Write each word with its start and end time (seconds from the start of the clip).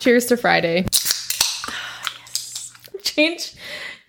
Cheers 0.00 0.26
to 0.26 0.36
Friday. 0.38 0.86
Change 3.02 3.52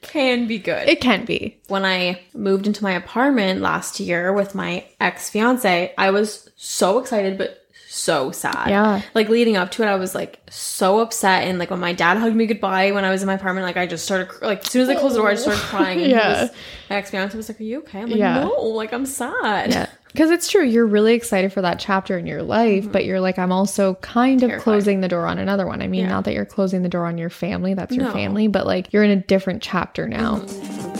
can 0.01 0.47
be 0.47 0.57
good. 0.57 0.87
It 0.87 1.01
can 1.01 1.25
be. 1.25 1.59
when 1.67 1.85
I 1.85 2.21
moved 2.33 2.65
into 2.65 2.83
my 2.83 2.93
apartment 2.93 3.61
last 3.61 3.99
year 3.99 4.31
with 4.33 4.55
my 4.55 4.85
ex 5.01 5.29
fiance, 5.29 5.93
I 5.97 6.11
was 6.11 6.49
so 6.55 6.99
excited, 6.99 7.37
but 7.37 7.60
so 7.91 8.31
sad. 8.31 8.69
Yeah. 8.69 9.01
Like 9.13 9.27
leading 9.27 9.57
up 9.57 9.69
to 9.71 9.83
it, 9.83 9.87
I 9.87 9.95
was 9.95 10.15
like 10.15 10.39
so 10.49 10.99
upset. 10.99 11.43
And 11.43 11.59
like 11.59 11.69
when 11.69 11.81
my 11.81 11.91
dad 11.91 12.17
hugged 12.17 12.35
me 12.35 12.45
goodbye 12.45 12.91
when 12.91 13.03
I 13.03 13.09
was 13.09 13.21
in 13.21 13.27
my 13.27 13.33
apartment, 13.33 13.65
like 13.65 13.75
I 13.75 13.85
just 13.85 14.05
started, 14.05 14.29
cr- 14.29 14.45
like 14.45 14.65
as 14.65 14.71
soon 14.71 14.83
as 14.83 14.89
I 14.89 14.95
closed 14.95 15.15
the 15.15 15.19
door, 15.19 15.29
I 15.29 15.33
just 15.33 15.43
started 15.43 15.61
oh. 15.61 15.67
crying. 15.67 15.99
And 16.01 16.11
Yeah. 16.11 16.41
was- 16.43 16.51
my 16.89 16.95
ex 16.95 17.09
fiance 17.11 17.35
was 17.35 17.49
like, 17.49 17.59
Are 17.59 17.63
you 17.63 17.79
okay? 17.79 17.99
I'm 17.99 18.09
like, 18.09 18.17
Yeah. 18.17 18.43
No, 18.45 18.61
like 18.61 18.93
I'm 18.93 19.05
sad. 19.05 19.71
Yeah. 19.71 19.87
Because 20.13 20.29
it's 20.31 20.49
true. 20.49 20.63
You're 20.63 20.85
really 20.85 21.13
excited 21.13 21.53
for 21.53 21.61
that 21.61 21.79
chapter 21.79 22.17
in 22.17 22.27
your 22.27 22.43
life, 22.43 22.83
mm-hmm. 22.83 22.91
but 22.91 23.05
you're 23.05 23.21
like, 23.21 23.39
I'm 23.39 23.51
also 23.51 23.95
kind 23.95 24.43
of 24.43 24.61
closing 24.61 24.99
the 24.99 25.07
door 25.07 25.25
on 25.25 25.37
another 25.37 25.65
one. 25.65 25.81
I 25.81 25.87
mean, 25.87 26.01
Yeah. 26.01 26.09
not 26.09 26.25
that 26.25 26.33
you're 26.33 26.45
closing 26.45 26.83
the 26.83 26.89
door 26.89 27.05
on 27.05 27.17
your 27.17 27.29
family, 27.29 27.73
that's 27.73 27.95
your 27.95 28.05
No. 28.05 28.11
family, 28.11 28.47
but 28.47 28.65
like 28.65 28.91
you're 28.91 29.03
in 29.03 29.11
a 29.11 29.15
different 29.21 29.61
chapter 29.61 30.07
now. 30.07 30.37
Mm-hmm. 30.37 30.90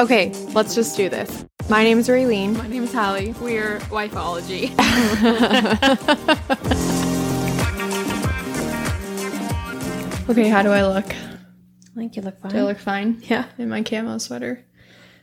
Okay, 0.00 0.32
let's 0.54 0.74
just 0.74 0.96
do 0.96 1.08
this. 1.08 1.44
My 1.68 1.84
name 1.84 1.98
is 1.98 2.08
Raylene. 2.08 2.56
My 2.58 2.66
name 2.66 2.82
is 2.84 2.92
Hallie. 2.92 3.32
We're 3.40 3.78
Wifeology. 3.90 4.74
Okay, 10.26 10.48
how 10.48 10.62
do 10.62 10.70
I 10.70 10.82
look? 10.86 11.04
I 11.14 11.94
think 11.94 12.16
you 12.16 12.22
look 12.22 12.40
fine. 12.40 12.50
Do 12.50 12.58
I 12.58 12.62
look 12.62 12.78
fine? 12.78 13.20
yeah. 13.24 13.44
In 13.58 13.68
my 13.68 13.82
camo 13.82 14.16
sweater. 14.16 14.64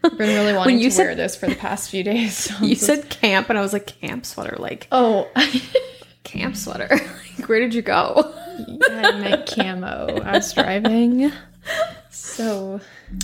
I've 0.04 0.16
been 0.16 0.30
really 0.38 0.54
wanting 0.58 0.78
you 0.78 0.90
to 0.90 0.96
said- 0.96 1.04
wear 1.06 1.16
this 1.16 1.36
for 1.36 1.48
the 1.48 1.56
past 1.56 1.90
few 1.90 2.04
days. 2.04 2.38
so 2.38 2.54
You 2.64 2.76
just- 2.76 2.86
said 2.86 3.10
camp, 3.10 3.50
and 3.50 3.58
I 3.58 3.62
was 3.62 3.74
like, 3.74 3.88
camp 3.88 4.28
sweater. 4.28 4.58
Like, 4.60 4.88
oh, 4.92 5.28
camp 6.24 6.56
sweater. 6.56 6.88
like, 6.92 7.50
where 7.50 7.60
did 7.60 7.74
you 7.74 7.82
go? 7.82 8.32
I 8.92 9.12
meant 9.20 9.48
camo. 9.48 10.20
I 10.24 10.34
was 10.34 10.54
driving. 10.54 11.32
So 12.12 12.80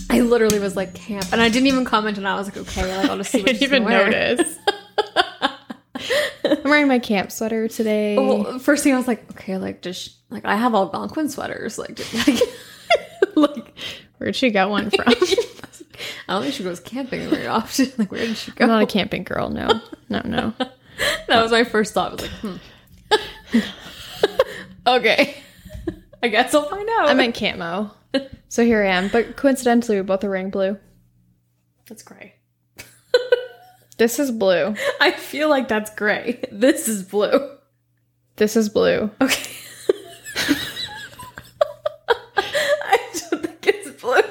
I 0.09 0.21
literally 0.21 0.59
was 0.59 0.75
like 0.75 0.93
camp, 0.93 1.25
and 1.31 1.41
I 1.41 1.49
didn't 1.49 1.67
even 1.67 1.85
comment, 1.85 2.17
and 2.17 2.27
I 2.27 2.35
was 2.35 2.47
like, 2.47 2.57
okay, 2.57 2.95
like 2.95 3.09
I'll 3.09 3.17
just 3.17 3.31
see 3.31 3.41
I 3.41 3.43
didn't 3.43 3.63
even 3.63 3.83
wear. 3.83 4.09
notice. 4.09 4.57
I'm 6.43 6.63
wearing 6.63 6.87
my 6.87 6.99
camp 6.99 7.31
sweater 7.31 7.67
today. 7.67 8.17
Well, 8.17 8.59
first 8.59 8.83
thing 8.83 8.93
I 8.93 8.97
was 8.97 9.07
like, 9.07 9.29
okay, 9.31 9.57
like 9.57 9.81
just 9.81 10.15
like 10.29 10.45
I 10.45 10.55
have 10.55 10.73
Algonquin 10.73 11.29
sweaters, 11.29 11.77
like, 11.77 11.95
just, 11.95 12.13
like, 12.27 12.41
like 13.35 13.73
Where'd 14.17 14.35
she 14.35 14.49
get 14.49 14.69
one 14.69 14.89
from? 14.89 15.05
I 16.27 16.33
don't 16.33 16.43
think 16.43 16.53
she 16.53 16.63
goes 16.63 16.79
camping 16.79 17.29
very 17.29 17.47
often. 17.47 17.91
Like, 17.97 18.11
where 18.11 18.25
did 18.25 18.37
she 18.37 18.51
go? 18.51 18.65
I'm 18.65 18.69
not 18.69 18.83
a 18.83 18.87
camping 18.87 19.23
girl. 19.23 19.49
No, 19.49 19.81
no, 20.09 20.21
no. 20.25 20.53
that 21.27 21.41
was 21.41 21.51
my 21.51 21.63
first 21.63 21.93
thought. 21.93 22.11
I 22.11 22.15
was 22.15 22.21
like, 22.21 22.31
hmm. 23.51 23.59
okay, 24.87 25.37
I 26.21 26.27
guess 26.27 26.53
I'll 26.53 26.69
find 26.69 26.87
out. 26.99 27.09
I 27.09 27.13
meant 27.13 27.35
camo. 27.35 27.91
So 28.49 28.63
here 28.63 28.81
I 28.81 28.87
am. 28.89 29.09
But 29.09 29.35
coincidentally, 29.35 29.97
we 29.97 30.03
both 30.03 30.23
are 30.23 30.29
wearing 30.29 30.49
blue. 30.49 30.77
that's 31.87 32.03
gray. 32.03 32.35
This 33.97 34.19
is 34.19 34.31
blue. 34.31 34.75
I 35.01 35.11
feel 35.11 35.49
like 35.49 35.67
that's 35.67 35.93
gray. 35.95 36.39
This 36.51 36.87
is 36.87 37.01
blue. 37.03 37.57
This 38.35 38.55
is 38.55 38.69
blue. 38.69 39.09
Okay. 39.19 39.51
I 42.37 42.97
don't 43.31 43.41
think 43.43 43.65
it's 43.67 44.01
blue. 44.01 44.21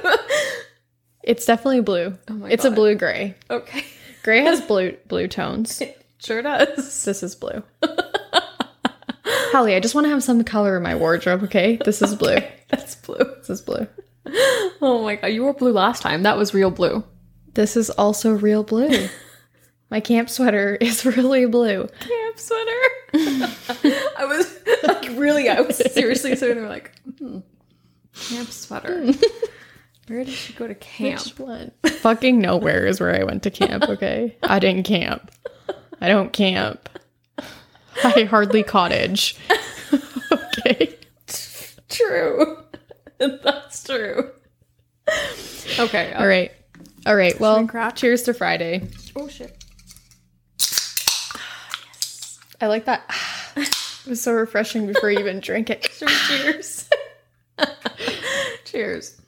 It's 1.25 1.45
definitely 1.45 1.81
blue. 1.81 2.17
Oh 2.31 2.35
my 2.35 2.49
it's 2.49 2.65
a 2.65 2.71
blue 2.71 2.95
gray. 2.95 3.35
Okay. 3.51 3.85
Gray 4.23 4.43
has 4.43 4.61
blue 4.61 4.97
blue 5.09 5.27
tones. 5.27 5.81
It 5.81 6.01
sure 6.19 6.43
does. 6.43 7.05
This 7.05 7.25
is 7.25 7.35
blue. 7.35 7.65
Hallie, 9.53 9.75
I 9.75 9.81
just 9.81 9.95
want 9.95 10.07
to 10.07 10.11
have 10.11 10.23
some 10.23 10.45
color 10.45 10.77
in 10.77 10.83
my 10.83 10.95
wardrobe, 10.95 11.45
okay? 11.45 11.77
This 11.85 12.03
is 12.03 12.15
blue. 12.17 12.39
That's 12.69 12.95
blue. 12.97 13.19
This 13.39 13.51
is 13.51 13.63
blue. 13.63 13.87
Oh 14.83 15.03
my 15.03 15.17
god, 15.17 15.29
you 15.29 15.45
were 15.45 15.53
blue 15.53 15.73
last 15.73 16.03
time. 16.03 16.25
That 16.25 16.37
was 16.37 16.53
real 16.53 16.71
blue. 16.71 17.05
This 17.55 17.77
is 17.77 17.91
also 17.91 18.33
real 18.33 18.65
blue. 18.65 19.09
My 19.91 20.01
camp 20.01 20.29
sweater 20.29 20.75
is 20.75 21.07
really 21.17 21.47
blue. 21.47 21.87
Camp 22.01 22.39
sweater. 22.39 22.81
I 23.15 24.25
was 24.27 24.59
like, 24.83 25.05
really, 25.17 25.49
I 25.49 25.61
was 25.61 25.77
seriously 25.77 26.35
sitting 26.35 26.57
there 26.57 26.69
like, 26.69 26.91
hmm, 27.19 27.39
camp 28.15 28.49
sweater. 28.49 29.13
Where 30.09 30.25
did 30.25 30.35
she 30.35 30.53
go 30.55 30.67
to 30.67 30.75
camp? 30.75 31.21
Fucking 31.87 32.41
nowhere 32.41 32.85
is 32.85 32.99
where 33.01 33.15
I 33.15 33.23
went 33.23 33.45
to 33.45 33.51
camp, 33.51 33.85
okay? 33.85 34.37
I 34.43 34.59
didn't 34.59 34.85
camp. 34.85 35.31
I 36.01 36.09
don't 36.09 36.33
camp. 36.33 36.89
I 38.05 38.25
hardly 38.25 38.63
cottage. 38.63 39.37
okay. 40.33 40.97
True. 41.89 42.59
That's 43.19 43.85
true. 43.85 44.31
Okay. 45.79 46.13
Uh, 46.13 46.21
All 46.21 46.27
right. 46.27 46.53
All 47.07 47.17
right. 47.17 47.39
Well, 47.39 47.67
cheers 47.95 48.23
to 48.25 48.35
Friday. 48.35 48.89
Oh 49.15 49.29
shit. 49.29 49.57
I 52.61 52.67
like 52.67 52.87
that. 52.87 53.09
It 54.07 54.11
was 54.11 54.23
so 54.23 54.35
refreshing 54.35 54.87
before 54.87 55.11
you 55.11 55.19
even 55.19 55.41
drink 55.41 55.69
it. 55.69 55.91
Sure, 55.91 56.07
cheers. 56.29 56.89
cheers. 58.65 59.21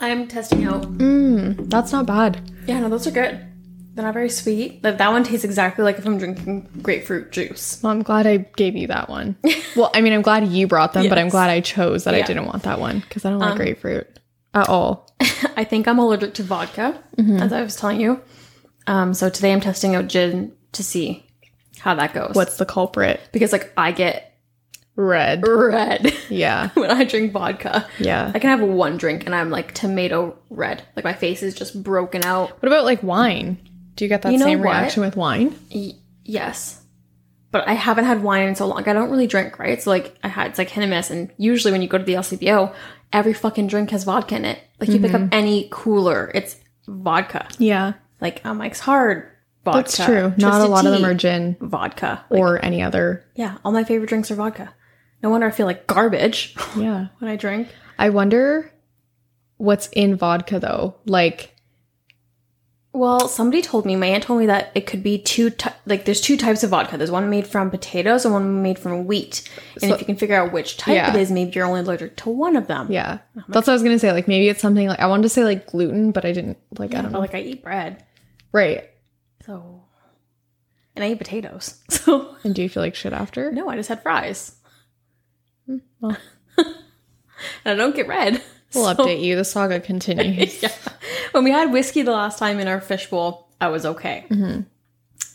I'm 0.00 0.26
testing 0.26 0.64
out. 0.64 0.82
Mmm, 0.98 1.70
that's 1.70 1.92
not 1.92 2.04
bad. 2.04 2.50
Yeah, 2.66 2.80
no, 2.80 2.88
those 2.88 3.06
are 3.06 3.12
good. 3.12 3.47
They're 3.98 4.04
not 4.06 4.14
very 4.14 4.28
sweet. 4.30 4.82
That 4.84 4.98
that 4.98 5.10
one 5.10 5.24
tastes 5.24 5.44
exactly 5.44 5.82
like 5.82 5.98
if 5.98 6.06
I'm 6.06 6.18
drinking 6.18 6.68
grapefruit 6.82 7.32
juice. 7.32 7.82
Well, 7.82 7.90
I'm 7.90 8.02
glad 8.04 8.28
I 8.28 8.36
gave 8.36 8.76
you 8.76 8.86
that 8.86 9.08
one. 9.08 9.34
Well, 9.74 9.90
I 9.92 10.02
mean, 10.02 10.12
I'm 10.12 10.22
glad 10.22 10.46
you 10.46 10.68
brought 10.68 10.92
them, 10.92 11.08
but 11.08 11.18
I'm 11.18 11.28
glad 11.28 11.50
I 11.50 11.60
chose 11.60 12.04
that 12.04 12.14
I 12.14 12.22
didn't 12.22 12.46
want 12.46 12.62
that 12.62 12.78
one 12.78 13.00
because 13.00 13.24
I 13.24 13.30
don't 13.30 13.40
like 13.40 13.56
grapefruit 13.56 14.06
at 14.54 14.68
all. 14.68 15.10
I 15.56 15.64
think 15.64 15.88
I'm 15.88 15.98
allergic 15.98 16.34
to 16.34 16.44
vodka, 16.44 17.02
as 17.18 17.52
I 17.52 17.60
was 17.62 17.74
telling 17.74 18.00
you. 18.00 18.20
Um, 18.86 19.14
so 19.14 19.28
today 19.30 19.52
I'm 19.52 19.60
testing 19.60 19.96
out 19.96 20.06
gin 20.06 20.52
to 20.72 20.84
see 20.84 21.26
how 21.80 21.94
that 21.96 22.14
goes. 22.14 22.32
What's 22.34 22.56
the 22.56 22.66
culprit? 22.66 23.20
because 23.32 23.50
like 23.52 23.72
I 23.76 23.90
get 23.90 24.38
Red. 24.94 25.46
red 25.46 26.12
Yeah. 26.28 26.70
when 26.74 26.90
I 26.90 27.02
drink 27.04 27.32
vodka. 27.32 27.86
Yeah. 27.98 28.30
I 28.32 28.38
can 28.38 28.50
have 28.50 28.60
one 28.68 28.96
drink 28.96 29.26
and 29.26 29.34
I'm 29.34 29.50
like 29.50 29.74
tomato 29.74 30.36
red. 30.50 30.82
Like 30.94 31.04
my 31.04 31.14
face 31.14 31.42
is 31.42 31.54
just 31.54 31.82
broken 31.82 32.24
out. 32.24 32.50
What 32.62 32.66
about 32.68 32.84
like 32.84 33.02
wine? 33.02 33.58
Do 33.98 34.04
you 34.04 34.08
get 34.08 34.22
that 34.22 34.32
You 34.32 34.38
same 34.38 34.62
reaction 34.62 35.02
with 35.02 35.16
wine? 35.16 35.54
Y- 35.74 35.94
yes. 36.24 36.82
But 37.50 37.66
I 37.66 37.72
haven't 37.72 38.04
had 38.04 38.22
wine 38.22 38.46
in 38.48 38.54
so 38.54 38.66
long. 38.66 38.86
I 38.88 38.92
don't 38.92 39.10
really 39.10 39.26
drink, 39.26 39.58
right? 39.58 39.82
So 39.82 39.90
like 39.90 40.16
I 40.22 40.28
had 40.28 40.48
it's 40.48 40.58
like 40.58 40.68
hit 40.70 40.82
and 40.82 40.90
miss. 40.90 41.10
And 41.10 41.32
usually 41.36 41.72
when 41.72 41.82
you 41.82 41.88
go 41.88 41.98
to 41.98 42.04
the 42.04 42.14
LCBO, 42.14 42.74
every 43.12 43.32
fucking 43.32 43.66
drink 43.66 43.90
has 43.90 44.04
vodka 44.04 44.36
in 44.36 44.44
it. 44.44 44.58
Like 44.80 44.88
you 44.90 45.00
pick 45.00 45.10
Mm-hmm. 45.12 45.24
up 45.24 45.30
any 45.32 45.68
cooler, 45.70 46.30
it's 46.34 46.56
vodka. 46.86 47.48
Yeah. 47.58 47.94
Like 48.20 48.44
um, 48.46 48.58
Mike's 48.58 48.80
Hard 48.80 49.28
vodka. 49.64 49.78
That's 49.78 50.04
true. 50.04 50.32
Not 50.38 50.60
a 50.60 50.66
lot 50.66 50.86
of 50.86 50.92
them 50.92 51.04
are 51.04 51.14
gin 51.14 51.56
vodka. 51.60 52.24
Like, 52.30 52.38
or 52.40 52.64
any 52.64 52.82
other. 52.82 53.24
yeah, 53.34 53.58
all 53.64 53.72
my 53.72 53.82
favorite 53.84 54.08
drinks 54.08 54.30
are 54.30 54.34
vodka. 54.36 54.72
No 55.22 55.30
wonder 55.30 55.46
I 55.48 55.50
feel 55.50 55.66
like 55.66 55.86
garbage 55.88 56.54
Yeah. 56.76 57.06
when 57.18 57.30
I 57.30 57.34
drink. 57.36 57.68
I 57.98 58.10
wonder 58.10 58.70
what's 59.56 59.88
in 59.88 60.16
vodka 60.16 60.60
though. 60.60 60.96
Like, 61.06 61.54
Well, 62.94 63.28
somebody 63.28 63.60
told 63.62 63.84
me, 63.84 63.96
my 63.96 64.06
aunt 64.06 64.24
told 64.24 64.40
me 64.40 64.46
that 64.46 64.72
it 64.74 64.86
could 64.86 65.02
be 65.02 65.18
two, 65.18 65.50
ty- 65.50 65.74
like 65.86 66.04
there's 66.06 66.20
two 66.22 66.36
types 66.36 66.64
of 66.64 66.70
vodka. 66.70 66.96
There's 66.96 67.10
one 67.10 67.28
made 67.30 67.46
from 67.46 67.70
potatoes 67.70 68.24
and 68.24 68.32
one 68.34 68.62
made 68.62 68.78
from 68.78 69.06
wheat. 69.06 69.48
And 69.82 69.92
if 69.92 70.00
you 70.00 70.06
can 70.06 70.16
figure 70.16 70.34
out 70.34 70.52
which 70.52 70.78
type 70.78 70.94
Yeah. 70.94 71.14
it 71.14 71.20
is, 71.20 71.30
maybe 71.30 71.52
you're 71.52 71.66
only 71.66 71.80
allergic 71.80 72.16
to 72.16 72.30
one 72.30 72.56
of 72.56 72.66
them. 72.66 72.90
yeah. 72.90 73.18
That's 73.48 73.66
what 73.66 73.68
I 73.68 73.72
was 73.74 73.82
going 73.82 73.94
to 73.94 73.98
say. 74.00 74.10
Like, 74.12 74.26
maybe 74.26 74.48
it's 74.48 74.60
something 74.62 74.88
like, 74.88 74.98
I 75.00 75.06
wanted 75.06 75.24
to 75.24 75.28
say 75.28 75.44
like 75.44 75.66
gluten, 75.70 76.12
but 76.12 76.24
I 76.24 76.32
didn't, 76.32 76.56
like, 76.78 76.94
I 76.94 77.02
don't 77.02 77.12
know. 77.12 77.20
like 77.20 77.34
I 77.34 77.40
eat 77.40 77.62
bread, 77.62 78.04
Right. 78.52 78.88
so 79.44 79.82
and 80.96 81.04
I 81.04 81.10
eat 81.12 81.18
potatoes. 81.18 81.80
So 81.90 82.34
And 82.42 82.54
do 82.54 82.62
you 82.62 82.68
feel 82.70 82.82
like 82.82 82.94
shit 82.94 83.12
after? 83.12 83.52
no, 83.52 83.68
I 83.68 83.76
just 83.76 83.90
had 83.90 84.02
fries. 84.02 84.56
Hmm, 85.66 85.76
well. 86.00 86.16
and 86.56 86.66
I 87.66 87.74
don't 87.74 87.94
get 87.94 88.08
red. 88.08 88.42
We'll 88.74 88.84
So- 88.86 88.94
update 89.04 89.22
you. 89.22 89.36
The 89.36 89.44
saga 89.44 89.78
continues. 89.78 90.62
yeah. 90.62 90.70
When 91.32 91.44
we 91.44 91.50
had 91.50 91.72
whiskey 91.72 92.02
the 92.02 92.12
last 92.12 92.38
time 92.38 92.58
in 92.60 92.68
our 92.68 92.80
fishbowl, 92.80 93.48
I 93.60 93.68
was 93.68 93.84
okay. 93.86 94.24
Mm-hmm. 94.30 94.60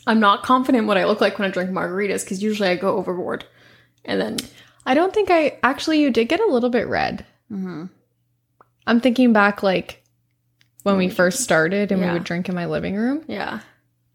I'm 0.06 0.20
not 0.20 0.44
confident 0.44 0.88
what 0.88 0.98
I 0.98 1.06
look 1.06 1.22
like 1.22 1.40
when 1.40 1.48
I 1.48 1.52
drink 1.52 1.70
margaritas 1.70 2.24
because 2.24 2.44
usually 2.44 2.70
I 2.70 2.76
go 2.76 2.98
overboard. 2.98 3.46
And 4.06 4.20
then 4.20 4.38
I 4.86 4.94
don't 4.94 5.14
think 5.14 5.30
I 5.32 5.58
actually. 5.64 6.02
You 6.02 6.12
did 6.12 6.28
get 6.30 6.40
a 6.42 6.46
little 6.46 6.70
bit 6.70 6.88
red. 6.88 7.26
Mm-hmm. 7.52 7.86
I'm 8.86 9.00
thinking 9.00 9.32
back 9.32 9.64
like 9.64 10.04
when 10.84 10.98
we 10.98 11.08
first 11.10 11.40
started 11.42 11.92
and 11.92 12.02
we 12.02 12.12
would 12.12 12.26
drink 12.26 12.50
in 12.50 12.56
my 12.56 12.66
living 12.66 12.96
room. 12.96 13.24
yeah, 13.28 13.62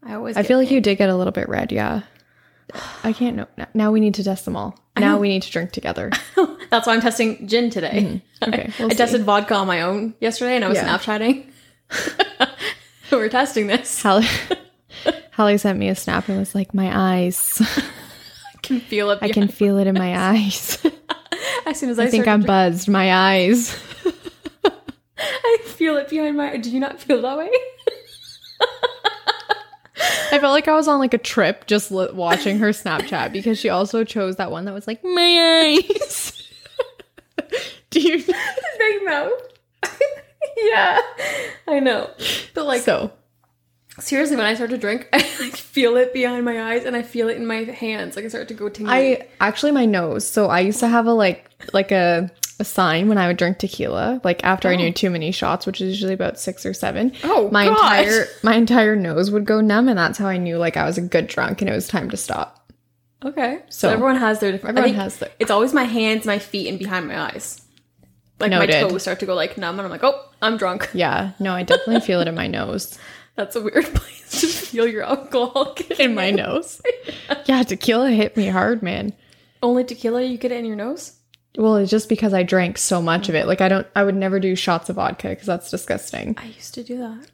I 0.03 0.13
always. 0.13 0.37
I 0.37 0.43
feel 0.43 0.59
like 0.59 0.69
you 0.69 0.79
did 0.81 0.97
get 0.99 1.09
a 1.09 1.15
little 1.15 1.31
bit 1.33 1.49
red. 1.49 1.71
Yeah. 1.71 2.01
I 3.03 3.13
can't 3.13 3.35
know. 3.35 3.47
Now 3.73 3.91
we 3.91 3.99
need 3.99 4.13
to 4.15 4.23
test 4.23 4.45
them 4.45 4.55
all. 4.55 4.77
Now 4.95 5.17
we 5.17 5.29
need 5.29 5.41
to 5.43 5.51
drink 5.51 5.71
together. 5.71 6.11
That's 6.69 6.85
why 6.85 6.93
I'm 6.93 7.01
testing 7.01 7.47
gin 7.47 7.69
today. 7.71 8.21
Okay, 8.43 8.71
we'll 8.79 8.89
I 8.89 8.91
see. 8.91 8.97
tested 8.97 9.23
vodka 9.23 9.55
on 9.55 9.65
my 9.65 9.81
own 9.81 10.13
yesterday, 10.19 10.55
and 10.55 10.63
I 10.65 10.67
was 10.67 10.77
Yeah. 10.77 10.97
Snapchatting. 10.97 11.48
We're 13.11 13.29
testing 13.29 13.67
this. 13.67 14.01
Hallie, 14.01 14.27
Hallie 15.33 15.57
sent 15.57 15.79
me 15.79 15.89
a 15.89 15.95
snap 15.95 16.29
and 16.29 16.39
was 16.39 16.55
like, 16.55 16.73
"My 16.73 17.17
eyes." 17.17 17.61
I 18.55 18.57
can 18.61 18.79
feel 18.79 19.09
it. 19.11 19.19
I 19.21 19.29
can 19.29 19.47
feel 19.47 19.77
it 19.77 19.87
in 19.87 19.95
my 19.95 20.17
eyes. 20.17 20.83
As 21.65 21.79
soon 21.79 21.89
as 21.89 21.99
I, 21.99 22.03
I 22.03 22.07
think 22.09 22.27
I'm 22.27 22.41
to 22.41 22.47
buzzed. 22.47 22.87
My 22.87 23.13
eyes. 23.13 23.75
I 25.17 25.57
feel 25.65 25.97
it 25.97 26.09
behind 26.09 26.37
my. 26.37 26.57
Do 26.57 26.69
you 26.69 26.79
not 26.79 26.99
feel 26.99 27.21
that 27.21 27.37
way? 27.37 27.49
I 30.31 30.37
felt 30.39 30.51
like 30.53 30.67
I 30.67 30.75
was 30.75 30.87
on 30.87 30.99
like 30.99 31.13
a 31.13 31.17
trip 31.17 31.65
just 31.65 31.91
li- 31.91 32.11
watching 32.13 32.59
her 32.59 32.69
Snapchat 32.69 33.31
because 33.31 33.57
she 33.57 33.69
also 33.69 34.03
chose 34.03 34.35
that 34.35 34.51
one 34.51 34.65
that 34.65 34.73
was 34.73 34.85
like 34.87 35.03
my 35.03 35.75
eyes. 35.89 36.47
Do 37.89 37.99
you 37.99 38.23
Big 38.23 39.05
mouth. 39.05 39.31
yeah, 40.57 41.01
I 41.67 41.79
know. 41.79 42.09
But 42.53 42.65
like, 42.65 42.81
so? 42.81 43.11
seriously, 43.99 44.35
when 44.35 44.45
I 44.45 44.55
start 44.55 44.69
to 44.71 44.77
drink, 44.77 45.07
I 45.13 45.17
like 45.39 45.55
feel 45.55 45.97
it 45.97 46.13
behind 46.13 46.45
my 46.45 46.73
eyes, 46.73 46.85
and 46.85 46.95
I 46.95 47.01
feel 47.01 47.29
it 47.29 47.37
in 47.37 47.45
my 47.45 47.63
hands. 47.63 48.15
Like 48.15 48.25
I 48.25 48.27
start 48.29 48.47
to 48.49 48.53
go 48.53 48.69
tingly. 48.69 48.93
I 48.93 49.27
actually 49.39 49.71
my 49.71 49.85
nose. 49.85 50.27
So 50.27 50.47
I 50.47 50.61
used 50.61 50.79
to 50.79 50.87
have 50.87 51.05
a 51.05 51.13
like 51.13 51.49
like 51.73 51.91
a 51.91 52.31
a 52.59 52.65
sign 52.65 53.07
when 53.07 53.17
I 53.17 53.27
would 53.27 53.37
drink 53.37 53.57
tequila, 53.57 54.19
like 54.23 54.43
after 54.43 54.67
I 54.67 54.75
knew 54.75 54.89
oh. 54.89 54.91
too 54.91 55.09
many 55.09 55.31
shots, 55.31 55.65
which 55.65 55.79
is 55.79 55.89
usually 55.89 56.13
about 56.13 56.39
six 56.39 56.65
or 56.65 56.73
seven. 56.73 57.13
Oh, 57.23 57.49
my 57.51 57.67
God. 57.67 57.99
entire 57.99 58.25
my 58.43 58.55
entire 58.55 58.95
nose 58.95 59.31
would 59.31 59.45
go 59.45 59.61
numb, 59.61 59.87
and 59.87 59.97
that's 59.97 60.17
how 60.17 60.27
I 60.27 60.37
knew 60.37 60.57
like 60.57 60.75
I 60.75 60.85
was 60.85 60.97
a 60.97 61.01
good 61.01 61.27
drunk 61.27 61.61
and 61.61 61.69
it 61.69 61.73
was 61.73 61.87
time 61.87 62.09
to 62.09 62.17
stop. 62.17 62.71
okay, 63.23 63.61
so, 63.69 63.87
So, 63.87 63.93
everyone 63.93 64.17
has 64.17 64.39
their 64.39 64.51
different. 64.51 64.77
Everyone 64.77 64.99
has 64.99 65.17
their- 65.17 65.31
It's 65.39 65.51
always 65.51 65.73
my 65.73 65.85
hands, 65.85 66.25
my 66.25 66.39
feet, 66.39 66.67
and 66.67 66.77
behind 66.77 67.07
my 67.07 67.19
eyes. 67.19 67.61
Like 68.39 68.51
my 68.51 68.59
Noted. 68.59 68.89
toes 68.89 69.01
start 69.01 69.19
to 69.19 69.25
go 69.25 69.35
like 69.35 69.57
numb, 69.57 69.77
and 69.79 69.85
I'm 69.85 69.91
like, 69.91 70.03
oh, 70.03 70.25
I'm 70.41 70.57
drunk. 70.57 70.89
Yeah, 70.93 71.31
no, 71.39 71.53
I 71.53 71.63
definitely 71.63 71.99
feel 72.01 72.21
it 72.21 72.27
in 72.27 72.35
my 72.35 72.47
nose. 72.47 72.97
That's 73.35 73.55
a 73.55 73.61
weird 73.61 73.85
place 73.95 74.41
to 74.41 74.47
feel 74.47 74.87
your 74.87 75.03
alcohol 75.03 75.75
In 75.97 76.13
my 76.15 76.29
nose. 76.29 76.81
Yeah, 77.45 77.63
tequila 77.63 78.11
hit 78.11 78.35
me 78.35 78.47
hard, 78.47 78.81
man. 78.83 79.13
Only 79.63 79.83
tequila, 79.85 80.23
you 80.23 80.37
get 80.37 80.51
it 80.51 80.57
in 80.59 80.65
your 80.65 80.75
nose. 80.75 81.13
Well, 81.57 81.77
it's 81.77 81.89
just 81.91 82.09
because 82.09 82.33
I 82.33 82.43
drank 82.43 82.77
so 82.77 83.01
much 83.01 83.27
of 83.29 83.35
it. 83.35 83.47
Like 83.47 83.61
I 83.61 83.67
don't 83.69 83.87
I 83.95 84.03
would 84.03 84.15
never 84.15 84.39
do 84.39 84.55
shots 84.55 84.89
of 84.89 84.97
vodka 84.97 85.29
because 85.29 85.47
that's 85.47 85.71
disgusting. 85.71 86.35
I 86.37 86.45
used 86.45 86.73
to 86.75 86.83
do 86.83 86.97
that. 86.97 87.27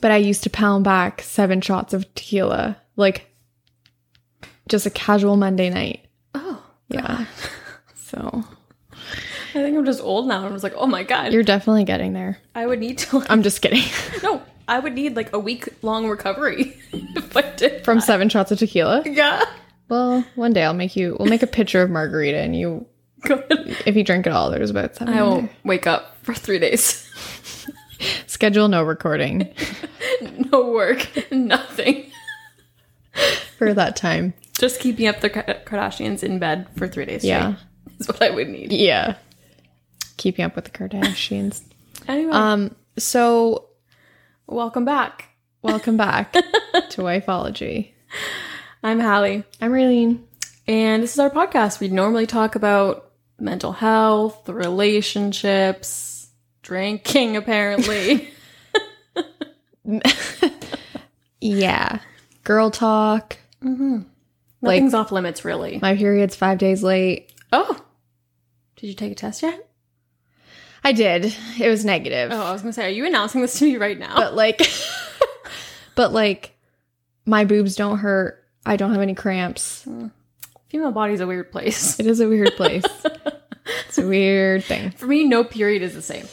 But 0.00 0.10
I 0.10 0.16
used 0.16 0.42
to 0.44 0.50
pound 0.50 0.84
back 0.84 1.22
seven 1.22 1.60
shots 1.60 1.94
of 1.94 2.12
tequila, 2.14 2.76
like 2.96 3.26
just 4.68 4.86
a 4.86 4.90
casual 4.90 5.36
Monday 5.36 5.70
night. 5.70 6.06
Oh, 6.34 6.62
Yeah. 6.88 7.26
So 7.94 8.44
I 9.54 9.62
think 9.62 9.76
I'm 9.76 9.84
just 9.84 10.00
old 10.00 10.26
now. 10.26 10.38
and 10.38 10.46
I 10.46 10.50
was 10.50 10.62
like, 10.62 10.74
oh 10.76 10.86
my 10.86 11.02
god, 11.02 11.32
you're 11.32 11.42
definitely 11.42 11.84
getting 11.84 12.12
there. 12.12 12.38
I 12.54 12.66
would 12.66 12.78
need 12.78 12.98
to. 12.98 13.18
Like, 13.18 13.30
I'm 13.30 13.42
just 13.42 13.60
kidding. 13.62 13.84
no, 14.22 14.42
I 14.68 14.78
would 14.78 14.94
need 14.94 15.16
like 15.16 15.32
a 15.32 15.38
week 15.38 15.68
long 15.82 16.08
recovery 16.08 16.76
if 16.92 17.36
I 17.36 17.42
did. 17.56 17.84
From 17.84 18.00
seven 18.00 18.28
shots 18.28 18.50
of 18.52 18.58
tequila. 18.58 19.02
Yeah. 19.04 19.44
Well, 19.88 20.24
one 20.36 20.52
day 20.52 20.64
I'll 20.64 20.74
make 20.74 20.96
you. 20.96 21.16
We'll 21.18 21.28
make 21.28 21.42
a 21.42 21.46
picture 21.46 21.82
of 21.82 21.90
margarita, 21.90 22.38
and 22.38 22.56
you, 22.56 22.86
Good. 23.22 23.44
if 23.84 23.94
you 23.94 24.04
drink 24.04 24.26
it 24.26 24.32
all, 24.32 24.50
there's 24.50 24.70
about 24.70 24.96
seven. 24.96 25.12
I 25.14 25.22
won't 25.22 25.50
wake 25.64 25.86
up 25.86 26.16
for 26.24 26.34
three 26.34 26.58
days. 26.58 27.08
Schedule 28.26 28.66
no 28.68 28.82
recording 28.82 29.54
no 30.52 30.70
work, 30.70 31.08
nothing. 31.30 32.10
for 33.58 33.74
that 33.74 33.96
time. 33.96 34.34
Just 34.58 34.80
keeping 34.80 35.06
up 35.06 35.20
the 35.20 35.30
Kardashians 35.30 36.22
in 36.22 36.38
bed 36.38 36.66
for 36.76 36.86
three 36.88 37.04
days. 37.04 37.24
Yeah. 37.24 37.54
straight 37.54 38.00
is 38.00 38.08
what 38.08 38.22
I 38.22 38.30
would 38.30 38.48
need. 38.48 38.72
Yeah. 38.72 39.16
Keeping 40.22 40.44
up 40.44 40.54
with 40.54 40.66
the 40.66 40.70
Kardashians. 40.70 41.62
Anyway, 42.08 42.30
Um. 42.32 42.76
So 42.96 43.70
welcome 44.46 44.84
back. 44.84 45.30
welcome 45.62 45.96
back 45.96 46.32
to 46.32 47.02
Wifeology. 47.02 47.90
I'm 48.84 49.00
Hallie, 49.00 49.42
I'm 49.60 49.72
Raylene. 49.72 50.20
and 50.68 51.02
this 51.02 51.14
is 51.14 51.18
our 51.18 51.28
podcast. 51.30 51.80
We 51.80 51.88
normally 51.88 52.28
talk 52.28 52.54
about 52.54 53.10
mental 53.40 53.72
health, 53.72 54.48
relationships, 54.48 56.28
drinking, 56.62 57.36
apparently. 57.36 58.30
Yeah. 61.40 61.98
Girl 62.44 62.70
talk. 62.70 63.38
Nothing's 63.60 64.94
off 64.94 65.10
limits, 65.10 65.44
really. 65.44 65.80
My 65.82 65.96
period's 65.96 66.36
five 66.36 66.58
days 66.58 66.84
late. 66.84 67.32
Oh, 67.52 67.76
did 68.76 68.86
you 68.86 68.94
take 68.94 69.10
a 69.12 69.16
test 69.16 69.42
yet? 69.42 69.68
I 70.84 70.92
did. 70.92 71.34
It 71.58 71.68
was 71.68 71.84
negative. 71.84 72.30
Oh, 72.32 72.42
I 72.42 72.52
was 72.52 72.62
gonna 72.62 72.72
say, 72.72 72.86
are 72.86 72.90
you 72.90 73.06
announcing 73.06 73.40
this 73.40 73.58
to 73.58 73.64
me 73.64 73.76
right 73.76 73.98
now? 73.98 74.16
But 74.16 74.34
like 74.34 74.60
but 75.94 76.12
like 76.12 76.56
my 77.24 77.44
boobs 77.44 77.76
don't 77.76 77.98
hurt. 77.98 78.44
I 78.66 78.76
don't 78.76 78.92
have 78.92 79.00
any 79.00 79.14
cramps. 79.14 79.84
Hmm. 79.84 80.08
Female 80.68 80.92
body's 80.92 81.20
a 81.20 81.26
weird 81.26 81.52
place. 81.52 82.00
It 82.00 82.06
is 82.06 82.20
a 82.20 82.28
weird 82.28 82.56
place. 82.56 82.84
it's 83.86 83.98
a 83.98 84.06
weird 84.06 84.64
thing. 84.64 84.90
For 84.92 85.06
me, 85.06 85.24
no 85.24 85.44
period 85.44 85.82
is 85.82 85.94
the 85.94 86.02
same. 86.02 86.26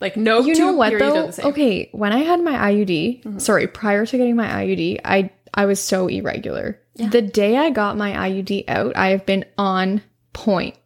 Like 0.00 0.16
no, 0.16 0.40
You 0.40 0.54
know 0.56 0.72
what 0.72 0.98
though? 0.98 1.30
Okay, 1.50 1.88
when 1.92 2.12
I 2.12 2.18
had 2.18 2.42
my 2.42 2.72
IUD, 2.72 3.22
mm-hmm. 3.22 3.38
sorry, 3.38 3.68
prior 3.68 4.04
to 4.04 4.18
getting 4.18 4.34
my 4.34 4.48
IUD, 4.48 5.00
I 5.04 5.30
I 5.54 5.66
was 5.66 5.80
so 5.80 6.08
irregular. 6.08 6.78
The 6.96 7.22
day 7.22 7.56
I 7.56 7.70
got 7.70 7.96
my 7.96 8.12
IUD 8.12 8.64
out, 8.68 8.96
I 8.96 9.08
have 9.08 9.24
been 9.24 9.44
on 9.56 10.02
point 10.32 10.76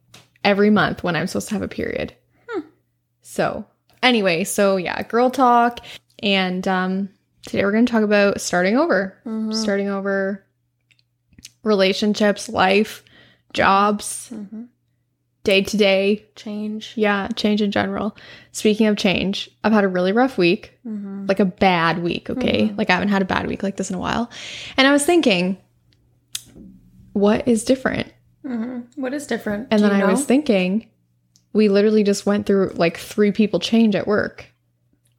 every 0.44 0.70
month 0.70 1.02
when 1.02 1.16
I'm 1.16 1.26
supposed 1.26 1.48
to 1.48 1.54
have 1.54 1.62
a 1.62 1.68
period. 1.68 2.14
So, 3.36 3.66
anyway, 4.02 4.44
so 4.44 4.78
yeah, 4.78 5.02
girl 5.02 5.28
talk 5.28 5.80
and 6.22 6.66
um 6.66 7.10
today 7.42 7.64
we're 7.64 7.72
going 7.72 7.84
to 7.84 7.92
talk 7.92 8.02
about 8.02 8.40
starting 8.40 8.78
over. 8.78 9.14
Mm-hmm. 9.26 9.52
Starting 9.52 9.88
over 9.88 10.42
relationships, 11.62 12.48
life, 12.48 13.04
jobs, 13.52 14.30
mm-hmm. 14.32 14.64
day 15.44 15.62
to 15.62 15.76
day, 15.76 16.24
Change. 16.34 16.94
yeah, 16.96 17.28
change 17.36 17.60
in 17.60 17.70
general. 17.70 18.16
Speaking 18.52 18.86
of 18.86 18.96
change, 18.96 19.50
I've 19.62 19.72
had 19.72 19.84
a 19.84 19.88
really 19.88 20.12
rough 20.12 20.38
week, 20.38 20.72
mm-hmm. 20.86 21.26
like 21.26 21.40
a 21.40 21.44
bad 21.44 22.02
week, 22.02 22.30
okay? 22.30 22.72
Like 22.74 22.88
I 22.88 22.94
haven't 22.94 23.10
had 23.10 23.20
a 23.20 23.26
bad 23.26 23.46
week 23.46 23.62
like 23.62 23.76
this 23.76 23.90
in 23.90 23.96
a 23.96 24.00
while. 24.00 24.30
And 24.78 24.88
I 24.88 24.92
was 24.92 25.04
thinking, 25.04 25.58
what 27.12 27.46
is 27.46 27.64
different? 27.64 28.12
What 28.94 29.12
is 29.12 29.26
different? 29.26 29.68
And 29.70 29.82
Do 29.82 29.88
then 29.88 29.98
you 29.98 30.06
I 30.06 30.10
was 30.10 30.24
thinking, 30.24 30.88
we 31.56 31.68
literally 31.68 32.04
just 32.04 32.26
went 32.26 32.46
through 32.46 32.70
like 32.74 32.98
three 32.98 33.32
people 33.32 33.58
change 33.58 33.96
at 33.96 34.06
work, 34.06 34.46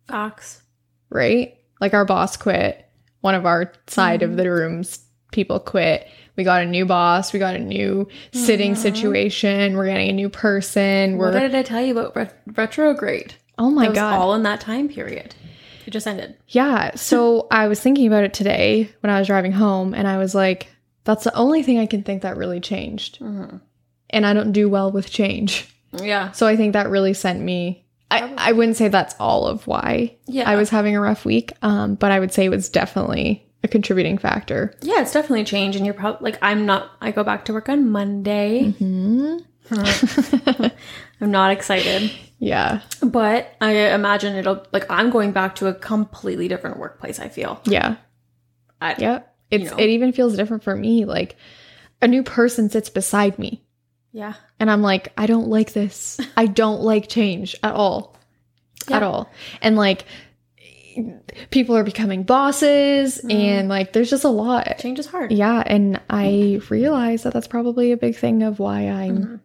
Facts. 0.08 0.62
right? 1.10 1.58
Like 1.82 1.94
our 1.94 2.06
boss 2.06 2.38
quit, 2.38 2.88
one 3.22 3.36
of 3.36 3.46
our 3.46 3.74
side 3.88 4.22
of 4.22 4.30
mm-hmm. 4.30 4.38
the 4.38 4.52
rooms 4.52 5.00
people 5.32 5.60
quit. 5.60 6.08
We 6.36 6.44
got 6.44 6.62
a 6.62 6.66
new 6.66 6.86
boss, 6.86 7.34
we 7.34 7.40
got 7.40 7.56
a 7.56 7.60
new 7.60 8.08
sitting 8.32 8.74
mm-hmm. 8.74 8.82
situation, 8.82 9.76
we're 9.76 9.88
getting 9.88 10.10
a 10.10 10.14
new 10.14 10.30
person. 10.30 11.18
What 11.18 11.34
We're 11.34 11.40
did 11.40 11.56
I 11.56 11.64
tell 11.64 11.82
you 11.82 11.98
about 11.98 12.16
ret- 12.16 12.42
retrograde? 12.46 13.34
Oh 13.58 13.72
my 13.72 13.90
was 13.90 13.96
god. 13.96 14.20
all 14.20 14.36
in 14.36 14.44
that 14.44 14.62
time 14.62 14.88
period. 14.88 15.34
It 15.88 15.92
just 15.92 16.06
ended. 16.06 16.38
Yeah. 16.50 16.96
So 16.96 17.48
I 17.52 17.68
was 17.68 17.80
thinking 17.80 18.06
about 18.06 18.24
it 18.24 18.34
today 18.34 18.92
when 19.00 19.10
I 19.10 19.18
was 19.18 19.28
driving 19.28 19.54
home, 19.54 19.96
and 19.96 20.08
I 20.08 20.18
was 20.18 20.36
like, 20.36 20.68
that's 21.06 21.24
the 21.24 21.36
only 21.36 21.64
thing 21.64 21.80
I 21.80 21.88
can 21.88 22.04
think 22.04 22.22
that 22.22 22.38
really 22.38 22.60
changed. 22.60 23.20
Mm-hmm. 23.20 23.58
And 24.12 24.26
I 24.26 24.34
don't 24.34 24.52
do 24.52 24.70
well 24.70 24.92
with 24.92 25.10
change. 25.10 25.74
Yeah. 25.94 26.32
So 26.32 26.48
I 26.48 26.56
think 26.56 26.74
that 26.74 26.90
really 26.90 27.14
sent 27.14 27.42
me. 27.42 27.86
I, 28.10 28.34
I 28.38 28.52
wouldn't 28.54 28.78
say 28.78 28.88
that's 28.88 29.16
all 29.20 29.46
of 29.48 29.68
why 29.68 30.16
Yeah. 30.28 30.50
I 30.50 30.56
was 30.56 30.70
having 30.70 30.96
a 30.96 31.02
rough 31.02 31.26
week, 31.26 31.52
um, 31.62 31.96
but 31.96 32.12
I 32.12 32.20
would 32.20 32.32
say 32.32 32.46
it 32.46 32.50
was 32.50 32.70
definitely 32.70 33.46
a 33.64 33.68
contributing 33.68 34.18
factor. 34.18 34.74
Yeah, 34.82 35.02
it's 35.02 35.12
definitely 35.12 35.42
a 35.42 35.46
change, 35.46 35.76
and 35.76 35.86
you're 35.86 35.94
probably 35.94 36.32
like 36.32 36.40
I'm 36.42 36.66
not. 36.66 36.92
I 37.02 37.12
go 37.12 37.24
back 37.24 37.46
to 37.46 37.54
work 37.54 37.68
on 37.70 37.90
Monday. 37.90 38.74
I'm 41.20 41.32
not 41.32 41.52
excited, 41.52 42.12
Yeah. 42.40 42.82
but 43.02 43.56
I 43.60 43.72
imagine 43.94 44.36
it'll 44.36 44.66
like 44.72 44.86
I'm 44.90 45.10
going 45.10 45.32
back 45.32 45.56
to 45.56 45.68
a 45.68 45.74
completely 45.74 46.48
different 46.48 46.78
workplace. 46.78 47.20
I 47.20 47.28
feel. 47.30 47.60
Yeah. 47.66 47.96
I, 48.80 48.96
Yeah. 48.98 49.20
It's 49.50 49.72
know. 49.72 49.78
it 49.78 49.90
even 49.90 50.12
feels 50.14 50.36
different 50.36 50.64
for 50.64 50.76
me. 50.76 51.06
Like 51.06 51.36
a 52.02 52.08
new 52.08 52.24
person 52.24 52.70
sits 52.70 52.90
beside 52.90 53.38
me. 53.40 53.66
Yeah. 54.12 54.34
And 54.60 54.72
I'm 54.72 54.82
like, 54.82 55.14
I 55.18 55.26
don't 55.26 55.48
like 55.48 55.74
this. 55.74 56.20
I 56.36 56.48
don't 56.48 56.82
like 56.82 57.08
change 57.08 57.56
at 57.64 57.74
all. 57.74 58.16
At 58.90 59.04
all. 59.04 59.30
And 59.62 59.76
like 59.76 60.06
people 61.52 61.76
are 61.76 61.84
becoming 61.84 62.24
bosses 62.24 63.18
mm-hmm. 63.20 63.30
and 63.30 63.70
like 63.70 63.94
there's 63.94 64.10
just 64.10 64.24
a 64.24 64.30
lot. 64.30 64.78
Change 64.80 65.00
is 65.00 65.06
hard. 65.06 65.32
Yeah, 65.32 65.62
and 65.66 66.02
I 66.10 66.62
realize 66.70 67.24
that 67.24 67.34
that's 67.34 67.48
probably 67.48 67.92
a 67.92 67.98
big 67.98 68.16
thing 68.16 68.44
of 68.44 68.60
why 68.60 68.88
I'm 68.88 69.18
mm-hmm. 69.18 69.36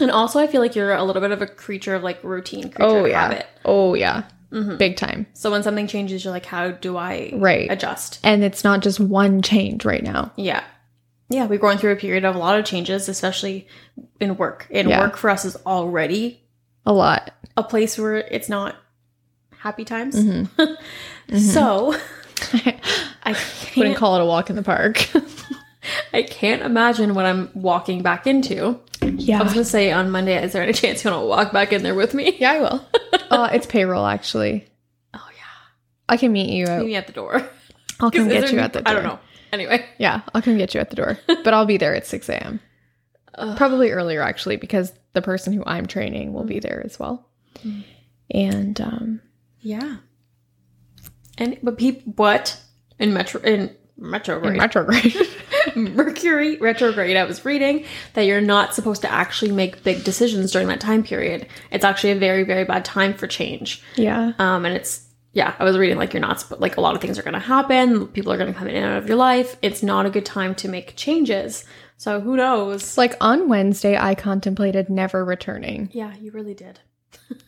And 0.00 0.10
also, 0.10 0.40
I 0.40 0.48
feel 0.48 0.60
like 0.60 0.74
you're 0.74 0.92
a 0.92 1.04
little 1.04 1.22
bit 1.22 1.30
of 1.30 1.40
a 1.40 1.46
creature 1.46 1.94
of 1.94 2.02
like 2.02 2.22
routine, 2.24 2.70
creature 2.70 2.82
Oh 2.82 3.04
yeah. 3.04 3.20
habit. 3.20 3.46
Oh 3.64 3.94
yeah. 3.94 4.24
Mm-hmm. 4.50 4.76
Big 4.76 4.96
time. 4.96 5.26
So 5.34 5.50
when 5.50 5.62
something 5.62 5.86
changes, 5.86 6.24
you're 6.24 6.32
like, 6.32 6.46
how 6.46 6.72
do 6.72 6.96
I 6.96 7.30
Right. 7.34 7.70
adjust? 7.70 8.20
And 8.22 8.42
it's 8.44 8.64
not 8.64 8.80
just 8.80 9.00
one 9.00 9.42
change 9.42 9.84
right 9.84 10.02
now. 10.02 10.32
Yeah. 10.36 10.64
Yeah, 11.30 11.46
we're 11.46 11.58
going 11.58 11.78
through 11.78 11.92
a 11.92 11.96
period 11.96 12.24
of 12.24 12.34
a 12.34 12.38
lot 12.38 12.58
of 12.58 12.64
changes, 12.64 13.08
especially 13.08 13.66
in 14.20 14.36
work. 14.36 14.66
And 14.70 14.88
Yeah. 14.88 15.00
work 15.00 15.16
for 15.16 15.30
us 15.30 15.44
is 15.44 15.56
already 15.66 16.40
A 16.86 16.92
lot. 16.92 17.32
a 17.56 17.62
place 17.62 17.98
where 17.98 18.16
it's 18.16 18.48
not 18.48 18.76
happy 19.58 19.84
times. 19.84 20.14
Mm-hmm. 20.22 21.36
so 21.38 21.94
I 23.24 23.36
Wouldn't 23.76 23.96
call 23.96 24.16
it 24.16 24.22
a 24.22 24.26
walk 24.26 24.50
in 24.50 24.56
the 24.56 24.62
park. 24.62 25.08
I 26.12 26.22
can't 26.22 26.62
imagine 26.62 27.14
what 27.14 27.26
I'm 27.26 27.50
walking 27.54 28.02
back 28.02 28.26
into. 28.26 28.78
Yeah. 29.02 29.40
I 29.40 29.42
was 29.42 29.52
gonna 29.52 29.64
say 29.64 29.92
on 29.92 30.10
Monday, 30.10 30.42
is 30.42 30.52
there 30.52 30.62
any 30.62 30.72
chance 30.72 31.04
you 31.04 31.10
want 31.10 31.22
to 31.22 31.26
walk 31.26 31.52
back 31.52 31.72
in 31.72 31.82
there 31.82 31.94
with 31.94 32.14
me? 32.14 32.36
yeah, 32.38 32.52
I 32.52 32.60
will. 32.60 32.86
uh, 33.30 33.50
it's 33.52 33.66
payroll, 33.66 34.06
actually. 34.06 34.66
Oh 35.14 35.26
yeah. 35.34 35.42
I 36.08 36.16
can 36.16 36.32
meet 36.32 36.50
you. 36.50 36.64
Meet 36.66 36.70
At, 36.72 36.84
me 36.86 36.96
at 36.96 37.06
the 37.06 37.12
door. 37.12 37.42
I'll 38.00 38.10
come 38.10 38.28
get 38.28 38.50
you 38.52 38.58
at 38.58 38.72
the 38.72 38.80
door. 38.82 38.90
I 38.90 38.94
don't 38.94 39.04
know. 39.04 39.18
Anyway. 39.54 39.86
Yeah, 39.98 40.22
I'll 40.34 40.42
come 40.42 40.58
get 40.58 40.74
you 40.74 40.80
at 40.80 40.90
the 40.90 40.96
door. 40.96 41.18
But 41.26 41.54
I'll 41.54 41.66
be 41.66 41.76
there 41.76 41.94
at 41.94 42.06
6 42.06 42.28
a.m. 42.28 42.60
Probably 43.56 43.90
earlier, 43.90 44.22
actually, 44.22 44.56
because 44.56 44.92
the 45.12 45.22
person 45.22 45.52
who 45.52 45.62
I'm 45.66 45.86
training 45.86 46.32
will 46.32 46.44
be 46.44 46.58
there 46.60 46.82
as 46.84 46.98
well. 46.98 47.28
Mm. 47.64 47.84
And 48.30 48.80
um, 48.80 49.20
Yeah. 49.60 49.96
And 51.38 51.58
but 51.62 51.78
people 51.78 52.12
what 52.16 52.60
in 52.98 53.12
metro 53.12 53.40
in 53.40 53.74
retrograde 53.96 54.54
in 54.54 54.60
retrograde. 54.60 55.16
Mercury 55.76 56.56
retrograde, 56.58 57.16
I 57.16 57.24
was 57.24 57.44
reading 57.44 57.84
that 58.14 58.22
you're 58.22 58.40
not 58.40 58.74
supposed 58.74 59.02
to 59.02 59.10
actually 59.10 59.52
make 59.52 59.82
big 59.82 60.04
decisions 60.04 60.52
during 60.52 60.68
that 60.68 60.80
time 60.80 61.02
period. 61.02 61.46
It's 61.70 61.84
actually 61.84 62.10
a 62.12 62.18
very, 62.18 62.44
very 62.44 62.64
bad 62.64 62.84
time 62.84 63.14
for 63.14 63.26
change. 63.26 63.82
yeah. 63.96 64.32
Um, 64.38 64.64
and 64.64 64.76
it's 64.76 65.04
yeah, 65.34 65.54
I 65.58 65.64
was 65.64 65.76
reading 65.76 65.98
like 65.98 66.14
you're 66.14 66.20
not 66.20 66.44
like 66.60 66.76
a 66.76 66.80
lot 66.80 66.94
of 66.94 67.02
things 67.02 67.18
are 67.18 67.22
going 67.22 67.34
to 67.34 67.40
happen. 67.40 68.06
People 68.08 68.32
are 68.32 68.38
going 68.38 68.52
to 68.52 68.58
come 68.58 68.68
in 68.68 68.76
and 68.76 68.86
out 68.86 68.98
of 69.02 69.08
your 69.08 69.16
life. 69.16 69.56
It's 69.62 69.82
not 69.82 70.06
a 70.06 70.10
good 70.10 70.24
time 70.24 70.54
to 70.56 70.68
make 70.68 70.96
changes. 70.96 71.64
So 71.96 72.20
who 72.20 72.36
knows? 72.36 72.96
Like 72.96 73.16
on 73.20 73.48
Wednesday, 73.48 73.96
I 73.98 74.14
contemplated 74.14 74.88
never 74.88 75.24
returning. 75.24 75.90
Yeah, 75.92 76.14
you 76.16 76.30
really 76.30 76.54
did. 76.54 76.80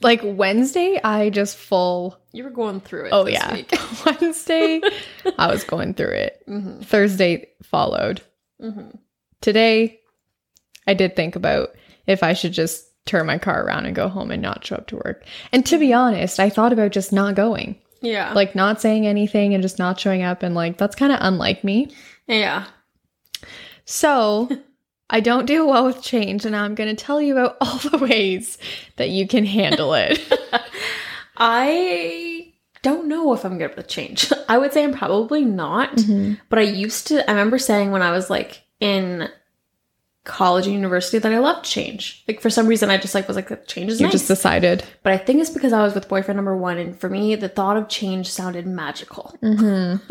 Like 0.00 0.20
Wednesday, 0.22 1.00
I 1.02 1.30
just 1.30 1.56
full. 1.56 2.18
You 2.32 2.44
were 2.44 2.50
going 2.50 2.80
through 2.80 3.06
it. 3.06 3.10
Oh 3.12 3.24
this 3.24 3.34
yeah, 3.34 3.52
week. 3.52 3.72
Wednesday, 4.06 4.80
I 5.38 5.48
was 5.48 5.64
going 5.64 5.94
through 5.94 6.12
it. 6.12 6.42
hmm 6.46 6.80
Thursday 6.80 7.48
followed. 7.62 8.22
hmm 8.60 8.90
Today, 9.40 10.00
I 10.86 10.94
did 10.94 11.14
think 11.14 11.36
about 11.36 11.70
if 12.06 12.22
I 12.22 12.32
should 12.32 12.52
just 12.52 12.85
turn 13.06 13.26
my 13.26 13.38
car 13.38 13.64
around 13.64 13.86
and 13.86 13.94
go 13.96 14.08
home 14.08 14.30
and 14.30 14.42
not 14.42 14.64
show 14.66 14.76
up 14.76 14.86
to 14.88 14.96
work. 14.96 15.24
And 15.52 15.64
to 15.66 15.78
be 15.78 15.92
honest, 15.94 16.38
I 16.40 16.50
thought 16.50 16.72
about 16.72 16.92
just 16.92 17.12
not 17.12 17.34
going, 17.34 17.76
Yeah. 18.02 18.32
like 18.34 18.54
not 18.54 18.80
saying 18.80 19.06
anything 19.06 19.54
and 19.54 19.62
just 19.62 19.78
not 19.78 19.98
showing 19.98 20.22
up. 20.22 20.42
And 20.42 20.54
like, 20.54 20.76
that's 20.76 20.96
kind 20.96 21.12
of 21.12 21.18
unlike 21.22 21.64
me. 21.64 21.90
yeah. 22.26 22.66
So 23.84 24.48
I 25.08 25.20
don't 25.20 25.46
do 25.46 25.64
well 25.66 25.84
with 25.86 26.02
change. 26.02 26.44
And 26.44 26.56
I'm 26.56 26.74
going 26.74 26.94
to 26.94 27.04
tell 27.04 27.22
you 27.22 27.36
about 27.38 27.56
all 27.60 27.78
the 27.78 27.98
ways 27.98 28.58
that 28.96 29.10
you 29.10 29.28
can 29.28 29.44
handle 29.46 29.94
it. 29.94 30.20
I 31.36 32.52
don't 32.82 33.08
know 33.08 33.32
if 33.32 33.44
I'm 33.44 33.58
good 33.58 33.76
with 33.76 33.88
change. 33.88 34.32
I 34.48 34.58
would 34.58 34.72
say 34.72 34.84
I'm 34.84 34.92
probably 34.92 35.44
not. 35.44 35.94
Mhm. 35.96 36.40
But 36.48 36.58
I 36.58 36.62
used 36.62 37.06
to, 37.08 37.28
I 37.28 37.32
remember 37.32 37.58
saying 37.58 37.90
when 37.90 38.02
I 38.02 38.10
was 38.10 38.30
like 38.30 38.62
in 38.80 39.28
college 40.26 40.66
and 40.66 40.74
university 40.74 41.18
that 41.18 41.32
I 41.32 41.38
loved 41.38 41.64
change. 41.64 42.22
Like 42.28 42.40
for 42.42 42.50
some 42.50 42.66
reason, 42.66 42.90
I 42.90 42.98
just 42.98 43.14
like 43.14 43.26
was 43.26 43.36
like, 43.36 43.66
change 43.66 43.90
is 43.92 44.00
You 44.00 44.06
nice. 44.06 44.12
just 44.12 44.28
decided. 44.28 44.84
but 45.02 45.12
I 45.14 45.18
think 45.18 45.40
it's 45.40 45.48
because 45.50 45.72
I 45.72 45.82
was 45.82 45.94
with 45.94 46.08
boyfriend 46.08 46.36
number 46.36 46.56
one. 46.56 46.76
And 46.78 46.98
for 46.98 47.08
me, 47.08 47.34
the 47.36 47.48
thought 47.48 47.76
of 47.78 47.88
change 47.88 48.28
sounded 48.30 48.66
magical. 48.66 49.34
Mhm. 49.42 50.00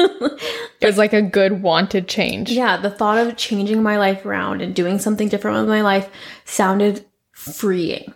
it 0.81 0.85
was 0.85 0.97
like 0.97 1.13
a 1.13 1.21
good 1.21 1.61
wanted 1.61 2.07
change. 2.07 2.51
yeah. 2.51 2.77
The 2.77 2.89
thought 2.89 3.17
of 3.19 3.37
changing 3.37 3.83
my 3.83 3.97
life 3.97 4.25
around 4.25 4.61
and 4.61 4.73
doing 4.73 4.97
something 4.97 5.27
different 5.29 5.59
with 5.59 5.69
my 5.69 5.81
life 5.81 6.09
sounded 6.45 7.05
freeing. 7.31 8.13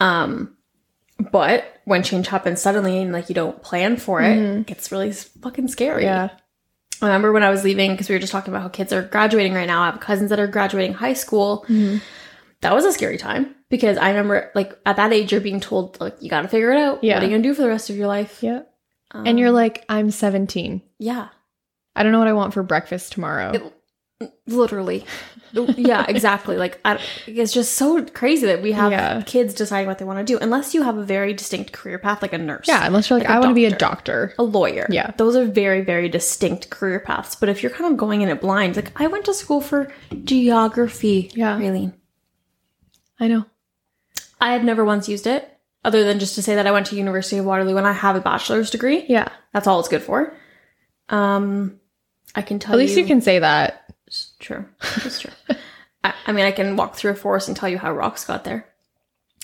Um, 0.00 0.56
but 1.32 1.64
when 1.84 2.02
change 2.02 2.26
happens 2.28 2.60
suddenly 2.60 2.98
and 3.00 3.12
like 3.12 3.28
you 3.28 3.34
don't 3.34 3.62
plan 3.62 3.96
for 3.96 4.20
it, 4.20 4.36
it 4.36 4.66
gets 4.66 4.90
really 4.92 5.12
fucking 5.12 5.68
scary. 5.68 6.04
Yeah. 6.04 6.30
I 7.04 7.08
remember 7.08 7.32
when 7.32 7.42
I 7.42 7.50
was 7.50 7.64
leaving 7.64 7.92
because 7.92 8.08
we 8.08 8.14
were 8.14 8.18
just 8.20 8.32
talking 8.32 8.52
about 8.52 8.62
how 8.62 8.68
kids 8.68 8.92
are 8.92 9.02
graduating 9.02 9.54
right 9.54 9.66
now. 9.66 9.82
I 9.82 9.86
have 9.90 10.00
cousins 10.00 10.30
that 10.30 10.38
are 10.40 10.46
graduating 10.46 10.94
high 10.94 11.12
school. 11.14 11.64
Mhm. 11.68 12.00
That 12.60 12.74
was 12.74 12.84
a 12.84 12.92
scary 12.92 13.18
time 13.18 13.54
because 13.68 13.98
I 13.98 14.08
remember 14.10 14.50
like 14.54 14.72
at 14.86 14.96
that 14.96 15.12
age 15.12 15.32
you're 15.32 15.40
being 15.40 15.60
told 15.60 16.00
like 16.00 16.16
you 16.20 16.30
got 16.30 16.42
to 16.42 16.48
figure 16.48 16.72
it 16.72 16.78
out. 16.80 17.04
Yeah. 17.04 17.14
What 17.14 17.22
are 17.22 17.26
you 17.26 17.32
gonna 17.32 17.42
do 17.42 17.54
for 17.54 17.62
the 17.62 17.68
rest 17.68 17.90
of 17.90 17.96
your 17.96 18.06
life? 18.06 18.38
Yeah. 18.42 18.62
Um, 19.10 19.26
And 19.26 19.38
you're 19.38 19.50
like, 19.52 19.84
I'm 19.88 20.10
17. 20.10 20.82
yeah, 20.98 21.28
I 21.94 22.02
don't 22.02 22.10
know 22.12 22.18
what 22.18 22.28
I 22.28 22.32
want 22.32 22.54
for 22.54 22.62
breakfast 22.62 23.12
tomorrow. 23.12 23.52
It- 23.52 23.72
literally, 24.46 25.04
yeah, 25.52 26.04
exactly. 26.08 26.56
Like 26.56 26.80
I, 26.84 27.00
it's 27.26 27.52
just 27.52 27.74
so 27.74 28.04
crazy 28.04 28.46
that 28.46 28.60
we 28.62 28.72
have 28.72 28.90
Yeah. 28.92 29.22
kids 29.24 29.54
deciding 29.54 29.86
what 29.86 29.98
they 29.98 30.04
want 30.04 30.18
to 30.18 30.24
do, 30.24 30.38
unless 30.38 30.74
you 30.74 30.82
have 30.82 30.96
a 30.98 31.04
very 31.04 31.32
distinct 31.32 31.72
career 31.72 31.98
path, 31.98 32.20
like 32.22 32.32
a 32.32 32.38
nurse. 32.38 32.66
yeah, 32.68 32.86
unless 32.86 33.08
you're 33.08 33.18
like, 33.18 33.28
Like 33.28 33.36
I 33.36 33.40
want 33.40 33.50
to 33.50 33.54
be 33.54 33.64
a 33.66 33.70
doctor. 33.70 34.26
doctor. 34.28 34.34
a 34.38 34.42
lawyer. 34.42 34.86
Yeah. 34.90 35.12
Those 35.16 35.36
are 35.36 35.44
very, 35.46 35.80
very 35.82 36.08
distinct 36.08 36.70
career 36.70 37.00
paths. 37.00 37.36
But 37.36 37.48
if 37.48 37.62
you're 37.62 37.72
kind 37.72 37.90
of 37.90 37.96
going 37.96 38.22
in 38.22 38.28
it 38.28 38.40
blind, 38.40 38.76
like 38.76 38.98
I 39.00 39.06
went 39.06 39.24
to 39.26 39.34
school 39.34 39.60
for 39.60 39.92
geography. 40.24 41.30
Yeah. 41.34 41.56
really 41.58 41.92
I 43.20 43.28
know. 43.28 43.44
I 44.40 44.52
had 44.52 44.64
never 44.64 44.84
once 44.84 45.08
used 45.08 45.26
it, 45.26 45.48
other 45.84 46.02
than 46.04 46.18
just 46.18 46.34
to 46.34 46.42
say 46.42 46.56
that 46.56 46.66
I 46.66 46.72
went 46.72 46.86
to 46.86 46.96
University 46.96 47.38
of 47.38 47.44
Waterloo 47.46 47.76
and 47.76 47.86
I 47.86 47.92
have 47.92 48.16
a 48.16 48.20
bachelor's 48.20 48.70
degree. 48.70 49.04
Yeah. 49.08 49.28
That's 49.52 49.66
all 49.68 49.78
it's 49.80 49.88
good 49.88 50.02
for. 50.02 50.36
Um, 51.08 51.78
I 52.34 52.42
can 52.42 52.58
tell 52.58 52.72
At 52.74 52.78
least 52.78 52.96
you 52.98 53.06
can 53.06 53.20
say 53.20 53.38
that. 53.38 53.83
True. 54.38 54.64
It's 55.04 55.20
true. 55.20 55.32
I, 56.02 56.14
I 56.26 56.32
mean, 56.32 56.44
I 56.44 56.52
can 56.52 56.76
walk 56.76 56.94
through 56.94 57.12
a 57.12 57.16
forest 57.16 57.48
and 57.48 57.56
tell 57.56 57.68
you 57.68 57.78
how 57.78 57.92
rocks 57.92 58.24
got 58.24 58.44
there. 58.44 58.66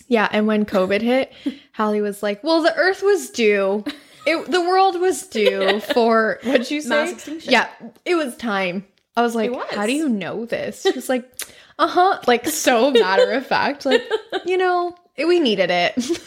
Yeah. 0.09 0.29
And 0.31 0.47
when 0.47 0.65
COVID 0.65 1.01
hit, 1.01 1.33
Hallie 1.75 2.01
was 2.01 2.23
like, 2.23 2.43
well, 2.45 2.63
the 2.63 2.75
earth 2.75 3.03
was 3.03 3.31
due. 3.31 3.85
It, 4.27 4.51
the 4.51 4.61
world 4.61 5.01
was 5.01 5.27
due 5.27 5.81
for, 5.95 6.41
what'd 6.45 6.71
you 6.71 6.81
say? 6.81 6.89
Mass 6.89 7.13
extinction. 7.13 7.53
Yeah. 7.53 7.69
It 8.05 8.17
was 8.17 8.37
time. 8.37 8.87
I 9.17 9.23
was 9.23 9.35
like, 9.35 9.51
was. 9.51 9.67
how 9.71 9.87
do 9.87 9.93
you 9.93 10.09
know 10.09 10.47
this? 10.47 10.83
She 10.83 10.93
was 10.93 11.09
like, 11.09 11.31
uh 11.79 11.89
huh. 11.89 12.21
Like, 12.27 12.47
so 12.47 12.91
matter 12.93 13.33
of 13.33 13.47
fact. 13.47 13.87
Like, 13.87 14.03
you 14.45 14.57
know, 14.57 14.95
we 15.17 15.41
needed 15.41 15.71
it. 15.71 16.21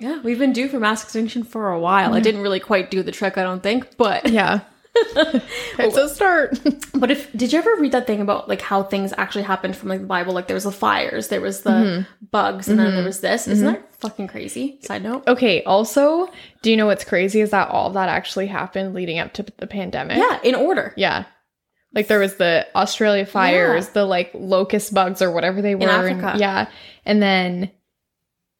Yeah, 0.00 0.22
we've 0.22 0.38
been 0.38 0.54
due 0.54 0.68
for 0.68 0.80
mass 0.80 1.04
extinction 1.04 1.44
for 1.44 1.70
a 1.70 1.78
while. 1.78 2.14
I 2.14 2.20
didn't 2.20 2.40
really 2.40 2.58
quite 2.58 2.90
do 2.90 3.02
the 3.02 3.12
trick, 3.12 3.36
I 3.36 3.42
don't 3.42 3.62
think, 3.62 3.98
but 3.98 4.30
yeah. 4.30 4.60
it's 5.78 5.96
a 5.96 6.08
start. 6.08 6.58
But 7.00 7.10
if 7.10 7.32
did 7.32 7.50
you 7.52 7.58
ever 7.58 7.74
read 7.78 7.92
that 7.92 8.06
thing 8.06 8.20
about 8.20 8.46
like 8.48 8.60
how 8.60 8.82
things 8.82 9.14
actually 9.16 9.44
happened 9.44 9.74
from 9.74 9.88
like 9.88 10.00
the 10.00 10.06
Bible? 10.06 10.34
Like 10.34 10.48
there 10.48 10.54
was 10.54 10.64
the 10.64 10.72
fires, 10.72 11.28
there 11.28 11.40
was 11.40 11.62
the 11.62 11.70
Mm-hmm. 11.70 12.24
bugs, 12.30 12.68
and 12.68 12.78
then 12.78 12.94
there 12.94 13.04
was 13.04 13.20
this. 13.20 13.48
Isn't 13.48 13.66
that 13.66 13.94
fucking 13.96 14.28
crazy? 14.28 14.78
Side 14.82 15.02
note. 15.02 15.26
Okay, 15.26 15.62
also, 15.64 16.28
do 16.62 16.70
you 16.70 16.76
know 16.76 16.86
what's 16.86 17.04
crazy 17.04 17.40
is 17.40 17.50
that 17.50 17.68
all 17.68 17.88
that 17.90 18.08
actually 18.10 18.48
happened 18.48 18.92
leading 18.94 19.18
up 19.18 19.32
to 19.34 19.46
the 19.56 19.66
pandemic? 19.66 20.18
Yeah, 20.18 20.40
in 20.42 20.54
order. 20.54 20.92
Yeah. 20.96 21.24
Like 21.94 22.06
there 22.08 22.18
was 22.20 22.36
the 22.36 22.66
Australia 22.76 23.24
fires, 23.24 23.88
the 23.88 24.04
like 24.04 24.30
locust 24.34 24.92
bugs 24.92 25.22
or 25.22 25.30
whatever 25.32 25.62
they 25.62 25.74
were. 25.74 25.88
and- 25.88 26.20
Africa. 26.20 26.38
yeah. 26.38 26.68
And 27.06 27.22
then 27.22 27.70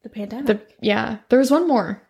The 0.03 0.09
pandemic. 0.09 0.47
the 0.47 0.61
yeah, 0.81 1.19
there 1.29 1.39
was 1.39 1.51
one 1.51 1.69
more. 1.69 2.03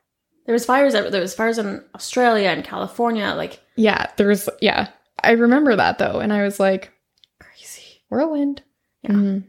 There 0.51 0.55
was 0.55 0.67
fires. 0.67 0.95
There 0.95 1.21
was 1.21 1.33
fires 1.33 1.59
in 1.59 1.81
Australia 1.95 2.49
and 2.49 2.65
California. 2.65 3.35
Like 3.37 3.61
Yeah, 3.77 4.07
there 4.17 4.27
was 4.27 4.49
yeah. 4.61 4.89
I 5.23 5.31
remember 5.31 5.77
that 5.77 5.99
though, 5.99 6.19
and 6.19 6.33
I 6.33 6.43
was 6.43 6.59
like, 6.59 6.91
crazy. 7.39 8.03
whirlwind. 8.09 8.63
Yeah. 9.03 9.13
Mhm. 9.13 9.45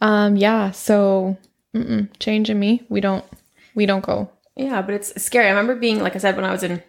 Um, 0.00 0.36
yeah, 0.36 0.70
so 0.70 1.36
changing 2.20 2.60
me. 2.60 2.86
We 2.88 3.00
don't 3.00 3.24
we 3.74 3.86
don't 3.86 4.04
go. 4.04 4.30
Yeah, 4.54 4.82
but 4.82 4.94
it's 4.94 5.20
scary. 5.20 5.46
I 5.46 5.50
remember 5.50 5.74
being 5.74 5.98
like 6.00 6.14
I 6.14 6.18
said 6.18 6.36
when 6.36 6.44
I 6.44 6.52
was 6.52 6.62
in 6.62 6.80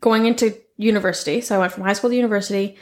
going 0.00 0.26
into 0.26 0.56
university. 0.76 1.40
So 1.40 1.54
I 1.54 1.58
went 1.58 1.70
from 1.72 1.84
high 1.84 1.92
school 1.92 2.10
to 2.10 2.16
university. 2.16 2.76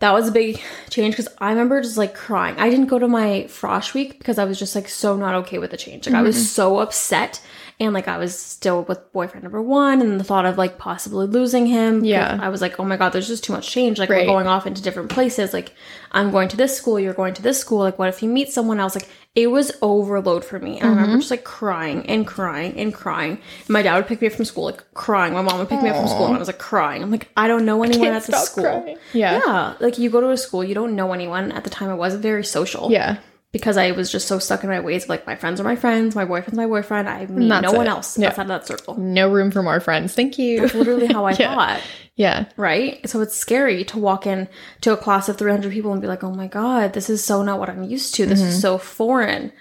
That 0.00 0.12
was 0.12 0.26
a 0.26 0.32
big 0.32 0.60
change 0.90 1.14
because 1.16 1.32
I 1.38 1.50
remember 1.50 1.80
just 1.80 1.96
like 1.96 2.12
crying. 2.14 2.56
I 2.58 2.68
didn't 2.70 2.86
go 2.88 2.98
to 2.98 3.06
my 3.06 3.46
frosh 3.48 3.94
week 3.94 4.18
because 4.18 4.36
I 4.36 4.44
was 4.44 4.58
just 4.58 4.74
like 4.74 4.88
so 4.88 5.16
not 5.16 5.34
okay 5.36 5.58
with 5.58 5.70
the 5.70 5.76
change. 5.76 6.06
Like 6.08 6.16
I 6.16 6.22
was 6.22 6.50
so 6.50 6.80
upset 6.80 7.40
and 7.78 7.92
like 7.92 8.08
I 8.08 8.16
was 8.16 8.38
still 8.38 8.82
with 8.84 9.12
boyfriend 9.12 9.42
number 9.44 9.60
one 9.60 10.00
and 10.00 10.18
the 10.18 10.24
thought 10.24 10.46
of 10.46 10.56
like 10.56 10.78
possibly 10.78 11.26
losing 11.26 11.66
him. 11.66 12.04
Yeah. 12.04 12.38
I 12.40 12.48
was 12.48 12.60
like, 12.62 12.80
oh 12.80 12.84
my 12.84 12.96
god, 12.96 13.10
there's 13.10 13.28
just 13.28 13.44
too 13.44 13.52
much 13.52 13.68
change. 13.70 13.98
Like 13.98 14.08
Right. 14.08 14.26
we're 14.26 14.32
going 14.32 14.46
off 14.46 14.66
into 14.66 14.80
different 14.82 15.10
places. 15.10 15.52
Like 15.52 15.74
I'm 16.12 16.30
going 16.30 16.48
to 16.48 16.56
this 16.56 16.74
school, 16.76 16.98
you're 16.98 17.12
going 17.12 17.34
to 17.34 17.42
this 17.42 17.58
school. 17.60 17.80
Like 17.80 17.98
what 17.98 18.08
if 18.08 18.22
you 18.22 18.28
meet 18.30 18.48
someone 18.50 18.80
else? 18.80 18.94
Like 18.94 19.08
it 19.34 19.48
was 19.48 19.70
overload 19.82 20.42
for 20.42 20.58
me. 20.58 20.78
And 20.80 20.86
I 20.88 20.94
remember 20.94 21.18
just 21.18 21.30
like 21.30 21.44
crying 21.44 22.06
and 22.06 22.26
crying 22.26 22.78
and 22.78 22.94
crying. 22.94 23.32
And 23.32 23.68
my 23.70 23.82
dad 23.82 23.96
would 23.96 24.06
pick 24.06 24.22
me 24.22 24.28
up 24.28 24.32
from 24.32 24.46
school, 24.46 24.64
like 24.64 24.82
crying. 24.94 25.34
My 25.34 25.42
mom 25.42 25.58
would 25.58 25.68
pick 25.68 25.82
me 25.82 25.90
up 25.90 25.96
from 25.96 26.08
school 26.08 26.26
and 26.28 26.36
I 26.36 26.38
was 26.38 26.48
like 26.48 26.58
crying. 26.58 27.02
I'm 27.02 27.10
like, 27.10 27.28
I 27.36 27.46
don't 27.46 27.66
know 27.66 27.82
anyone 27.82 28.08
at 28.08 28.22
the 28.24 28.32
school. 28.38 28.64
crying. 28.64 28.96
Yeah. 29.12 29.40
Yeah, 29.44 29.74
like 29.80 29.98
you 29.98 30.08
go 30.08 30.22
to 30.22 30.30
a 30.30 30.38
school, 30.38 30.64
you 30.64 30.74
don't 30.74 30.96
know 30.96 31.12
anyone. 31.12 31.52
At 31.52 31.64
the 31.64 31.70
time, 31.70 31.90
I 31.90 31.94
wasn't 31.94 32.22
very 32.22 32.44
social. 32.44 32.90
Yeah. 32.90 33.18
Because 33.56 33.76
I 33.76 33.90
was 33.92 34.10
just 34.12 34.28
so 34.28 34.38
stuck 34.38 34.62
in 34.64 34.70
my 34.70 34.80
ways. 34.80 35.04
of, 35.04 35.08
Like 35.08 35.26
my 35.26 35.36
friends 35.36 35.60
are 35.60 35.64
my 35.64 35.76
friends, 35.76 36.14
my 36.14 36.24
boyfriend's 36.24 36.56
my 36.56 36.66
boyfriend. 36.66 37.08
I 37.08 37.26
meet 37.26 37.48
no 37.48 37.72
one 37.72 37.86
it. 37.86 37.90
else 37.90 38.18
Yeah. 38.18 38.28
outside 38.28 38.42
of 38.42 38.48
that 38.48 38.66
circle. 38.66 38.96
No 38.98 39.30
room 39.30 39.50
for 39.50 39.62
more 39.62 39.80
friends. 39.80 40.14
Thank 40.14 40.38
you. 40.38 40.60
That's 40.60 40.74
literally 40.74 41.06
how 41.06 41.24
I 41.30 41.32
Yeah. 41.32 41.54
thought. 41.54 41.80
yeah. 42.16 42.44
Right? 42.56 43.08
So 43.08 43.20
it's 43.20 43.34
scary 43.34 43.84
to 43.84 43.98
walk 43.98 44.26
in 44.26 44.48
to 44.82 44.92
a 44.92 44.96
class 44.96 45.28
of 45.28 45.36
300 45.38 45.72
people 45.72 45.92
and 45.92 46.00
be 46.02 46.08
like, 46.08 46.22
"Oh 46.24 46.32
my 46.34 46.46
god, 46.46 46.92
this 46.92 47.08
is 47.10 47.24
so 47.24 47.42
not 47.42 47.58
what 47.58 47.68
I'm 47.70 47.84
used 47.84 48.14
to. 48.16 48.26
This 48.26 48.40
Mm-hmm. 48.40 48.48
is 48.48 48.60
so 48.60 48.78
foreign." 48.78 49.52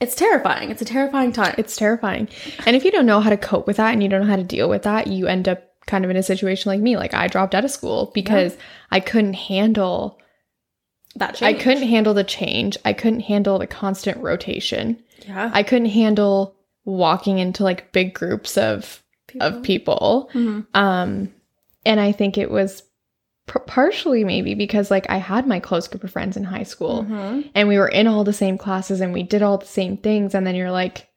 It's 0.00 0.16
terrifying. 0.16 0.70
It's 0.70 0.82
a 0.82 0.84
terrifying 0.84 1.30
time. 1.32 1.54
It's 1.58 1.76
terrifying. 1.76 2.28
And 2.66 2.74
if 2.74 2.84
you 2.84 2.90
don't 2.90 3.06
know 3.06 3.20
how 3.20 3.30
to 3.30 3.36
cope 3.36 3.68
with 3.68 3.76
that 3.76 3.92
and 3.92 4.02
you 4.02 4.08
don't 4.08 4.22
know 4.22 4.26
how 4.26 4.34
to 4.36 4.42
deal 4.42 4.68
with 4.68 4.82
that, 4.82 5.06
you 5.06 5.28
end 5.28 5.48
up 5.48 5.62
kind 5.86 6.04
of 6.04 6.10
in 6.10 6.16
a 6.16 6.22
situation 6.24 6.70
like 6.70 6.80
me. 6.80 6.96
Like 6.96 7.14
I 7.14 7.28
dropped 7.28 7.54
out 7.54 7.64
of 7.64 7.70
school 7.70 8.10
because 8.12 8.56
I 8.90 8.98
couldn't 8.98 9.34
handle 9.34 10.18
that 11.16 11.42
I 11.42 11.52
couldn't 11.52 11.88
handle 11.88 12.14
the 12.14 12.24
change. 12.24 12.76
I 12.84 12.92
couldn't 12.92 13.20
handle 13.20 13.58
the 13.58 13.66
constant 13.66 14.18
rotation. 14.22 15.02
Yeah. 15.26 15.50
I 15.52 15.62
couldn't 15.62 15.90
handle 15.90 16.56
walking 16.84 17.38
into 17.38 17.62
like 17.64 17.92
big 17.92 18.14
groups 18.14 18.56
of 18.58 19.02
of 19.40 19.62
people. 19.62 20.30
Mhm. 20.34 20.66
Um 20.74 21.32
and 21.86 22.00
I 22.00 22.12
think 22.12 22.36
it 22.38 22.50
was 22.50 22.82
p- 23.46 23.58
partially 23.66 24.24
maybe 24.24 24.54
because 24.54 24.90
like 24.90 25.06
I 25.10 25.16
had 25.18 25.46
my 25.46 25.58
close 25.60 25.88
group 25.88 26.04
of 26.04 26.10
friends 26.10 26.36
in 26.36 26.44
high 26.44 26.62
school 26.64 27.04
Mhm. 27.08 27.50
and 27.54 27.68
we 27.68 27.78
were 27.78 27.88
in 27.88 28.06
all 28.06 28.24
the 28.24 28.32
same 28.32 28.58
classes 28.58 29.00
and 29.00 29.12
we 29.12 29.22
did 29.22 29.42
all 29.42 29.58
the 29.58 29.66
same 29.66 29.96
things 29.96 30.34
and 30.34 30.46
then 30.46 30.54
you're 30.54 30.70
like 30.72 31.08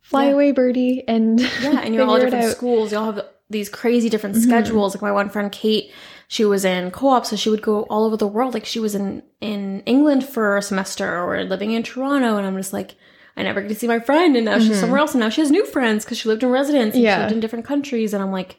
fly 0.00 0.26
Yeah. 0.26 0.32
away 0.32 0.52
birdie 0.52 1.04
and 1.08 1.40
Yeah, 1.40 1.80
and 1.80 1.94
you're 1.94 2.04
all 2.08 2.18
different 2.20 2.50
schools. 2.52 2.92
You 2.92 2.98
all 2.98 3.12
have 3.12 3.24
these 3.50 3.68
crazy 3.68 4.08
different 4.08 4.36
Mhm. 4.36 4.42
schedules. 4.42 4.94
Like 4.94 5.02
my 5.02 5.12
one 5.12 5.28
friend 5.28 5.50
Kate, 5.52 5.90
she 6.32 6.46
was 6.46 6.64
in 6.64 6.90
co-op, 6.90 7.26
so 7.26 7.36
she 7.36 7.50
would 7.50 7.60
go 7.60 7.82
all 7.90 8.06
over 8.06 8.16
the 8.16 8.26
world. 8.26 8.54
Like 8.54 8.64
she 8.64 8.80
was 8.80 8.94
in 8.94 9.22
in 9.42 9.82
England 9.84 10.24
for 10.24 10.56
a 10.56 10.62
semester 10.62 11.06
or 11.22 11.44
living 11.44 11.72
in 11.72 11.82
Toronto, 11.82 12.38
and 12.38 12.46
I'm 12.46 12.56
just 12.56 12.72
like, 12.72 12.94
I 13.36 13.42
never 13.42 13.60
get 13.60 13.68
to 13.68 13.74
see 13.74 13.86
my 13.86 14.00
friend, 14.00 14.34
and 14.34 14.46
now 14.46 14.58
she's 14.58 14.76
Mhm. 14.78 14.80
somewhere 14.80 15.00
else, 15.00 15.12
and 15.12 15.20
now 15.20 15.28
she 15.28 15.42
has 15.42 15.50
new 15.50 15.66
friends 15.66 16.04
because 16.06 16.16
she 16.16 16.30
lived 16.30 16.42
in 16.42 16.48
residence. 16.48 16.94
And 16.94 17.02
she 17.16 17.20
lived 17.20 17.32
in 17.32 17.40
different 17.40 17.66
countries, 17.66 18.14
and 18.14 18.22
I'm 18.22 18.32
like, 18.32 18.56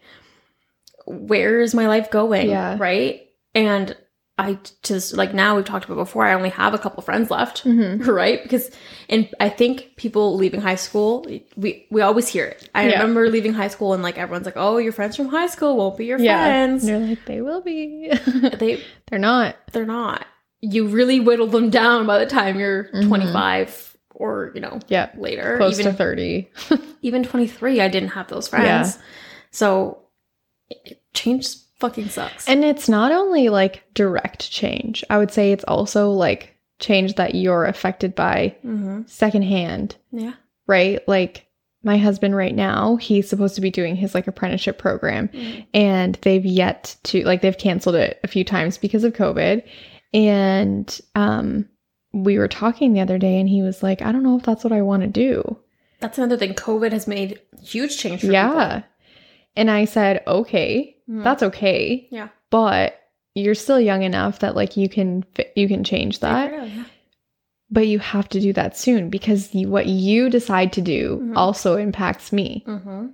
where 1.06 1.62
is 1.62 1.74
my 1.74 1.88
life 1.88 2.12
going? 2.12 2.48
Yeah. 2.50 2.78
right. 2.80 3.22
And 3.56 3.96
I 4.38 4.58
just 4.82 5.14
like 5.16 5.34
now 5.34 5.56
we've 5.56 5.64
talked 5.66 5.86
about 5.86 5.96
before. 5.96 6.26
I 6.26 6.34
only 6.34 6.50
have 6.50 6.74
a 6.74 6.80
couple 6.80 7.04
friends 7.04 7.30
left 7.30 7.64
Mhm. 7.66 8.06
right 8.22 8.42
because 8.42 8.72
and 9.10 9.30
i 9.40 9.48
think 9.50 9.96
people 9.96 10.36
leaving 10.38 10.60
high 10.62 10.76
school 10.76 11.24
we 11.56 11.86
we 11.92 12.02
always 12.02 12.28
hear 12.28 12.46
it 12.46 12.68
i 12.74 12.88
Yeah. 12.88 12.94
remember 12.94 13.30
leaving 13.30 13.54
high 13.54 13.68
school 13.68 13.94
and 13.94 14.02
like 14.02 14.18
everyone's 14.18 14.46
like 14.46 14.58
oh 14.58 14.78
your 14.78 14.92
friends 14.92 15.16
from 15.16 15.28
high 15.28 15.48
school 15.48 15.78
won't 15.78 15.98
be 15.98 16.06
your 16.08 16.20
yeah. 16.20 16.44
friends 16.46 16.84
And 16.84 16.90
you're 16.90 17.10
like 17.10 17.26
they 17.26 17.42
will 17.42 17.62
be. 17.62 18.12
they 18.60 18.82
They're 19.08 19.20
not. 19.20 19.56
they're 19.72 19.86
not 19.86 20.26
you 20.62 20.88
really 20.88 21.20
whittle 21.20 21.48
them 21.48 21.70
down 21.70 22.08
by 22.08 22.18
the 22.20 22.26
time 22.26 22.58
you're 22.60 22.86
Mhm. 22.86 23.08
25 23.08 23.98
or 24.16 24.52
you 24.56 24.62
know 24.62 24.80
Yeah. 24.88 25.10
later 25.16 25.58
Close 25.58 25.80
even 25.80 25.92
to 25.92 25.98
30. 25.98 26.50
even 27.04 27.24
23 27.24 27.82
i 27.82 27.88
didn't 27.88 28.10
have 28.10 28.28
those 28.30 28.48
friends 28.48 28.98
so 29.52 30.00
it, 30.70 31.02
change 31.14 31.56
fucking 31.88 32.10
sucks 32.10 32.48
And 32.48 32.64
it's 32.64 32.88
not 32.88 33.12
only 33.12 33.50
like 33.50 33.84
direct 33.94 34.50
change. 34.52 35.04
I 35.10 35.18
would 35.18 35.32
say 35.32 35.52
it's 35.52 35.66
also 35.66 36.12
like 36.12 36.58
change 36.80 37.16
that 37.16 37.36
you're 37.36 37.66
affected 37.66 38.16
by 38.16 38.56
mm-hmm. 38.66 39.02
secondhand, 39.06 39.96
yeah 40.12 40.34
right? 40.68 41.06
Like 41.08 41.48
my 41.84 41.98
husband 41.98 42.36
right 42.36 42.56
now, 42.56 42.96
he's 42.96 43.30
supposed 43.30 43.56
to 43.56 43.62
be 43.62 43.72
doing 43.72 43.96
his 43.96 44.16
like 44.16 44.28
apprenticeship 44.28 44.78
program 44.78 45.30
and 45.74 46.16
they've 46.22 46.46
yet 46.46 46.96
to 47.04 47.24
like 47.24 47.42
they've 47.42 47.58
canceled 47.58 47.96
it 47.96 48.20
a 48.24 48.28
few 48.28 48.44
times 48.44 48.78
because 48.78 49.04
of 49.04 49.14
COVID. 49.14 49.64
And 50.14 51.02
um 51.16 51.68
we 52.14 52.38
were 52.38 52.48
talking 52.48 52.94
the 52.94 53.02
other 53.02 53.18
day 53.18 53.40
and 53.40 53.50
he 53.50 53.64
was 53.64 53.82
like, 53.82 54.02
I 54.02 54.12
don't 54.12 54.24
know 54.24 54.38
if 54.38 54.44
that's 54.44 54.64
what 54.64 54.74
I 54.74 54.82
want 54.82 55.02
to 55.02 55.10
do. 55.10 55.58
that's 56.00 56.18
another 56.18 56.38
thing 56.38 56.54
covid 56.54 56.92
has 56.92 57.08
made 57.08 57.40
huge 57.62 57.98
change 57.98 58.22
for 58.22 58.28
Yeah. 58.28 58.84
And 59.56 59.70
I 59.70 59.86
said, 59.86 60.24
okay, 60.26 60.93
Mhm. 61.10 61.24
that's 61.24 61.44
okay. 61.44 62.08
Yeah. 62.12 62.30
But 62.50 63.00
you're 63.36 63.56
still 63.56 63.80
young 63.80 64.04
enough 64.04 64.40
that 64.40 64.56
like 64.56 64.78
you 64.78 64.88
can 64.90 65.26
you 65.56 65.68
can 65.68 65.84
change 65.84 66.20
that. 66.20 66.52
Yeah. 66.52 66.84
But 67.70 67.88
you 67.88 67.98
have 68.00 68.30
to 68.30 68.40
do 68.40 68.54
that 68.54 68.78
soon 68.78 69.10
because 69.10 69.54
you, 69.56 69.68
what 69.68 69.88
you 69.88 70.30
decide 70.30 70.74
to 70.74 70.82
do 70.82 71.20
Mhm. 71.24 71.34
also 71.36 71.76
impacts 71.78 72.32
me. 72.32 72.64
Mm-hmm. 72.68 73.08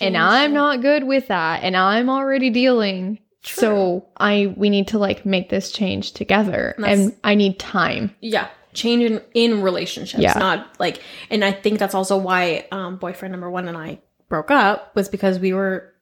and 0.00 0.16
I'm 0.16 0.52
not 0.52 0.80
good 0.82 1.04
with 1.04 1.28
that 1.28 1.62
and 1.62 1.76
I'm 1.76 2.10
already 2.10 2.50
dealing. 2.50 3.20
True. 3.44 3.60
So 3.60 4.06
I 4.16 4.52
we 4.56 4.68
need 4.70 4.88
to 4.88 4.98
like 4.98 5.24
make 5.24 5.50
this 5.50 5.70
change 5.70 6.12
together 6.14 6.74
That's- 6.78 6.98
and 6.98 7.14
I 7.22 7.34
need 7.36 7.58
time. 7.60 8.14
yeah 8.20 8.48
change 8.72 9.04
in, 9.04 9.20
in 9.34 9.62
relationships 9.62 10.20
Yeah. 10.20 10.32
not 10.36 10.66
like 10.80 11.00
and 11.30 11.44
i 11.44 11.52
think 11.52 11.78
that's 11.78 11.94
also 11.94 12.16
why 12.16 12.66
um 12.72 12.96
boyfriend 12.96 13.30
number 13.30 13.48
one 13.48 13.68
and 13.68 13.76
i 13.78 14.00
broke 14.28 14.50
up 14.50 14.92
was 14.96 15.08
because 15.08 15.38
we 15.38 15.52
were 15.52 15.92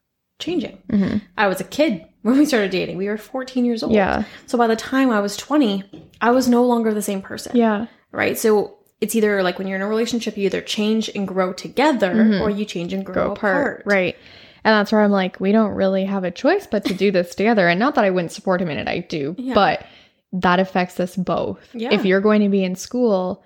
changing 0.42 0.76
Mhm. 0.90 1.22
i 1.38 1.46
was 1.46 1.60
a 1.60 1.64
kid 1.64 2.04
when 2.22 2.36
we 2.38 2.44
started 2.44 2.70
dating 2.70 2.96
we 2.98 3.08
were 3.08 3.16
14 3.16 3.64
years 3.64 3.82
old 3.82 3.92
Yeah. 3.94 4.24
so 4.46 4.58
by 4.58 4.66
the 4.66 4.76
time 4.76 5.10
i 5.10 5.20
was 5.20 5.36
20 5.36 5.82
i 6.20 6.30
was 6.30 6.48
no 6.48 6.64
longer 6.64 6.92
the 6.92 7.02
same 7.02 7.22
person 7.22 7.56
Yeah. 7.56 7.86
right 8.10 8.36
so 8.36 8.76
it's 9.00 9.14
either 9.16 9.42
like 9.42 9.58
when 9.58 9.66
you're 9.68 9.76
in 9.76 9.82
a 9.82 9.88
relationship 9.88 10.36
you 10.36 10.44
either 10.46 10.60
change 10.60 11.10
and 11.14 11.26
grow 11.26 11.52
together 11.52 12.12
Mhm. 12.14 12.40
or 12.40 12.50
you 12.50 12.64
change 12.64 12.92
and 12.92 13.04
grow, 13.04 13.14
Go 13.14 13.32
apart. 13.32 13.56
apart. 13.80 13.82
Right. 13.84 14.16
And 14.64 14.72
that's 14.74 14.92
where 14.92 15.00
I'm 15.00 15.10
like, 15.10 15.40
we 15.40 15.50
don't 15.50 15.72
really 15.74 16.04
have 16.04 16.22
a 16.22 16.30
choice 16.30 16.68
but 16.70 16.84
to 16.84 16.94
do 16.94 17.10
this 17.10 17.34
together. 17.34 17.66
And 17.66 17.80
not 17.80 17.96
that 17.96 18.04
I 18.04 18.10
wouldn't 18.10 18.30
support 18.30 18.62
him 18.62 18.70
in 18.70 18.78
it, 18.78 18.86
I 18.86 18.98
do. 19.00 19.34
Yeah. 19.36 19.54
But 19.54 19.84
that 20.34 20.60
affects 20.60 21.00
us 21.00 21.16
both. 21.16 21.58
Yeah. 21.74 21.92
If 21.92 22.04
you're 22.04 22.20
going 22.20 22.42
to 22.42 22.48
be 22.48 22.62
in 22.62 22.76
school, 22.76 23.42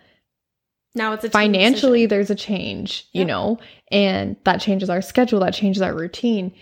now 0.94 1.14
it's 1.14 1.24
a 1.24 1.30
financially 1.30 2.00
decision. 2.00 2.08
there's 2.10 2.30
a 2.30 2.34
change 2.34 3.06
you 3.12 3.20
Yeah. 3.22 3.26
know 3.28 3.58
and 3.90 4.36
that 4.44 4.60
changes 4.60 4.90
our 4.90 5.00
schedule 5.00 5.40
that 5.40 5.54
changes 5.54 5.80
our 5.80 5.94
routine 5.94 6.52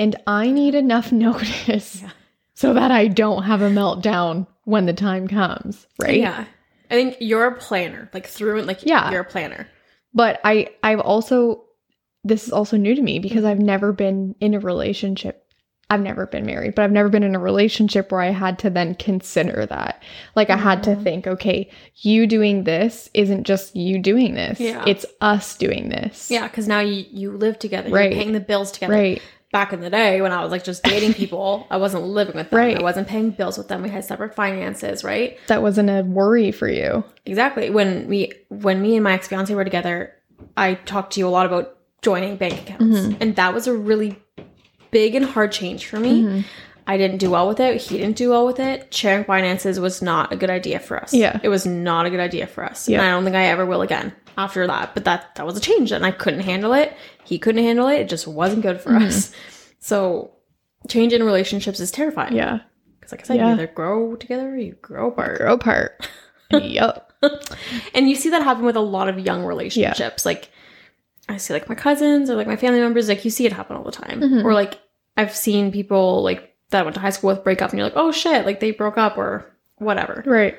and 0.00 0.16
i 0.26 0.50
need 0.50 0.74
enough 0.74 1.12
notice 1.26 2.02
Yeah. 2.02 2.10
so 2.54 2.74
that 2.74 2.90
i 2.90 3.06
don't 3.06 3.44
have 3.44 3.62
a 3.62 3.70
meltdown 3.70 4.46
when 4.64 4.86
the 4.86 4.92
time 4.92 5.28
comes 5.28 5.86
right 6.00 6.18
yeah 6.18 6.44
i 6.90 6.94
think 6.94 7.16
you're 7.20 7.46
a 7.46 7.56
planner 7.56 8.08
like 8.14 8.26
through 8.26 8.58
and 8.58 8.66
like 8.66 8.80
Yeah. 8.84 9.10
you're 9.10 9.20
a 9.28 9.32
planner 9.34 9.66
but 10.14 10.40
i 10.44 10.68
i've 10.82 11.00
also 11.00 11.64
this 12.24 12.46
is 12.46 12.52
also 12.52 12.76
new 12.76 12.94
to 12.94 13.02
me 13.02 13.18
because 13.18 13.44
i've 13.44 13.58
never 13.74 13.92
been 13.92 14.34
in 14.40 14.54
a 14.54 14.60
relationship 14.60 15.36
i've 15.92 16.02
never 16.02 16.26
been 16.26 16.46
married 16.46 16.74
but 16.76 16.82
i've 16.84 16.92
never 16.92 17.08
been 17.08 17.22
in 17.24 17.34
a 17.34 17.38
relationship 17.40 18.12
where 18.12 18.20
i 18.20 18.30
had 18.30 18.58
to 18.60 18.70
then 18.70 18.94
consider 18.94 19.66
that 19.66 20.02
like 20.36 20.50
i 20.50 20.56
had 20.56 20.82
to 20.84 20.90
Mhm. 20.90 21.02
think 21.02 21.26
okay 21.26 21.68
you 21.96 22.26
doing 22.26 22.64
this 22.64 23.08
isn't 23.14 23.44
just 23.44 23.74
you 23.74 23.98
doing 23.98 24.34
this 24.34 24.60
Yeah. 24.60 24.84
it's 24.86 25.06
us 25.20 25.56
doing 25.56 25.88
this 25.88 26.30
Yeah, 26.30 26.46
because 26.46 26.68
now 26.68 26.80
you, 26.80 27.04
you 27.10 27.32
live 27.32 27.58
together. 27.58 27.90
Right. 27.90 28.12
You're 28.12 28.20
paying 28.20 28.32
the 28.32 28.40
bills 28.40 28.70
together. 28.72 28.92
right 28.92 29.22
Back 29.52 29.72
in 29.72 29.80
the 29.80 29.90
day 29.90 30.20
when 30.22 30.30
I 30.30 30.42
was 30.42 30.52
like 30.52 30.62
just 30.62 30.82
dating 30.84 31.14
people, 31.22 31.66
I 31.70 31.76
wasn't 31.76 32.04
living 32.04 32.36
with 32.36 32.50
them. 32.50 32.58
Right. 32.58 32.78
I 32.78 32.82
wasn't 32.82 33.08
paying 33.08 33.30
bills 33.30 33.58
with 33.58 33.66
them. 33.68 33.82
We 33.82 33.88
had 33.88 34.04
separate 34.04 34.34
finances, 34.34 35.02
right? 35.02 35.38
that 35.48 35.60
wasn't 35.62 35.90
a 35.90 36.02
worry 36.02 36.52
for 36.52 36.68
you. 36.68 37.02
Exactly. 37.26 37.68
When 37.70 38.06
we 38.08 38.32
when 38.48 38.80
me 38.80 38.94
and 38.96 39.02
my 39.04 39.14
ex 39.14 39.26
fiance 39.28 39.52
were 39.54 39.64
together, 39.64 40.14
I 40.56 40.74
talked 40.74 41.14
to 41.14 41.20
you 41.20 41.26
a 41.26 41.30
lot 41.30 41.46
about 41.46 41.76
joining 42.02 42.36
bank 42.36 42.62
accounts. 42.62 42.84
Mhm. 43.00 43.16
And 43.20 43.36
that 43.36 43.52
was 43.52 43.66
a 43.66 43.74
really 43.74 44.18
big 44.92 45.14
and 45.16 45.24
hard 45.24 45.52
change 45.52 45.86
for 45.86 45.98
me. 45.98 46.22
Mhm. 46.22 46.44
I 46.86 46.96
didn't 46.96 47.18
do 47.18 47.30
well 47.30 47.46
with 47.46 47.60
it. 47.60 47.80
He 47.80 47.98
didn't 47.98 48.16
do 48.16 48.30
well 48.30 48.46
with 48.46 48.58
it. 48.58 48.92
Sharing 48.92 49.22
finances 49.24 49.78
was 49.78 50.00
not 50.02 50.32
a 50.32 50.36
good 50.36 50.50
idea 50.50 50.80
for 50.80 51.00
us. 51.00 51.12
Yeah. 51.14 51.38
It 51.42 51.48
was 51.48 51.64
not 51.66 52.06
a 52.06 52.10
good 52.10 52.18
idea 52.18 52.46
for 52.48 52.64
us. 52.64 52.88
Yeah. 52.88 52.98
And 52.98 53.06
I 53.06 53.10
don't 53.12 53.22
think 53.24 53.36
I 53.36 53.44
ever 53.46 53.64
will 53.66 53.82
again 53.82 54.12
after 54.38 54.66
that. 54.66 54.94
But 54.94 55.04
that 55.04 55.34
that 55.36 55.46
was 55.46 55.56
a 55.56 55.60
change 55.60 55.92
and 55.92 56.04
I 56.04 56.10
couldn't 56.10 56.40
handle 56.40 56.72
it. 56.72 56.94
He 57.24 57.38
couldn't 57.38 57.62
handle 57.64 57.88
it. 57.88 58.00
It 58.00 58.08
just 58.08 58.26
wasn't 58.26 58.62
good 58.62 58.80
for 58.80 58.90
Mhm. 58.90 59.06
us. 59.06 59.32
So 59.78 60.32
change 60.88 61.12
in 61.12 61.22
relationships 61.22 61.80
is 61.80 61.90
terrifying. 61.90 62.34
Yeah. 62.36 62.60
Because 62.98 63.12
like 63.12 63.20
I 63.22 63.24
said, 63.24 63.36
Yeah. 63.36 63.46
you 63.48 63.52
either 63.54 63.66
grow 63.66 64.16
together 64.16 64.50
or 64.50 64.56
you 64.56 64.72
grow 64.82 65.08
apart. 65.08 65.38
Grow 65.38 65.54
apart. 65.54 66.08
yup. 66.50 67.12
And 67.94 68.08
you 68.08 68.14
see 68.14 68.30
that 68.30 68.42
happen 68.42 68.64
with 68.64 68.76
a 68.76 68.80
lot 68.80 69.08
of 69.08 69.18
young 69.18 69.44
relationships. 69.44 70.24
Like 70.24 70.50
I 71.28 71.36
see 71.36 71.52
like 71.52 71.68
my 71.68 71.74
cousins 71.74 72.30
or 72.30 72.34
like 72.34 72.46
my 72.46 72.56
family 72.56 72.80
members, 72.80 73.08
like 73.08 73.24
you 73.24 73.30
see 73.30 73.46
it 73.46 73.52
happen 73.52 73.76
all 73.76 73.84
the 73.84 73.92
time. 73.92 74.20
Mhm. 74.20 74.44
Or 74.44 74.54
like 74.54 74.78
I've 75.16 75.34
seen 75.36 75.70
people 75.70 76.22
like 76.22 76.54
that 76.70 76.80
I 76.80 76.82
went 76.82 76.94
to 76.94 77.00
high 77.00 77.10
school 77.10 77.28
with 77.30 77.44
break 77.44 77.60
up 77.62 77.70
and 77.70 77.78
you're 77.78 77.86
like, 77.86 77.96
oh 77.96 78.10
shit, 78.12 78.46
like 78.46 78.60
they 78.60 78.70
broke 78.70 78.96
up 78.96 79.18
or 79.18 79.44
whatever. 79.76 80.22
Right. 80.26 80.56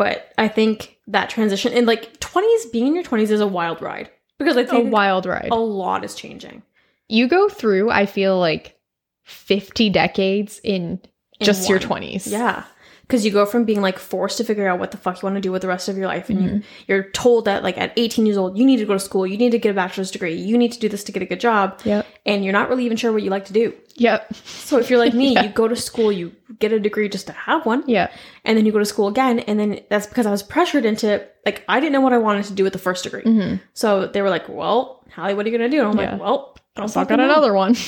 But 0.00 0.32
I 0.38 0.48
think 0.48 0.96
that 1.08 1.28
transition 1.28 1.74
in 1.74 1.84
like 1.84 2.18
20s, 2.20 2.72
being 2.72 2.86
in 2.86 2.94
your 2.94 3.04
20s 3.04 3.30
is 3.30 3.40
a 3.42 3.46
wild 3.46 3.82
ride. 3.82 4.08
Because 4.38 4.56
I 4.56 4.62
A 4.62 4.66
think 4.66 4.90
wild 4.90 5.26
ride. 5.26 5.48
a 5.52 5.56
lot 5.56 6.06
is 6.06 6.14
changing. 6.14 6.62
You 7.10 7.28
go 7.28 7.50
through, 7.50 7.90
I 7.90 8.06
feel 8.06 8.38
like 8.38 8.78
50 9.24 9.90
decades 9.90 10.58
in 10.64 11.00
in 11.38 11.44
just 11.44 11.68
your 11.68 11.78
20s. 11.78 12.26
Yeah. 12.30 12.64
Because 13.10 13.24
you 13.26 13.32
go 13.32 13.44
from 13.44 13.64
being 13.64 13.80
like 13.82 13.98
forced 13.98 14.38
to 14.38 14.44
figure 14.44 14.68
out 14.68 14.78
what 14.78 14.92
the 14.92 14.96
fuck 14.96 15.20
you 15.20 15.26
want 15.26 15.34
to 15.34 15.40
do 15.40 15.50
with 15.52 15.62
the 15.62 15.68
rest 15.68 15.88
of 15.88 15.96
your 15.98 16.06
life. 16.06 16.30
And 16.30 16.38
Mm-hmm. 16.38 16.54
you, 16.56 16.62
you're 16.86 17.10
told 17.10 17.44
that 17.46 17.62
like 17.64 17.76
at 17.76 17.92
18 17.96 18.24
years 18.26 18.36
old, 18.36 18.56
you 18.56 18.64
need 18.64 18.76
to 18.78 18.84
go 18.86 18.92
to 18.94 19.00
school, 19.00 19.26
you 19.26 19.36
need 19.36 19.50
to 19.50 19.58
get 19.58 19.70
a 19.70 19.74
bachelor's 19.74 20.10
degree, 20.10 20.34
you 20.34 20.56
need 20.56 20.72
to 20.72 20.78
do 20.78 20.88
this 20.88 21.02
to 21.04 21.12
get 21.12 21.22
a 21.22 21.26
good 21.26 21.40
job. 21.40 21.80
Yep. 21.84 22.06
And 22.24 22.44
you're 22.44 22.52
not 22.52 22.68
really 22.68 22.84
even 22.84 22.96
sure 22.96 23.12
what 23.12 23.22
you 23.22 23.30
like 23.30 23.46
to 23.46 23.52
do. 23.52 23.74
Yep. 23.96 24.34
So 24.34 24.78
if 24.78 24.88
you're 24.90 24.98
like 24.98 25.14
me, 25.14 25.34
Yeah. 25.34 25.42
you 25.42 25.48
go 25.50 25.66
to 25.68 25.76
school, 25.76 26.12
you 26.12 26.32
get 26.58 26.72
a 26.72 26.78
degree 26.80 27.08
just 27.08 27.26
to 27.26 27.32
have 27.32 27.66
one, 27.66 27.82
Yeah. 27.86 28.10
and 28.44 28.56
then 28.56 28.64
you 28.66 28.72
go 28.72 28.78
to 28.78 28.84
school 28.84 29.08
again. 29.08 29.40
And 29.40 29.58
then 29.58 29.80
that's 29.90 30.06
because 30.06 30.26
I 30.26 30.30
was 30.30 30.42
pressured 30.42 30.84
into 30.84 31.26
like, 31.46 31.64
I 31.68 31.80
didn't 31.80 31.92
know 31.92 32.00
what 32.00 32.12
I 32.12 32.18
wanted 32.18 32.44
to 32.46 32.52
do 32.52 32.64
with 32.64 32.72
the 32.72 32.78
first 32.78 33.04
degree. 33.04 33.22
hmm 33.22 33.54
So 33.74 34.06
they 34.06 34.22
were 34.22 34.30
like, 34.30 34.48
well, 34.48 35.04
Hallie, 35.14 35.34
what 35.34 35.46
are 35.46 35.50
you 35.50 35.58
going 35.58 35.70
to 35.70 35.76
do? 35.76 35.82
And 35.82 35.90
I'm 35.92 35.98
Yeah. 36.04 36.12
like, 36.12 36.20
well, 36.20 36.56
I'll 36.76 36.88
fucking 36.88 37.16
fuck 37.16 37.18
another 37.18 37.52
one. 37.54 37.74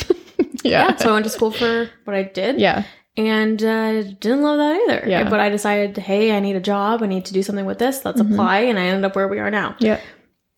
Yeah. 0.65 0.91
yeah. 0.91 0.97
So 0.97 1.11
I 1.11 1.13
went 1.15 1.25
to 1.25 1.31
school 1.31 1.51
for 1.51 1.91
what 2.05 2.15
I 2.15 2.23
did. 2.23 2.61
Yeah. 2.61 2.85
And 3.17 3.63
uh, 3.63 4.03
didn't 4.03 4.43
love 4.43 4.59
that 4.59 4.77
either. 4.83 5.09
Yeah. 5.09 5.29
But 5.29 5.41
I 5.41 5.49
decided, 5.51 5.97
hey, 5.99 6.37
I 6.37 6.41
need 6.41 6.57
a 6.57 6.61
job. 6.61 7.03
I 7.03 7.07
need 7.07 7.25
to 7.27 7.33
do 7.33 7.43
something 7.43 7.67
with 7.67 7.79
this. 7.79 8.05
Let's 8.05 8.21
Mhm. 8.23 8.33
apply. 8.33 8.61
And 8.61 8.79
I 8.79 8.85
ended 8.87 9.05
up 9.05 9.15
where 9.17 9.29
we 9.29 9.39
are 9.39 9.51
now. 9.51 9.77
Yeah. 9.81 10.01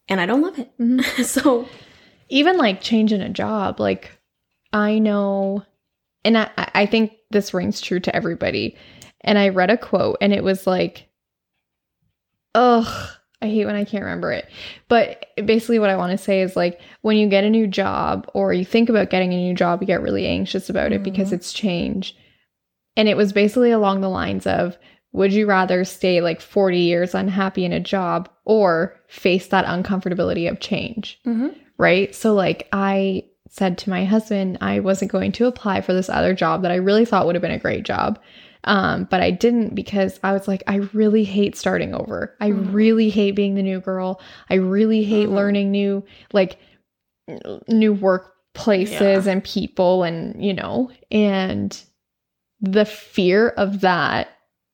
And 0.08 0.20
I 0.20 0.26
don't 0.26 0.42
love 0.42 0.58
it. 0.58 0.70
Mhm. 0.78 1.02
so, 1.24 1.68
even 2.28 2.56
like 2.56 2.80
changing 2.80 3.20
a 3.20 3.28
job 3.28 3.78
like 3.78 4.10
i 4.72 4.98
know 4.98 5.62
and 6.24 6.38
I, 6.38 6.48
I 6.56 6.86
think 6.86 7.12
this 7.30 7.52
rings 7.52 7.82
true 7.82 8.00
to 8.00 8.16
everybody 8.16 8.76
and 9.20 9.38
I 9.38 9.50
read 9.50 9.68
a 9.70 9.76
quote 9.76 10.16
and 10.22 10.32
it 10.32 10.42
was 10.42 10.66
like, 10.66 11.06
ugh, 12.54 13.08
I 13.42 13.46
hate 13.46 13.66
when 13.66 13.74
I 13.76 13.84
can't 13.84 14.04
remember 14.04 14.32
it. 14.32 14.48
But 14.88 15.26
basically, 15.44 15.78
what 15.78 15.90
I 15.90 15.96
want 15.96 16.12
to 16.12 16.18
say 16.22 16.40
is 16.40 16.56
like 16.56 16.80
when 17.02 17.16
you 17.16 17.28
get 17.28 17.44
a 17.44 17.50
new 17.50 17.66
job 17.66 18.28
or 18.34 18.52
you 18.52 18.64
think 18.64 18.88
about 18.88 19.10
getting 19.10 19.32
a 19.32 19.36
new 19.36 19.54
job, 19.54 19.80
you 19.82 19.86
get 19.86 20.02
really 20.02 20.26
anxious 20.26 20.70
about 20.70 20.92
it 20.92 21.02
because 21.02 21.30
Mhm. 21.30 21.34
it's 21.34 21.52
change. 21.52 22.16
And 22.96 23.08
it 23.08 23.16
was 23.16 23.32
basically 23.32 23.70
along 23.70 24.00
the 24.00 24.08
lines 24.08 24.46
of 24.46 24.76
would 25.12 25.32
you 25.32 25.46
rather 25.46 25.84
stay 25.84 26.20
like 26.20 26.40
40 26.40 26.78
years 26.78 27.14
unhappy 27.14 27.64
in 27.64 27.72
a 27.72 27.80
job 27.80 28.28
or 28.44 28.96
face 29.08 29.46
that 29.48 29.64
uncomfortability 29.66 30.50
of 30.50 30.60
change? 30.60 31.20
Mm-hmm. 31.26 31.48
right? 31.78 32.14
So 32.14 32.34
like 32.34 32.68
I 32.72 33.24
said 33.48 33.78
to 33.78 33.90
my 33.90 34.04
husband, 34.04 34.58
I 34.60 34.80
wasn't 34.80 35.12
going 35.12 35.30
to 35.32 35.46
apply 35.46 35.80
for 35.80 35.92
this 35.92 36.08
other 36.08 36.34
job 36.34 36.62
that 36.62 36.70
I 36.72 36.76
really 36.76 37.04
thought 37.04 37.26
would 37.26 37.34
have 37.36 37.42
been 37.42 37.50
a 37.52 37.58
great 37.58 37.84
job. 37.84 38.18
Um, 38.64 39.04
but 39.10 39.20
I 39.20 39.30
didn't 39.30 39.74
because 39.74 40.18
I 40.24 40.32
was 40.32 40.48
like, 40.48 40.62
I 40.66 40.76
really 40.94 41.22
hate 41.24 41.56
starting 41.56 41.94
over. 41.94 42.34
I 42.40 42.50
Mhm. 42.50 42.72
really 42.72 43.10
hate 43.10 43.32
being 43.36 43.54
the 43.54 43.62
new 43.62 43.78
girl. 43.80 44.20
I 44.50 44.54
really 44.54 45.04
hate 45.04 45.28
Mhm. 45.28 45.34
learning 45.34 45.70
new 45.70 46.02
like 46.32 46.58
new 47.68 47.94
workplaces 47.94 49.26
and 49.26 49.42
people 49.44 50.02
and 50.02 50.42
you 50.44 50.54
know, 50.54 50.90
and 51.10 51.80
the 52.72 52.84
fear 52.84 53.48
of 53.48 53.80
that, 53.82 54.28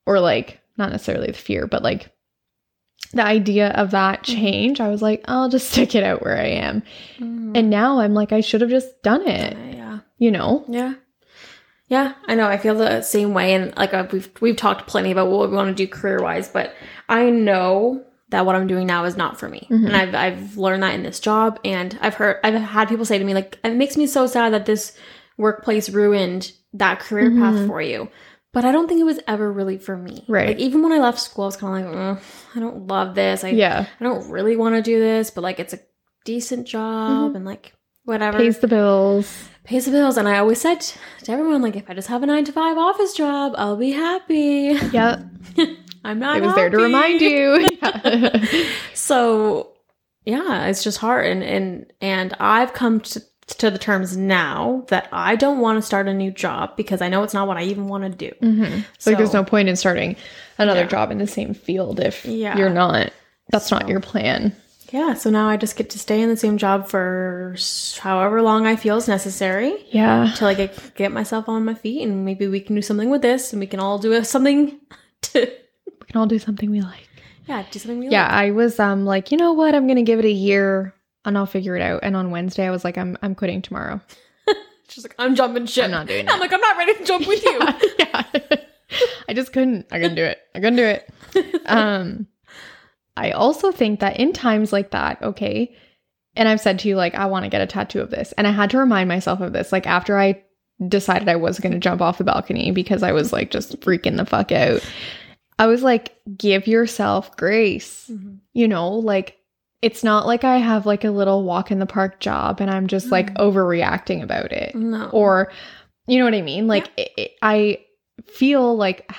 or 0.05 0.19
like 0.19 0.59
not 0.77 0.91
necessarily 0.91 1.27
the 1.27 1.33
fear, 1.33 1.67
but 1.67 1.83
like 1.83 2.09
the 3.13 3.23
idea 3.25 3.69
of 3.71 3.91
that 3.91 4.21
Mhm. 4.23 4.35
change, 4.35 4.79
I 4.79 4.87
was 4.89 5.01
like, 5.01 5.23
I'll 5.27 5.49
just 5.49 5.69
stick 5.71 5.95
it 5.95 6.03
out 6.03 6.23
where 6.23 6.37
I 6.37 6.47
am. 6.47 6.81
Mm-hmm. 7.19 7.55
And 7.55 7.69
now 7.69 7.99
I'm 7.99 8.13
like, 8.13 8.31
I 8.31 8.41
should 8.41 8.61
have 8.61 8.69
just 8.69 9.01
done 9.03 9.27
it, 9.27 9.57
yeah. 9.75 9.99
you 10.17 10.31
know? 10.31 10.63
Yeah. 10.67 10.93
Yeah, 11.87 12.13
I 12.25 12.35
know. 12.35 12.47
I 12.47 12.57
feel 12.57 12.75
the 12.75 13.01
same 13.01 13.33
way, 13.33 13.53
and 13.53 13.75
like 13.75 13.93
uh, 13.93 14.07
we've 14.13 14.29
we've 14.39 14.55
talked 14.55 14.87
plenty 14.87 15.11
about 15.11 15.29
what 15.29 15.49
we 15.49 15.55
want 15.57 15.75
to 15.75 15.85
do 15.85 15.91
career 15.91 16.21
wise, 16.21 16.47
but 16.47 16.73
I 17.09 17.29
know 17.29 18.05
that 18.29 18.45
what 18.45 18.55
I'm 18.55 18.65
doing 18.67 18.87
now 18.87 19.03
is 19.03 19.17
not 19.17 19.37
for 19.37 19.49
me, 19.49 19.67
Mhm. 19.69 19.87
and 19.87 19.95
I've 19.97 20.15
I've 20.15 20.57
learned 20.57 20.83
that 20.83 20.93
in 20.95 21.03
this 21.03 21.19
job, 21.19 21.59
and 21.65 21.97
I've 21.99 22.13
heard 22.13 22.37
I've 22.45 22.53
had 22.53 22.87
people 22.87 23.03
say 23.03 23.17
to 23.17 23.25
me 23.25 23.33
like, 23.33 23.59
it 23.61 23.75
makes 23.75 23.97
me 23.97 24.07
so 24.07 24.25
sad 24.25 24.53
that 24.53 24.65
this 24.65 24.97
workplace 25.37 25.89
ruined 25.89 26.53
that 26.73 26.99
career 26.99 27.29
path 27.31 27.55
Mhm. 27.55 27.67
for 27.67 27.81
you, 27.81 28.09
but 28.53 28.65
I 28.65 28.71
don't 28.71 28.87
think 28.87 28.99
it 29.01 29.05
was 29.05 29.19
ever 29.27 29.51
really 29.51 29.77
for 29.77 29.97
me. 29.97 30.23
Right. 30.27 30.49
Like 30.49 30.59
even 30.59 30.81
when 30.83 30.91
I 30.91 30.99
left 30.99 31.19
school, 31.19 31.43
I 31.43 31.47
was 31.47 31.57
kind 31.57 31.85
of 31.85 31.91
like, 31.93 32.17
"Ugh, 32.17 32.23
I 32.55 32.59
don't 32.59 32.87
love 32.87 33.15
this. 33.15 33.43
I 33.43 33.49
yeah. 33.49 33.85
I 33.99 34.03
don't 34.03 34.29
really 34.29 34.55
want 34.55 34.75
to 34.75 34.81
do 34.81 34.99
this, 34.99 35.31
but 35.31 35.41
like 35.41 35.59
it's 35.59 35.73
a 35.73 35.79
decent 36.25 36.67
job, 36.67 37.31
Mhm. 37.31 37.35
and 37.37 37.45
like 37.45 37.73
whatever 38.05 38.37
Pays 38.39 38.59
the 38.59 38.67
bills. 38.67 39.47
pays 39.63 39.85
the 39.85 39.91
bills. 39.91 40.17
And 40.17 40.27
I 40.27 40.39
always 40.39 40.59
said 40.59 40.81
to 41.23 41.31
everyone, 41.31 41.61
like, 41.61 41.75
if 41.75 41.89
I 41.89 41.93
just 41.93 42.07
have 42.07 42.23
a 42.23 42.25
nine 42.25 42.43
to 42.45 42.51
five 42.51 42.77
office 42.77 43.13
job, 43.13 43.53
I'll 43.57 43.75
be 43.77 43.91
happy. 43.91 44.75
Yep. 44.91 45.21
I'm 46.03 46.17
not. 46.17 46.37
it 46.37 46.41
was 46.41 46.55
there 46.55 46.69
to 46.71 46.77
remind 46.77 47.21
you. 47.21 47.67
Yeah. 47.81 48.39
So, 48.93 49.73
yeah, 50.25 50.65
it's 50.67 50.83
just 50.83 50.97
hard, 50.99 51.25
and 51.27 51.43
and 51.43 51.91
and 52.01 52.33
I've 52.39 52.73
come 52.73 52.99
to 53.01 53.21
to 53.59 53.69
the 53.71 53.77
terms 53.77 54.15
now 54.17 54.83
that 54.87 55.07
I 55.11 55.35
don't 55.35 55.59
want 55.59 55.77
to 55.77 55.81
start 55.81 56.07
a 56.07 56.13
new 56.13 56.31
job 56.31 56.75
because 56.77 57.01
I 57.01 57.09
know 57.09 57.23
it's 57.23 57.33
not 57.33 57.47
what 57.47 57.57
I 57.57 57.63
even 57.63 57.87
want 57.87 58.03
to 58.03 58.09
do. 58.09 58.31
Mhm. 58.41 58.83
Like, 59.05 59.17
there's 59.17 59.33
no 59.33 59.43
point 59.43 59.69
in 59.69 59.75
starting 59.75 60.15
another 60.57 60.81
Yeah. 60.81 60.87
job 60.87 61.11
in 61.11 61.17
the 61.17 61.27
same 61.27 61.53
field 61.53 61.99
if 61.99 62.25
Yeah. 62.25 62.57
you're 62.57 62.69
not. 62.69 63.11
That's 63.51 63.71
not 63.71 63.87
your 63.89 63.99
plan. 63.99 64.53
Yeah, 64.91 65.13
so 65.13 65.29
now 65.29 65.47
I 65.47 65.55
just 65.55 65.77
get 65.77 65.89
to 65.91 65.99
stay 65.99 66.19
in 66.21 66.27
the 66.27 66.35
same 66.35 66.57
job 66.57 66.87
for 66.87 67.55
however 67.99 68.41
long 68.41 68.65
I 68.67 68.75
feel 68.75 68.97
is 68.97 69.07
necessary. 69.07 69.73
Yeah. 69.89 70.29
until 70.29 70.47
I 70.49 70.53
get 70.53 70.95
get 70.95 71.11
myself 71.13 71.47
on 71.47 71.63
my 71.63 71.73
feet, 71.73 72.03
and 72.05 72.25
maybe 72.25 72.47
we 72.47 72.59
can 72.59 72.75
do 72.75 72.81
something 72.81 73.09
with 73.09 73.21
this, 73.21 73.53
and 73.53 73.59
we 73.59 73.67
can 73.67 73.79
all 73.79 73.97
do 73.99 74.21
something 74.23 74.77
to 75.21 75.39
We 75.85 76.07
can 76.07 76.19
all 76.19 76.25
do 76.27 76.39
something 76.39 76.69
we 76.71 76.81
like. 76.81 77.07
yeah, 77.47 77.63
do 77.71 77.79
something 77.79 77.99
we 77.99 78.09
Yeah, 78.09 78.23
like. 78.23 78.31
Yeah. 78.31 78.37
I 78.37 78.51
was 78.51 78.79
um 78.81 79.05
like, 79.05 79.31
you 79.31 79.37
know 79.37 79.53
what? 79.53 79.75
I'm 79.75 79.87
gonna 79.87 80.03
give 80.03 80.19
it 80.19 80.25
a 80.25 80.31
year 80.31 80.93
and 81.25 81.37
I'll 81.37 81.45
figure 81.45 81.75
it 81.75 81.81
out. 81.81 82.01
And 82.03 82.15
on 82.15 82.31
Wednesday, 82.31 82.65
I 82.65 82.71
was 82.71 82.83
like, 82.83 82.97
I'm 82.97 83.17
I'm 83.21 83.35
quitting 83.35 83.61
tomorrow. 83.61 84.01
She's 84.87 85.03
like, 85.03 85.15
I'm 85.19 85.35
jumping 85.35 85.65
ship. 85.65 85.85
I'm 85.85 85.91
not 85.91 86.07
doing 86.07 86.25
it. 86.25 86.31
I'm 86.31 86.39
like, 86.39 86.53
I'm 86.53 86.61
not 86.61 86.77
ready 86.77 86.93
to 86.95 87.03
jump 87.05 87.27
with 87.27 87.43
you. 87.43 87.59
yeah. 87.99 88.23
I 89.29 89.33
just 89.33 89.53
couldn't. 89.53 89.87
I 89.91 89.99
couldn't 89.99 90.15
do 90.15 90.23
it. 90.23 90.39
I 90.53 90.59
couldn't 90.59 90.75
do 90.75 90.85
it. 90.85 91.61
Um, 91.65 92.27
I 93.15 93.31
also 93.31 93.71
think 93.71 93.99
that 94.01 94.19
in 94.19 94.33
times 94.33 94.73
like 94.73 94.91
that, 94.91 95.21
okay, 95.21 95.73
and 96.35 96.47
I've 96.49 96.61
said 96.61 96.79
to 96.79 96.87
you, 96.89 96.95
like, 96.95 97.15
I 97.15 97.25
want 97.27 97.43
to 97.45 97.49
get 97.49 97.61
a 97.61 97.67
tattoo 97.67 98.01
of 98.01 98.09
this. 98.09 98.31
And 98.33 98.47
I 98.47 98.51
had 98.51 98.69
to 98.71 98.77
remind 98.77 99.07
myself 99.07 99.39
of 99.41 99.53
this, 99.53 99.71
like, 99.71 99.85
after 99.87 100.17
I 100.17 100.41
decided 100.87 101.29
I 101.29 101.35
was 101.35 101.59
going 101.59 101.73
to 101.73 101.79
jump 101.79 102.01
off 102.01 102.17
the 102.17 102.23
balcony 102.23 102.71
because 102.71 103.03
I 103.03 103.11
was 103.11 103.31
like 103.31 103.51
just 103.51 103.79
freaking 103.81 104.17
the 104.17 104.25
fuck 104.25 104.51
out. 104.51 104.81
I 105.59 105.67
was 105.67 105.83
like, 105.83 106.15
give 106.37 106.65
yourself 106.67 107.35
grace. 107.37 108.09
Mhm. 108.11 108.39
You 108.53 108.67
know, 108.67 108.89
like, 108.89 109.37
it's 109.81 110.03
not 110.03 110.27
like 110.27 110.43
I 110.43 110.57
have 110.57 110.85
like 110.85 111.03
a 111.03 111.11
little 111.11 111.43
walk 111.43 111.71
in 111.71 111.79
the 111.79 111.85
park 111.85 112.19
job 112.19 112.61
and 112.61 112.69
I'm 112.69 112.87
just 112.87 113.11
like 113.11 113.33
Mm. 113.33 113.37
overreacting 113.37 114.21
about 114.23 114.51
it 114.51 114.75
No. 114.75 115.09
or 115.11 115.51
you 116.07 116.17
know 116.19 116.25
what 116.25 116.33
i 116.33 116.41
mean 116.41 116.67
like 116.67 116.89
it, 116.97 117.11
it- 117.17 117.31
i 117.41 117.79
feel 118.25 118.75
like 118.75 119.09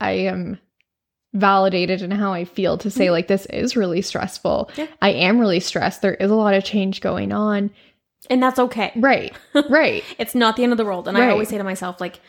I 0.00 0.10
am 0.12 0.58
validated 1.32 2.02
in 2.02 2.10
how 2.10 2.32
i 2.32 2.44
feel 2.44 2.78
to 2.78 2.90
say 2.90 3.06
Mhm. 3.06 3.10
like 3.12 3.28
this 3.28 3.46
is 3.46 3.76
really 3.76 4.02
stressful 4.02 4.70
Yeah. 4.76 4.86
i 5.02 5.10
am 5.10 5.38
really 5.40 5.58
stressed 5.60 6.00
there 6.02 6.14
is 6.14 6.30
a 6.30 6.34
lot 6.34 6.54
of 6.54 6.62
change 6.64 7.00
going 7.00 7.32
on 7.32 7.70
and 8.30 8.42
that's 8.42 8.58
okay. 8.58 8.92
right 8.96 9.32
right 9.68 10.02
It's 10.18 10.34
not 10.34 10.56
the 10.56 10.62
end 10.62 10.72
of 10.72 10.78
the 10.78 10.84
world. 10.84 11.08
And 11.08 11.18
I 11.18 11.28
always 11.28 11.48
say 11.50 11.58
to 11.58 11.64
myself, 11.64 12.00
like, 12.00 12.20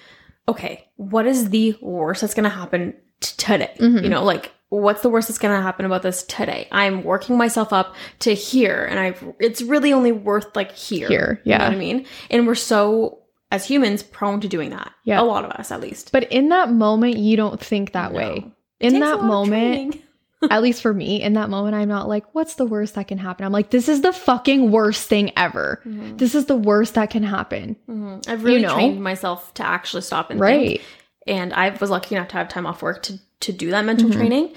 okay, 0.46 0.84
what 0.98 1.26
is 1.26 1.52
the 1.52 1.78
worst 1.82 2.20
that's 2.20 2.34
going 2.34 2.44
to 2.44 2.50
happen 2.50 2.96
today? 3.38 3.74
Mhm. 3.80 4.04
You 4.04 4.10
know, 4.10 4.24
like, 4.24 4.52
what's 4.70 5.02
the 5.02 5.10
worst 5.10 5.28
that's 5.28 5.38
going 5.38 5.56
to 5.56 5.62
happen 5.62 5.86
about 5.86 6.02
this 6.02 6.24
today? 6.24 6.68
I'm 6.72 7.04
working 7.04 7.38
myself 7.38 7.72
up 7.74 7.96
to 8.20 8.34
here, 8.34 8.86
and 8.90 9.00
I 9.00 9.16
it's 9.40 9.62
really 9.62 9.94
only 9.94 10.12
worth 10.12 10.56
like 10.56 10.72
here. 10.74 11.08
Here, 11.08 11.42
You 11.44 11.52
know 11.52 11.58
yeah. 11.58 11.64
what 11.70 11.76
I 11.76 11.80
mean? 11.80 12.06
And 12.30 12.46
we're 12.48 12.56
so 12.56 13.20
as 13.52 13.66
humans 13.66 14.04
prone 14.04 14.42
to 14.42 14.48
doing 14.48 14.72
that. 14.72 14.92
Yeah. 15.06 15.22
a 15.22 15.24
lot 15.24 15.46
of 15.46 15.52
us 15.52 15.72
at 15.72 15.80
least. 15.82 16.12
but 16.12 16.24
in 16.32 16.50
that 16.50 16.72
moment 16.72 17.18
you 17.18 17.38
don't 17.38 17.60
think 17.62 17.92
that 17.94 18.12
No. 18.12 18.18
way 18.18 18.52
It 18.80 18.92
in 18.94 19.00
that 19.02 19.22
moment 19.24 20.02
at 20.50 20.62
least 20.64 20.82
for 20.82 20.94
me 20.94 21.22
in 21.22 21.34
that 21.34 21.50
moment 21.50 21.76
i'm 21.76 21.88
not 21.88 22.08
like 22.10 22.26
what's 22.34 22.56
the 22.56 22.66
worst 22.66 22.96
that 22.96 23.08
can 23.08 23.18
happen 23.20 23.46
i'm 23.46 23.52
like 23.54 23.70
this 23.70 23.88
is 23.88 24.02
the 24.02 24.12
fucking 24.12 24.72
worst 24.72 25.08
thing 25.08 25.32
ever 25.38 25.80
Mhm. 25.86 26.18
this 26.18 26.34
is 26.36 26.46
the 26.48 26.56
worst 26.56 26.96
that 26.96 27.10
can 27.12 27.24
happen 27.24 27.76
Mhm. 27.88 28.28
I've 28.28 28.44
really 28.44 28.62
know? 28.64 28.74
trained 28.74 29.02
myself 29.02 29.54
to 29.56 29.64
actually 29.66 30.02
stop 30.02 30.32
and 30.32 30.40
think. 30.42 30.82
And 31.28 31.54
I 31.54 31.70
was 31.70 31.90
lucky 31.90 32.16
enough 32.16 32.28
to 32.30 32.38
have 32.38 32.50
time 32.50 32.66
off 32.66 32.82
work 32.82 33.04
to 33.04 33.20
to 33.42 33.52
do 33.52 33.70
that 33.72 33.86
mental 33.86 34.10
Mhm. 34.10 34.14
training. 34.14 34.54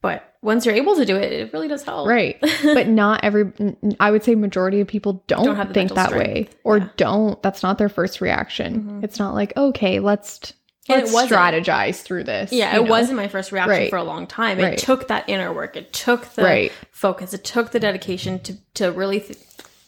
But 0.00 0.32
once 0.42 0.64
you're 0.64 0.74
able 0.76 0.94
to 0.94 1.04
do 1.04 1.16
it, 1.16 1.32
it 1.32 1.52
really 1.52 1.66
does 1.66 1.82
help. 1.82 2.06
right 2.08 2.36
but 2.62 2.86
not 2.88 3.24
every 3.24 3.50
I 3.98 4.10
would 4.10 4.22
say 4.22 4.34
majority 4.36 4.80
of 4.80 4.86
people 4.86 5.24
don't, 5.26 5.44
Don't 5.44 5.74
think 5.74 5.94
that 5.94 6.10
strength. 6.10 6.28
way 6.28 6.48
or 6.64 6.78
Yeah. 6.78 6.88
don't 6.96 7.42
that's 7.42 7.62
not 7.62 7.78
their 7.78 7.88
first 7.88 8.20
reaction 8.20 9.00
Mhm. 9.00 9.04
it's 9.04 9.18
not 9.18 9.34
like 9.34 9.56
okay 9.56 9.98
let's 9.98 10.52
And 10.88 11.00
let's 11.02 11.12
wasn't. 11.12 11.32
strategize 11.32 12.00
through 12.02 12.24
this 12.24 12.52
yeah, 12.52 12.76
it 12.76 12.84
know? 12.84 12.90
wasn't 12.90 13.16
my 13.16 13.26
first 13.28 13.50
reaction 13.50 13.70
Right. 13.72 13.90
for 13.90 13.96
a 13.96 14.04
long 14.04 14.26
time. 14.26 14.58
It 14.60 14.62
Right. 14.62 14.78
took 14.78 15.08
that 15.08 15.24
inner 15.28 15.52
work. 15.52 15.76
It 15.76 15.92
took 15.92 16.26
the 16.34 16.42
right 16.44 16.72
focus. 16.92 17.34
It 17.34 17.42
took 17.44 17.72
the 17.72 17.80
dedication 17.80 18.38
to 18.40 18.54
to 18.74 18.92
really 18.92 19.20
th- 19.20 19.36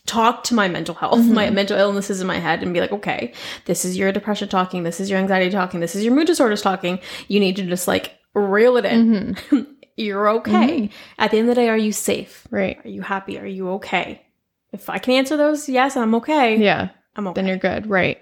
talk 0.06 0.44
to 0.44 0.54
my 0.54 0.68
mental 0.68 0.94
health, 0.94 1.20
Mhm. 1.20 1.32
my 1.32 1.50
mental 1.50 1.78
illnesses 1.78 2.20
in 2.20 2.26
my 2.26 2.38
head, 2.38 2.62
and 2.62 2.72
be 2.74 2.80
like, 2.80 2.92
okay, 2.92 3.32
this 3.66 3.84
is 3.84 3.96
your 3.96 4.10
depression 4.12 4.48
talking. 4.48 4.82
This 4.82 5.00
is 5.00 5.08
your 5.10 5.18
anxiety 5.18 5.50
talking. 5.50 5.80
This 5.80 5.94
is 5.94 6.04
your 6.04 6.14
mood 6.14 6.26
disorders 6.26 6.62
talking. 6.62 6.98
You 7.28 7.38
need 7.40 7.56
to 7.56 7.62
just 7.62 7.86
like 7.86 8.12
reel 8.34 8.76
it 8.76 8.84
in. 8.84 9.34
Mhm. 9.50 9.66
You're 9.96 10.28
okay. 10.30 10.88
At 11.18 11.30
the 11.30 11.38
end 11.38 11.48
of 11.50 11.54
the 11.54 11.60
day, 11.60 11.68
are 11.68 11.76
you 11.76 11.92
safe? 11.92 12.46
right 12.50 12.78
Are 12.84 12.88
you 12.88 13.02
happy? 13.02 13.38
Are 13.38 13.46
you 13.46 13.70
okay? 13.72 14.22
If 14.72 14.88
I 14.88 14.98
can 14.98 15.14
answer 15.14 15.36
those, 15.36 15.68
yes, 15.68 15.96
I'm 15.96 16.14
okay. 16.16 16.56
yeah 16.56 16.88
I'm 17.16 17.26
okay. 17.28 17.40
then 17.40 17.48
you're 17.48 17.56
good 17.58 17.88
right 17.90 18.18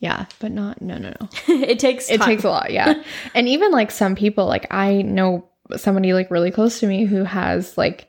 yeah 0.00 0.26
but 0.40 0.50
not 0.52 0.80
no 0.82 0.96
no 0.98 1.08
no 1.20 1.28
it 1.48 1.78
takes 1.78 2.08
it 2.10 2.20
takes 2.20 2.44
a 2.44 2.48
lot 2.48 2.70
yeah 2.72 2.94
and 3.34 3.48
even 3.48 3.72
like 3.72 3.90
some 3.90 4.14
people 4.14 4.46
like 4.46 4.66
i 4.72 5.02
know 5.02 5.44
somebody 5.76 6.12
like 6.14 6.30
really 6.30 6.50
close 6.52 6.78
to 6.80 6.86
me 6.86 7.04
who 7.04 7.24
has 7.24 7.76
like 7.78 8.07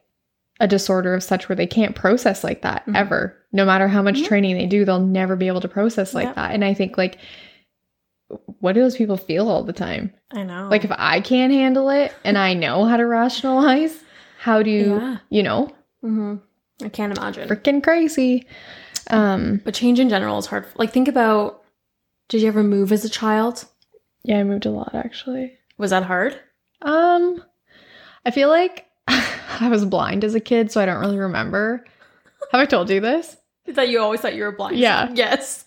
a 0.60 0.68
disorder 0.68 1.14
of 1.14 1.24
such 1.24 1.48
where 1.48 1.56
they 1.56 1.68
can't 1.68 1.96
process 1.96 2.44
like 2.44 2.62
that 2.64 2.86
Mhm. 2.86 2.96
ever 2.96 3.36
no 3.52 3.66
matter 3.66 3.88
how 3.88 4.02
much 4.02 4.16
Mhm. 4.20 4.26
training 4.26 4.58
they 4.58 4.66
do 4.66 4.84
they'll 4.86 5.00
never 5.00 5.36
be 5.36 5.48
able 5.48 5.62
to 5.62 5.68
process 5.68 6.14
like 6.14 6.26
Yep. 6.28 6.36
that 6.36 6.52
and 6.54 6.64
i 6.66 6.74
think 6.74 6.98
like 6.98 7.18
what 8.60 8.74
do 8.74 8.82
those 8.82 8.96
people 8.96 9.18
feel 9.18 9.50
all 9.50 9.64
the 9.64 9.74
time 9.74 10.14
I 10.32 10.44
know. 10.44 10.68
like 10.70 10.84
if 10.84 10.92
i 10.98 11.20
can't 11.22 11.52
handle 11.52 11.90
it 11.90 12.14
and 12.24 12.38
i 12.38 12.54
know 12.54 12.86
how 12.86 12.98
to 12.98 13.06
rationalize 13.06 13.98
how 14.38 14.62
do 14.62 14.70
you 14.70 14.96
Yeah. 14.98 15.18
you 15.30 15.44
know 15.44 15.70
hmm 16.02 16.36
I 16.84 16.88
can't 16.90 17.18
imagine. 17.18 17.50
freaking 17.50 17.82
crazy 17.84 18.46
um 19.10 19.62
but 19.66 19.74
change 19.74 20.00
in 20.00 20.08
general 20.10 20.38
is 20.38 20.46
hard. 20.46 20.66
Like 20.78 20.92
think 20.92 21.08
about 21.08 21.64
did 22.30 22.42
you 22.42 22.48
ever 22.48 22.64
move 22.64 22.92
as 22.92 23.04
a 23.04 23.10
child? 23.10 23.66
yeah 24.24 24.38
i 24.40 24.44
moved 24.44 24.66
a 24.66 24.72
lot 24.72 24.94
actually 24.94 25.54
Was 25.78 25.92
that 25.92 26.04
hard? 26.04 26.38
Um, 26.82 27.42
I 28.26 28.32
feel 28.32 28.50
like 28.50 28.86
I 29.60 29.70
was 29.70 29.86
blind 29.86 30.24
as 30.24 30.36
a 30.36 30.40
kid, 30.40 30.72
so 30.72 30.82
I 30.82 30.86
don't 30.86 31.00
really 31.00 31.18
remember. 31.18 31.86
Have 32.52 32.62
I 32.62 32.66
told 32.66 32.90
you 32.90 33.00
this? 33.00 33.36
That 33.68 33.90
you 33.90 34.00
always 34.00 34.22
thought 34.22 34.36
you 34.36 34.44
were 34.44 34.52
blind. 34.52 34.78
Yeah. 34.78 35.10
Yes. 35.14 35.66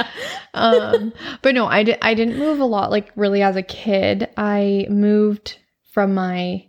um, 0.54 1.12
but 1.42 1.54
no, 1.54 1.66
I, 1.66 1.82
di- 1.82 1.98
I 2.00 2.14
didn't 2.14 2.38
move 2.38 2.60
a 2.60 2.64
lot. 2.64 2.90
Like 2.90 3.10
really, 3.16 3.42
as 3.42 3.56
a 3.56 3.62
kid, 3.62 4.28
I 4.36 4.86
moved 4.88 5.58
from 5.92 6.14
my 6.14 6.66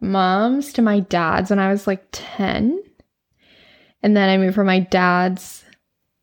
mom's 0.00 0.72
to 0.74 0.82
my 0.82 1.00
dad's 1.00 1.50
when 1.50 1.58
I 1.58 1.70
was 1.70 1.86
like 1.86 2.06
ten, 2.12 2.82
and 4.02 4.16
then 4.16 4.28
I 4.28 4.36
moved 4.36 4.54
from 4.54 4.66
my 4.66 4.80
dad's 4.80 5.64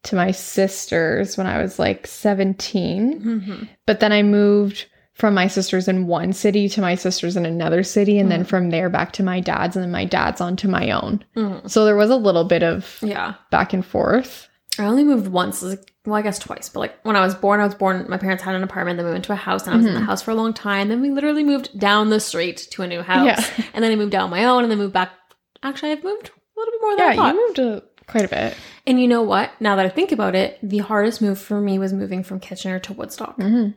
to 0.04 0.16
my 0.16 0.32
sister's 0.32 1.38
when 1.38 1.48
I 1.48 1.62
was 1.62 1.78
like 1.78 2.08
17 2.08 3.22
Mm-hmm. 3.22 3.64
But 3.86 4.00
then 4.00 4.12
I 4.12 4.24
moved 4.24 4.88
from 5.22 5.36
my 5.36 5.46
sisters 5.48 5.88
in 5.88 6.08
one 6.08 6.34
city 6.34 6.68
to 6.68 6.82
my 6.82 6.96
sisters 6.96 7.38
in 7.38 7.46
another 7.46 7.84
city, 7.84 8.18
and 8.18 8.32
then 8.32 8.44
from 8.44 8.72
there 8.72 8.90
back 8.90 9.14
to 9.14 9.22
my 9.24 9.40
dad's, 9.40 9.76
and 9.76 9.84
then 9.84 9.92
my 9.92 10.04
dad's 10.04 10.42
onto 10.42 10.68
my 10.68 10.90
own. 10.90 11.24
Mhm. 11.38 11.70
So 11.70 11.86
there 11.86 11.96
was 11.96 12.10
a 12.10 12.16
little 12.16 12.44
bit 12.44 12.64
of 12.64 12.98
Yeah. 13.04 13.36
back 13.52 13.72
and 13.72 13.86
forth. 13.86 14.48
I 14.80 14.86
only 14.86 15.04
moved 15.04 15.28
once. 15.28 15.64
Well, 16.06 16.16
I 16.16 16.24
guess 16.24 16.40
twice. 16.40 16.70
But 16.70 16.80
like 16.80 16.96
when 17.04 17.16
I 17.16 17.22
was 17.22 17.36
born, 17.36 17.60
I 17.60 17.66
was 17.66 17.76
born. 17.76 18.04
My 18.10 18.18
parents 18.18 18.42
had 18.42 18.56
an 18.56 18.64
apartment. 18.64 18.98
Then 18.98 19.06
we 19.06 19.12
went 19.12 19.26
to 19.26 19.34
a 19.34 19.36
house, 19.36 19.66
and 19.68 19.74
I 19.76 19.78
was 19.78 19.86
in 19.86 19.94
the 19.94 20.00
house 20.00 20.24
for 20.24 20.32
a 20.32 20.36
long 20.36 20.54
time. 20.54 20.90
Then 20.90 21.02
we 21.02 21.12
literally 21.12 21.44
moved 21.44 21.78
down 21.80 22.10
the 22.10 22.20
street 22.20 22.58
to 22.72 22.82
a 22.82 22.88
new 22.88 23.04
house, 23.04 23.28
Yeah. 23.28 23.66
and 23.76 23.84
then 23.84 23.92
I 23.92 23.96
moved 23.96 24.16
out 24.16 24.24
on 24.24 24.32
my 24.32 24.44
own, 24.46 24.64
and 24.64 24.72
then 24.72 24.80
moved 24.80 24.94
back. 24.94 25.12
Actually, 25.62 25.92
I've 25.92 26.04
moved 26.04 26.30
a 26.32 26.60
little 26.60 26.72
bit 26.72 26.82
more 26.82 26.96
than 26.98 27.06
I 27.06 27.10
Yeah, 27.12 27.16
thought. 27.18 27.36
you 27.36 27.48
moved 27.48 27.60
a, 27.60 27.84
quite 28.08 28.26
a 28.26 28.28
bit. 28.28 28.56
and 28.88 29.00
you 29.00 29.08
know 29.08 29.22
what? 29.22 29.52
Now 29.60 29.76
that 29.76 29.86
I 29.86 29.90
think 29.90 30.12
about 30.12 30.34
it, 30.34 30.58
the 30.64 30.80
hardest 30.80 31.22
move 31.22 31.38
for 31.38 31.62
me 31.62 31.78
was 31.78 31.94
moving 31.94 32.24
from 32.24 32.40
Kitchener 32.40 32.80
to 32.80 32.94
Woodstock. 32.94 33.38
Mhm. 33.38 33.76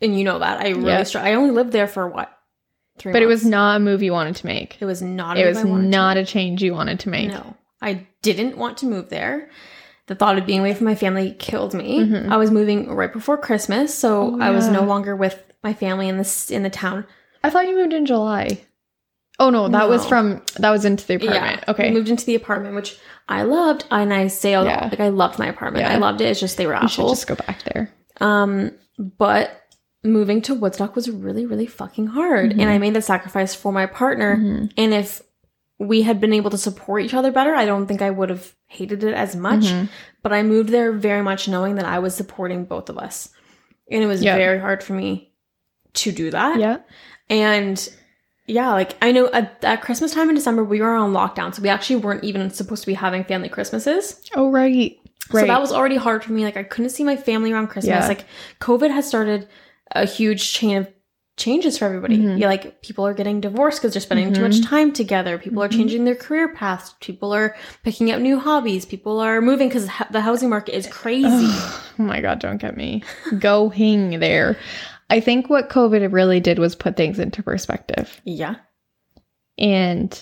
And 0.00 0.18
you 0.18 0.24
know 0.24 0.38
that 0.38 0.60
I 0.60 0.70
really 0.70 0.86
Yeah. 0.88 1.02
str- 1.04 1.18
I 1.18 1.34
only 1.34 1.50
lived 1.50 1.72
there 1.72 1.86
for 1.86 2.06
what 2.08 2.30
three. 2.98 3.12
But 3.12 3.22
it 3.22 3.26
was 3.26 3.44
not 3.44 3.76
a 3.76 3.80
move 3.80 4.02
you 4.02 4.12
wanted 4.12 4.36
to 4.36 4.46
make. 4.46 4.76
It 4.80 4.84
was 4.84 5.02
not. 5.02 5.36
a 5.36 5.42
It 5.44 5.48
was 5.48 5.58
I 5.58 5.64
wanted 5.64 5.82
to 5.84 5.88
not 5.88 6.16
a 6.16 6.24
change 6.24 6.62
you 6.62 6.74
wanted 6.74 7.00
to 7.00 7.08
make. 7.08 7.30
No, 7.30 7.54
I 7.82 8.06
didn't 8.22 8.56
want 8.58 8.78
to 8.78 8.86
move 8.86 9.08
there. 9.10 9.48
The 10.06 10.14
thought 10.14 10.38
of 10.38 10.46
being 10.46 10.60
away 10.60 10.72
from 10.74 10.84
my 10.86 10.94
family 10.94 11.34
killed 11.38 11.74
me. 11.74 11.98
Mhm. 12.00 12.30
I 12.30 12.36
was 12.36 12.50
moving 12.50 12.94
right 12.94 13.12
before 13.12 13.36
Christmas, 13.38 13.92
so 13.94 14.36
Oh, 14.36 14.40
I 14.40 14.50
was 14.50 14.68
no 14.68 14.82
longer 14.84 15.16
with 15.16 15.42
my 15.64 15.72
family 15.74 16.08
in 16.08 16.16
this 16.18 16.50
in 16.50 16.62
the 16.62 16.70
town. 16.70 17.04
I 17.42 17.50
thought 17.50 17.66
you 17.68 17.74
moved 17.76 17.92
in 17.92 18.06
July. 18.06 18.60
Oh 19.38 19.50
no, 19.50 19.68
that 19.68 19.88
was 19.88 20.06
from 20.06 20.42
that 20.58 20.70
was 20.70 20.84
into 20.84 21.06
the 21.06 21.14
apartment. 21.16 21.64
Yeah, 21.66 21.70
okay. 21.72 21.90
Moved 21.90 22.08
into 22.08 22.24
the 22.24 22.34
apartment, 22.36 22.74
which 22.74 22.98
I 23.28 23.42
loved, 23.42 23.84
and 23.90 24.14
I 24.14 24.28
say 24.28 24.52
Yeah. 24.52 24.88
like 24.90 25.00
I 25.00 25.08
loved 25.08 25.38
my 25.38 25.46
apartment. 25.48 25.84
Yeah. 25.86 25.92
I 25.92 25.96
loved 25.98 26.20
it. 26.20 26.26
It's 26.26 26.40
just 26.40 26.56
they 26.56 26.66
were 26.66 26.74
you 26.74 26.88
should 26.88 27.02
assholes. 27.02 27.12
just 27.18 27.26
go 27.26 27.34
back 27.34 27.62
there. 27.64 27.90
Um, 28.20 28.70
but 29.18 29.50
moving 30.06 30.40
to 30.42 30.54
Woodstock 30.54 30.94
was 30.96 31.10
really, 31.10 31.46
really 31.46 31.66
fucking 31.66 32.08
hard, 32.08 32.50
Mm-hmm. 32.50 32.60
and 32.60 32.70
I 32.70 32.78
made 32.78 32.94
the 32.94 33.02
sacrifice 33.02 33.54
for 33.54 33.72
my 33.72 33.86
partner. 33.86 34.36
Mhm. 34.36 34.72
And 34.76 34.94
if 34.94 35.22
we 35.78 36.02
had 36.02 36.20
been 36.20 36.32
able 36.32 36.50
to 36.50 36.58
support 36.58 37.02
each 37.02 37.12
other 37.14 37.30
better, 37.30 37.54
I 37.54 37.66
don't 37.66 37.86
think 37.86 38.00
I 38.00 38.10
would 38.10 38.30
have 38.30 38.54
hated 38.66 39.04
it 39.04 39.14
as 39.14 39.36
much. 39.36 39.64
Mhm. 39.64 39.88
But 40.22 40.32
I 40.32 40.42
moved 40.42 40.70
there 40.70 40.90
very 40.92 41.22
much 41.22 41.48
knowing 41.48 41.74
that 41.74 41.84
I 41.84 41.98
was 41.98 42.14
supporting 42.14 42.64
both 42.64 42.88
of 42.88 42.96
us. 42.98 43.28
And 43.90 44.02
it 44.02 44.06
was 44.06 44.22
Yeah. 44.22 44.36
very 44.36 44.58
hard 44.58 44.82
for 44.82 44.94
me 44.94 45.32
to 45.94 46.12
do 46.12 46.30
that. 46.30 46.58
Yeah. 46.58 46.78
And 47.28 47.88
yeah, 48.46 48.72
like 48.72 48.96
I 49.02 49.12
know 49.12 49.26
at, 49.32 49.58
at 49.62 49.82
Christmas 49.82 50.12
time 50.14 50.28
in 50.28 50.34
December, 50.34 50.64
we 50.64 50.80
were 50.80 50.94
on 50.94 51.12
lockdown. 51.12 51.54
So 51.54 51.60
we 51.62 51.68
actually 51.68 51.96
weren't 51.96 52.24
even 52.24 52.48
supposed 52.50 52.82
to 52.82 52.86
be 52.86 52.94
having 52.94 53.24
family 53.24 53.48
Christmases. 53.48 54.20
Oh 54.34 54.50
right. 54.50 54.96
Right. 55.32 55.40
So 55.42 55.46
that 55.48 55.60
was 55.60 55.72
already 55.72 55.96
hard 55.96 56.22
for 56.24 56.32
me. 56.32 56.44
Like 56.44 56.56
I 56.56 56.62
couldn't 56.62 56.90
see 56.90 57.02
my 57.04 57.16
family 57.16 57.52
around 57.52 57.66
Christmas. 57.68 58.02
Yeah. 58.02 58.06
Like 58.08 58.24
COVID 58.60 58.90
has 58.92 59.06
started 59.06 59.48
a 59.92 60.04
huge 60.06 60.52
chain 60.52 60.76
of 60.78 60.88
changes 61.36 61.76
for 61.76 61.84
everybody. 61.84 62.16
Mhm. 62.16 62.38
Yeah, 62.40 62.46
like 62.46 62.80
people 62.80 63.06
are 63.06 63.12
getting 63.12 63.40
divorced 63.42 63.78
because 63.80 63.92
they're 63.92 64.00
spending 64.00 64.32
too 64.32 64.40
much 64.40 64.56
Mhm. 64.56 64.68
time 64.68 64.92
together. 64.92 65.36
People 65.36 65.62
are 65.62 65.68
Mhm. 65.68 65.76
changing 65.76 66.04
their 66.04 66.14
career 66.14 66.48
paths. 66.54 66.94
People 67.00 67.32
are 67.34 67.54
picking 67.82 68.10
up 68.10 68.20
new 68.22 68.38
hobbies. 68.38 68.86
People 68.86 69.20
are 69.20 69.42
moving 69.42 69.68
because 69.68 69.86
the 70.10 70.22
housing 70.22 70.48
market 70.48 70.74
is 70.74 70.86
crazy. 70.86 71.28
oh 71.28 71.82
my 71.98 72.20
god, 72.22 72.38
don't 72.38 72.56
get 72.60 72.74
me 72.76 73.02
going 73.38 74.18
there. 74.18 74.56
I 75.10 75.20
think 75.20 75.50
what 75.50 75.68
COVID 75.68 76.10
really 76.10 76.40
did 76.40 76.58
was 76.58 76.74
put 76.74 76.96
things 76.96 77.18
into 77.18 77.42
perspective. 77.42 78.20
yeah. 78.24 78.56
And 79.58 80.18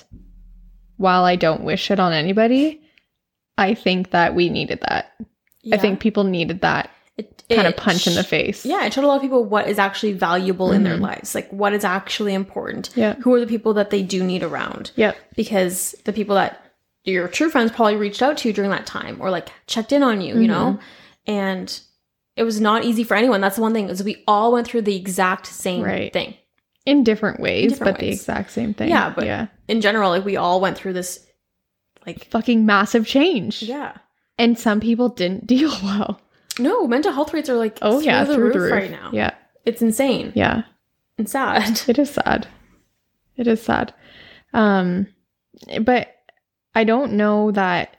while 0.96 1.24
I 1.24 1.36
don't 1.36 1.64
wish 1.64 1.90
it 1.90 1.98
on 1.98 2.12
anybody, 2.12 2.80
I 3.58 3.74
think 3.74 4.10
that 4.10 4.34
we 4.34 4.48
needed 4.48 4.80
that. 4.88 5.12
I 5.72 5.76
think 5.76 5.98
people 6.00 6.24
needed 6.24 6.60
that 6.60 6.90
it, 7.16 7.44
kind 7.48 7.66
of 7.66 7.76
punch 7.76 8.06
in 8.06 8.14
the 8.14 8.24
face. 8.24 8.64
Yeah, 8.66 8.84
it 8.84 8.92
showed 8.92 9.04
a 9.04 9.06
lot 9.06 9.16
of 9.16 9.22
people 9.22 9.44
what 9.44 9.68
is 9.68 9.78
actually 9.78 10.12
valuable 10.14 10.72
in 10.72 10.82
their 10.82 10.96
Mhm. 10.96 11.02
lives, 11.02 11.34
like 11.34 11.48
what 11.50 11.72
is 11.72 11.84
actually 11.84 12.34
important. 12.34 12.90
Yeah. 12.96 13.14
Who 13.16 13.32
are 13.34 13.40
the 13.40 13.46
people 13.46 13.74
that 13.74 13.90
they 13.90 14.02
do 14.02 14.24
need 14.24 14.42
around? 14.42 14.90
Yeah. 14.96 15.12
Because 15.36 15.94
the 16.04 16.12
people 16.12 16.34
that 16.34 16.60
your 17.04 17.28
true 17.28 17.50
friends 17.50 17.70
probably 17.70 17.96
reached 17.96 18.22
out 18.22 18.38
to 18.38 18.48
you 18.48 18.54
during 18.54 18.70
that 18.70 18.86
time 18.86 19.18
or 19.20 19.30
like 19.30 19.48
checked 19.66 19.92
in 19.92 20.02
on 20.02 20.20
you, 20.20 20.40
you 20.40 20.48
know? 20.48 20.78
And 21.26 21.78
it 22.36 22.42
was 22.42 22.60
not 22.60 22.84
easy 22.84 23.04
for 23.04 23.14
anyone. 23.14 23.40
That's 23.40 23.56
the 23.56 23.62
one 23.62 23.74
thing 23.74 23.88
is 23.88 24.02
we 24.02 24.24
all 24.26 24.50
went 24.52 24.66
through 24.66 24.82
the 24.82 24.96
exact 24.96 25.46
same 25.46 25.82
Right. 25.82 26.12
thing. 26.12 26.34
In 26.86 27.04
different 27.04 27.40
ways, 27.40 27.72
different 27.72 27.94
but 27.96 28.00
the 28.00 28.08
exact 28.08 28.50
same 28.50 28.74
thing. 28.74 28.88
Yeah, 28.88 29.10
but- 29.14 29.24
yeah. 29.24 29.46
In 29.68 29.80
general, 29.80 30.10
like 30.10 30.24
we 30.24 30.36
all 30.36 30.60
went 30.60 30.76
through 30.76 30.94
this 30.94 31.20
like 32.06 32.26
Fucking 32.30 32.66
massive 32.66 33.06
change. 33.06 33.62
yeah. 33.62 33.92
And 34.36 34.58
some 34.58 34.80
people 34.80 35.08
didn't 35.10 35.46
deal 35.54 35.70
well. 35.82 36.20
No, 36.58 36.86
mental 36.86 37.12
health 37.12 37.32
rates 37.34 37.48
are 37.48 37.54
like 37.56 37.78
Oh 37.82 37.98
through 37.98 38.06
yeah, 38.06 38.24
the 38.24 38.34
through 38.34 38.44
roof 38.44 38.52
the 38.54 38.60
roof 38.60 38.72
right 38.72 38.90
now. 38.90 39.10
Yeah. 39.12 39.30
It's 39.64 39.82
insane 39.82 40.32
Yeah. 40.34 40.62
and 41.18 41.28
sad. 41.28 41.80
It 41.88 41.98
is 41.98 42.10
sad. 42.10 42.46
It 43.36 43.46
is 43.46 43.60
sad. 43.62 43.92
Um 44.52 45.06
but 45.82 46.08
I 46.74 46.84
don't 46.84 47.12
know 47.14 47.50
that 47.52 47.96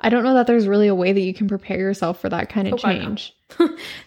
I 0.00 0.08
don't 0.10 0.24
know 0.24 0.34
that 0.34 0.46
there's 0.46 0.68
really 0.68 0.88
a 0.88 0.94
way 0.94 1.12
that 1.12 1.20
you 1.20 1.32
can 1.34 1.48
prepare 1.48 1.78
yourself 1.78 2.20
for 2.20 2.28
that 2.28 2.48
kind 2.48 2.68
of 2.68 2.74
Oh, 2.74 2.76
change. 2.78 3.32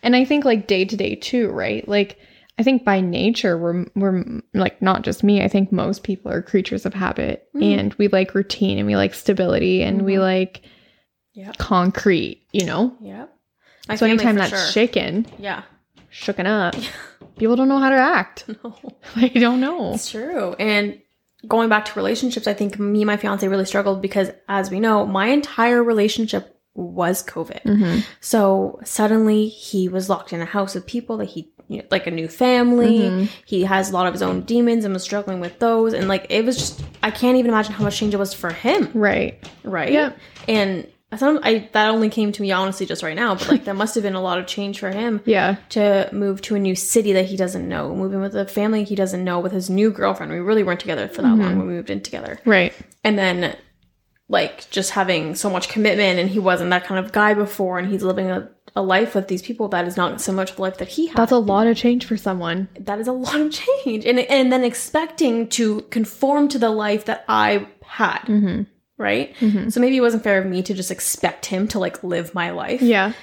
and 0.03 0.15
I 0.15 0.25
think 0.25 0.43
like 0.45 0.67
day 0.67 0.85
to 0.85 0.95
day 0.97 1.15
too, 1.15 1.49
right? 1.49 1.87
Like 1.87 2.17
I 2.59 2.63
think 2.63 2.83
by 2.83 2.99
nature 3.01 3.57
we're 3.57 3.85
we're 3.95 4.41
like 4.53 4.81
not 4.81 5.03
just 5.03 5.23
me. 5.23 5.41
I 5.43 5.47
think 5.47 5.71
most 5.71 6.03
people 6.03 6.31
are 6.31 6.41
creatures 6.41 6.85
of 6.85 6.93
habit 6.93 7.47
Mm. 7.55 7.79
and 7.79 7.93
we 7.95 8.07
like 8.09 8.35
routine 8.35 8.77
and 8.79 8.87
we 8.87 8.95
like 8.95 9.13
stability 9.13 9.81
and 9.83 10.01
we 10.03 10.15
Mhm. 10.15 10.19
like 10.21 10.61
Yeah. 11.33 11.51
concrete, 11.57 12.43
you 12.51 12.65
know? 12.65 12.95
Yep. 13.01 13.33
My 13.87 13.95
so 13.95 14.05
anytime 14.05 14.35
that's 14.35 14.49
sure. 14.49 14.71
shaken, 14.71 15.25
Yeah. 15.39 15.63
shooken 16.11 16.45
up, 16.45 16.75
people 17.37 17.55
don't 17.55 17.67
know 17.67 17.79
how 17.79 17.89
to 17.89 17.95
act. 17.95 18.45
No. 18.63 18.75
They 19.15 19.29
don't 19.29 19.59
know. 19.61 19.93
It's 19.93 20.11
true. 20.11 20.53
And 20.59 20.99
going 21.47 21.69
back 21.69 21.85
to 21.85 21.93
relationships, 21.95 22.47
I 22.47 22.53
think 22.53 22.77
me 22.79 23.01
and 23.01 23.07
my 23.07 23.17
fiance 23.17 23.47
really 23.47 23.65
struggled 23.65 24.01
because, 24.01 24.29
as 24.49 24.69
we 24.71 24.79
know, 24.79 25.05
my 25.05 25.27
entire 25.27 25.83
relationship 25.83 26.53
was 26.73 27.23
COVID. 27.23 27.63
Mhm. 27.63 28.03
So 28.21 28.79
suddenly 28.83 29.47
he 29.47 29.87
was 29.89 30.09
locked 30.09 30.33
in 30.33 30.41
a 30.41 30.45
house 30.45 30.75
with 30.75 30.85
people 30.85 31.17
that 31.17 31.25
he, 31.25 31.51
you 31.67 31.77
know, 31.77 31.83
like 31.89 32.05
a 32.05 32.11
new 32.11 32.27
family. 32.27 32.99
Mhm. 32.99 33.29
He 33.45 33.63
has 33.63 33.89
a 33.89 33.93
lot 33.93 34.05
of 34.07 34.13
his 34.13 34.21
own 34.21 34.41
demons 34.41 34.85
and 34.85 34.93
was 34.93 35.01
struggling 35.03 35.39
with 35.39 35.57
those. 35.59 35.93
And 35.93 36.07
like, 36.07 36.27
it 36.29 36.45
was 36.45 36.57
just, 36.57 36.83
I 37.01 37.09
can't 37.11 37.37
even 37.37 37.49
imagine 37.49 37.73
how 37.73 37.83
much 37.83 37.97
change 37.97 38.13
it 38.13 38.17
was 38.17 38.33
for 38.33 38.51
him. 38.51 38.89
Right. 38.93 39.39
Right. 39.63 39.91
Yeah. 39.91 40.11
And 40.47 40.87
some, 41.15 41.39
I, 41.41 41.69
that 41.71 41.89
only 41.89 42.09
came 42.09 42.31
to 42.33 42.41
me 42.41 42.51
honestly 42.51 42.85
just 42.85 43.01
right 43.01 43.15
now, 43.15 43.35
but 43.35 43.47
like, 43.47 43.63
that 43.65 43.75
must 43.75 43.95
have 43.95 44.03
been 44.03 44.15
a 44.15 44.21
lot 44.21 44.39
of 44.39 44.45
change 44.47 44.79
for 44.79 44.89
him 44.91 45.21
Yeah. 45.25 45.55
to 45.69 46.09
move 46.11 46.41
to 46.43 46.55
a 46.55 46.59
new 46.59 46.75
city 46.75 47.13
that 47.13 47.25
he 47.25 47.37
doesn't 47.37 47.67
know, 47.67 47.95
moving 47.95 48.19
with 48.19 48.35
a 48.35 48.45
family 48.45 48.83
he 48.83 48.95
doesn't 48.95 49.23
know, 49.23 49.39
with 49.39 49.53
his 49.53 49.69
new 49.69 49.89
girlfriend. 49.91 50.31
We 50.33 50.39
really 50.39 50.63
weren't 50.63 50.79
together 50.81 51.07
for 51.07 51.21
that 51.21 51.29
Mm-hmm. 51.29 51.41
long 51.41 51.57
when 51.59 51.67
we 51.67 51.73
moved 51.75 51.89
in 51.89 52.01
together. 52.01 52.39
Right. 52.45 52.73
And 53.05 53.17
then, 53.17 53.55
like, 54.27 54.69
just 54.69 54.91
having 54.91 55.35
so 55.35 55.49
much 55.49 55.69
commitment, 55.69 56.19
and 56.19 56.29
he 56.29 56.39
wasn't 56.39 56.71
that 56.71 56.83
kind 56.83 57.03
of 57.03 57.13
guy 57.13 57.33
before, 57.33 57.79
and 57.79 57.89
he's 57.89 58.03
living 58.03 58.29
a, 58.29 58.49
a 58.75 58.81
life 58.81 59.15
with 59.15 59.29
these 59.29 59.41
people 59.41 59.69
that 59.69 59.87
is 59.87 59.95
not 59.95 60.19
so 60.19 60.33
much 60.33 60.55
the 60.57 60.61
life 60.61 60.77
that 60.79 60.89
he 60.89 61.07
had. 61.07 61.15
That's 61.15 61.31
a 61.31 61.37
lot 61.37 61.67
of 61.67 61.77
change 61.77 62.05
for 62.05 62.17
someone. 62.17 62.67
that 62.81 62.99
is 62.99 63.07
a 63.07 63.13
lot 63.13 63.39
of 63.39 63.51
change. 63.53 64.05
And, 64.05 64.19
and 64.19 64.51
then 64.51 64.65
expecting 64.65 65.47
to 65.49 65.81
conform 65.83 66.49
to 66.49 66.59
the 66.59 66.69
life 66.69 67.05
that 67.05 67.23
I 67.29 67.67
had, 67.85 68.19
Mm-hmm. 68.23 68.63
Right? 68.97 69.35
Mhm. 69.39 69.71
So 69.71 69.79
maybe 69.79 69.97
it 69.97 70.01
wasn't 70.01 70.23
fair 70.23 70.39
of 70.39 70.45
me 70.47 70.61
to 70.63 70.73
just 70.73 70.91
expect 70.91 71.45
him 71.47 71.67
to, 71.69 71.79
like, 71.79 72.03
live 72.03 72.33
my 72.33 72.49
life 72.51 72.81
Yeah. 72.81 73.13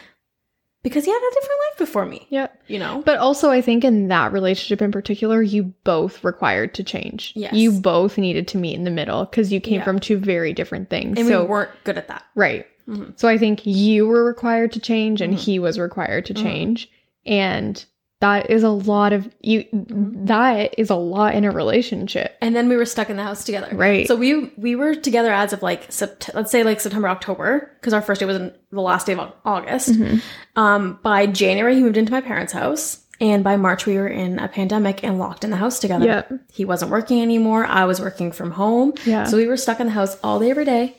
because 0.83 1.05
he 1.05 1.11
had 1.11 1.19
a 1.19 1.35
different 1.35 1.61
life 1.71 1.79
before 1.79 2.05
me, 2.07 2.27
Yeah. 2.31 2.49
you 2.69 2.79
know? 2.79 3.03
But 3.05 3.19
also, 3.19 3.51
I 3.51 3.61
think 3.61 3.85
in 3.85 4.09
that 4.09 4.33
relationship 4.33 4.81
in 4.83 4.93
particular, 4.93 5.43
you 5.43 5.73
both 5.85 6.23
required 6.23 6.75
to 6.75 6.85
change. 6.85 7.33
Yes. 7.35 7.55
You 7.55 7.73
both 7.73 8.19
needed 8.19 8.47
to 8.49 8.59
meet 8.59 8.75
in 8.75 8.85
the 8.85 8.91
middle 8.91 9.25
because 9.25 9.53
you 9.53 9.61
came 9.61 9.77
Yeah. 9.81 9.85
from 9.85 9.99
two 9.99 10.17
very 10.19 10.53
different 10.53 10.91
things. 10.91 11.19
and 11.19 11.27
so, 11.27 11.43
we 11.43 11.49
weren't 11.49 11.71
good 11.85 11.99
at 11.99 12.09
that. 12.09 12.25
right. 12.35 12.67
Mhm. 12.89 13.19
So 13.19 13.29
I 13.29 13.39
think 13.39 13.65
you 13.65 14.07
were 14.07 14.23
required 14.25 14.71
to 14.73 14.81
change 14.81 15.21
and 15.23 15.35
Mhm. 15.35 15.39
he 15.39 15.59
was 15.59 15.79
required 15.79 16.27
to 16.27 16.35
Mhm. 16.35 16.43
change. 16.43 16.91
And 17.25 17.83
that 18.25 18.51
is 18.51 18.63
a 18.63 18.71
lot 18.71 19.13
of 19.13 19.29
you 19.41 19.65
that 19.73 20.75
is 20.79 20.89
a 20.91 20.95
lot 20.95 21.35
in 21.35 21.45
a 21.45 21.51
relationship. 21.51 22.37
and 22.41 22.55
then 22.57 22.69
we 22.69 22.77
were 22.77 22.87
stuck 22.87 23.09
in 23.11 23.17
the 23.17 23.23
house 23.23 23.45
together. 23.45 23.69
Right. 23.87 24.07
So 24.09 24.17
we 24.17 24.51
we 24.57 24.77
were 24.77 24.95
together 24.95 25.33
as 25.33 25.53
of 25.53 25.63
like 25.63 25.89
Sept- 25.91 26.33
let's 26.35 26.51
say 26.51 26.63
like 26.65 26.81
September 26.81 27.09
October 27.09 27.71
because 27.81 27.93
our 27.93 28.03
first 28.03 28.21
day 28.21 28.27
was 28.27 28.37
in 28.37 28.53
the 28.71 28.81
last 28.91 29.07
day 29.07 29.13
of 29.13 29.21
Au- 29.21 29.33
August. 29.45 29.91
Mhm. 29.93 30.23
Um, 30.57 30.99
by 31.03 31.27
January 31.27 31.75
he 31.75 31.83
moved 31.83 31.97
into 31.97 32.13
my 32.13 32.21
parents' 32.21 32.53
house, 32.53 32.87
and 33.21 33.45
by 33.45 33.57
March 33.57 33.87
we 33.87 33.97
were 33.97 34.09
in 34.09 34.39
a 34.39 34.49
pandemic 34.49 35.05
and 35.05 35.19
locked 35.19 35.45
in 35.45 35.51
the 35.51 35.57
house 35.65 35.79
together. 35.79 36.07
Yeah. 36.07 36.23
He 36.53 36.65
wasn't 36.65 36.91
working 36.91 37.21
anymore. 37.23 37.65
I 37.67 37.85
was 37.85 38.01
working 38.01 38.33
from 38.33 38.51
home. 38.53 38.95
Yeah. 39.05 39.25
So 39.25 39.37
we 39.37 39.47
were 39.47 39.57
stuck 39.57 39.81
in 39.81 39.87
the 39.87 39.93
house 40.01 40.17
all 40.25 40.39
day 40.41 40.51
every 40.51 40.65
day, 40.65 40.97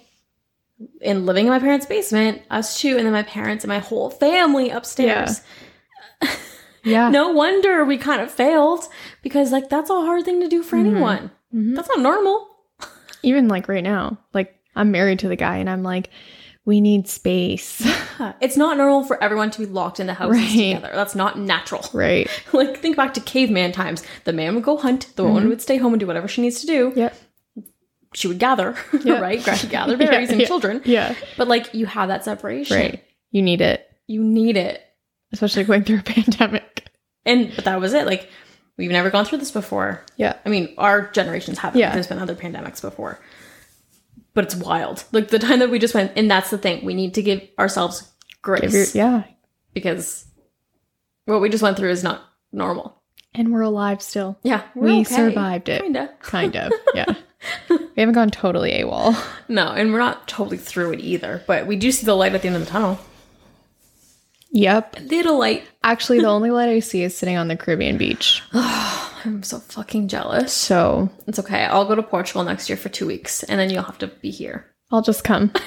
and 1.02 1.26
living 1.26 1.46
in 1.48 1.52
my 1.52 1.60
parents' 1.60 1.86
basement, 1.86 2.42
us 2.52 2.80
two, 2.82 2.98
and 2.98 3.06
then 3.06 3.14
my 3.14 3.24
parents 3.24 3.64
and 3.64 3.70
my 3.70 3.80
whole 3.80 4.10
family 4.10 4.70
upstairs. 4.70 5.42
Yeah. 6.22 6.30
No 6.86 7.30
wonder 7.32 7.84
we 7.84 7.98
kind 7.98 8.22
of 8.22 8.32
failed 8.32 8.86
because 9.22 9.52
like 9.52 9.70
that's 9.70 9.90
a 9.90 9.94
hard 9.94 10.24
thing 10.26 10.42
to 10.42 10.48
do 10.48 10.64
for 10.64 10.76
anyone. 10.78 11.32
Mhm. 11.54 11.76
That's 11.76 11.90
not 11.90 12.00
normal. 12.00 12.48
Even 13.24 13.48
like 13.48 13.68
right 13.68 13.84
now, 13.84 14.18
like 14.34 14.54
I'm 14.76 14.92
married 14.92 15.20
to 15.20 15.28
the 15.28 15.36
guy 15.36 15.58
and 15.58 15.70
I'm 15.70 15.84
like, 15.84 16.10
we 16.66 16.82
need 16.82 17.08
space. 17.08 17.82
It's 18.40 18.56
not 18.56 18.78
normal 18.78 19.04
for 19.04 19.22
everyone 19.22 19.52
to 19.52 19.60
be 19.60 19.66
locked 19.66 20.00
in 20.00 20.08
the 20.08 20.14
houses 20.14 20.42
Right. 20.42 20.52
together. 20.76 20.92
That's 20.94 21.16
not 21.16 21.38
natural. 21.38 21.86
right. 21.94 22.30
like 22.54 22.78
think 22.80 22.96
back 22.96 23.14
to 23.16 23.20
caveman 23.20 23.72
times. 23.74 24.04
The 24.24 24.32
man 24.32 24.56
would 24.56 24.64
go 24.64 24.78
hunt, 24.78 25.14
the 25.18 25.24
woman 25.26 25.50
would 25.50 25.62
stay 25.62 25.76
home 25.78 25.92
and 25.94 26.00
do 26.00 26.08
whatever 26.08 26.28
she 26.30 26.42
needs 26.42 26.62
to 26.62 26.66
do. 26.68 26.94
Yep. 26.96 27.14
She 28.14 28.28
would 28.30 28.40
gather, 28.40 28.76
Yeah. 29.04 29.20
right? 29.20 29.44
Gather 29.70 29.98
berries 29.98 30.30
and 30.32 30.40
yeah. 30.40 30.48
children. 30.48 30.82
Yeah. 30.86 31.14
But 31.38 31.50
like 31.50 31.74
you 31.74 31.86
have 31.88 32.08
that 32.08 32.24
separation. 32.24 32.78
Right. 32.78 33.04
You 33.32 33.42
need 33.42 33.60
it, 33.60 33.86
You 34.08 34.24
need 34.24 34.56
it. 34.56 34.82
especially 35.34 35.66
going 35.66 35.84
through 35.84 36.00
a 36.00 36.04
pandemic. 36.04 36.75
And 37.26 37.52
but 37.56 37.66
that 37.66 37.80
was 37.80 37.94
it. 37.94 38.06
Like 38.06 38.30
we've 38.78 38.92
never 38.92 39.10
gone 39.10 39.26
through 39.26 39.40
this 39.40 39.52
before. 39.52 40.04
Yeah. 40.18 40.38
I 40.46 40.50
mean, 40.50 40.74
our 40.78 41.10
generations 41.12 41.60
haven't. 41.60 41.80
Yeah. 41.80 41.94
There's 41.94 42.08
been 42.08 42.20
other 42.20 42.36
pandemics 42.36 42.82
before. 42.82 43.20
But 44.34 44.46
it's 44.46 44.56
wild. 44.56 45.06
Like 45.12 45.30
the 45.30 45.40
time 45.40 45.60
that 45.60 45.70
we 45.70 45.80
just 45.80 45.94
went, 45.94 46.12
and 46.16 46.30
that's 46.30 46.50
the 46.50 46.58
thing. 46.58 46.84
We 46.84 46.94
need 46.94 47.14
to 47.14 47.22
give 47.24 47.42
ourselves 47.58 48.12
grace 48.42 48.62
Give 48.62 48.74
your, 48.74 48.86
yeah. 48.94 49.24
because 49.74 50.26
what 51.26 51.42
we 51.42 51.50
just 51.50 51.64
went 51.64 51.78
through 51.78 51.92
is 51.92 52.04
not 52.04 52.22
normal. 52.52 53.02
And 53.34 53.52
we're 53.54 53.62
alive 53.62 54.02
still. 54.02 54.38
Yeah, 54.44 54.62
We 54.76 55.04
survived 55.04 55.68
it. 55.70 55.82
Kinda. 55.82 56.10
Kind 56.20 56.56
of. 56.56 56.72
Yeah. 56.94 57.14
we 57.70 57.78
haven't 57.98 58.16
gone 58.16 58.30
totally 58.30 58.72
AWOL. 58.72 59.16
No, 59.50 59.68
and 59.70 59.92
we're 59.92 60.00
not 60.00 60.28
totally 60.28 60.58
through 60.58 60.94
it 60.94 61.00
either. 61.02 61.44
But 61.46 61.68
we 61.68 61.76
do 61.76 61.92
see 61.92 62.06
the 62.06 62.16
light 62.16 62.34
at 62.34 62.42
the 62.42 62.48
end 62.48 62.58
of 62.58 62.64
the 62.64 62.70
tunnel. 62.72 63.00
Yep. 64.56 64.98
Little 65.12 65.38
light. 65.38 65.64
Actually, 65.84 66.20
the 66.22 66.28
only 66.38 66.50
light 66.50 66.70
I 66.70 66.80
see 66.80 67.04
is 67.04 67.16
sitting 67.16 67.36
on 67.38 67.50
the 67.50 67.58
Caribbean 67.58 67.98
beach. 67.98 68.42
I'm 68.54 69.44
so 69.44 69.60
fucking 69.60 70.08
jealous. 70.08 70.54
So 70.54 71.10
It's 71.28 71.40
okay. 71.40 71.66
I'll 71.66 71.86
go 71.86 71.94
to 71.96 72.02
Portugal 72.04 72.44
next 72.44 72.70
year 72.70 72.78
for 72.78 72.90
two 72.90 73.06
weeks, 73.06 73.44
and 73.44 73.60
then 73.60 73.70
you'll 73.70 73.84
have 73.84 73.98
to 74.00 74.08
be 74.08 74.32
here. 74.32 74.66
I'll 74.92 75.02
just 75.02 75.24
come. 75.24 75.52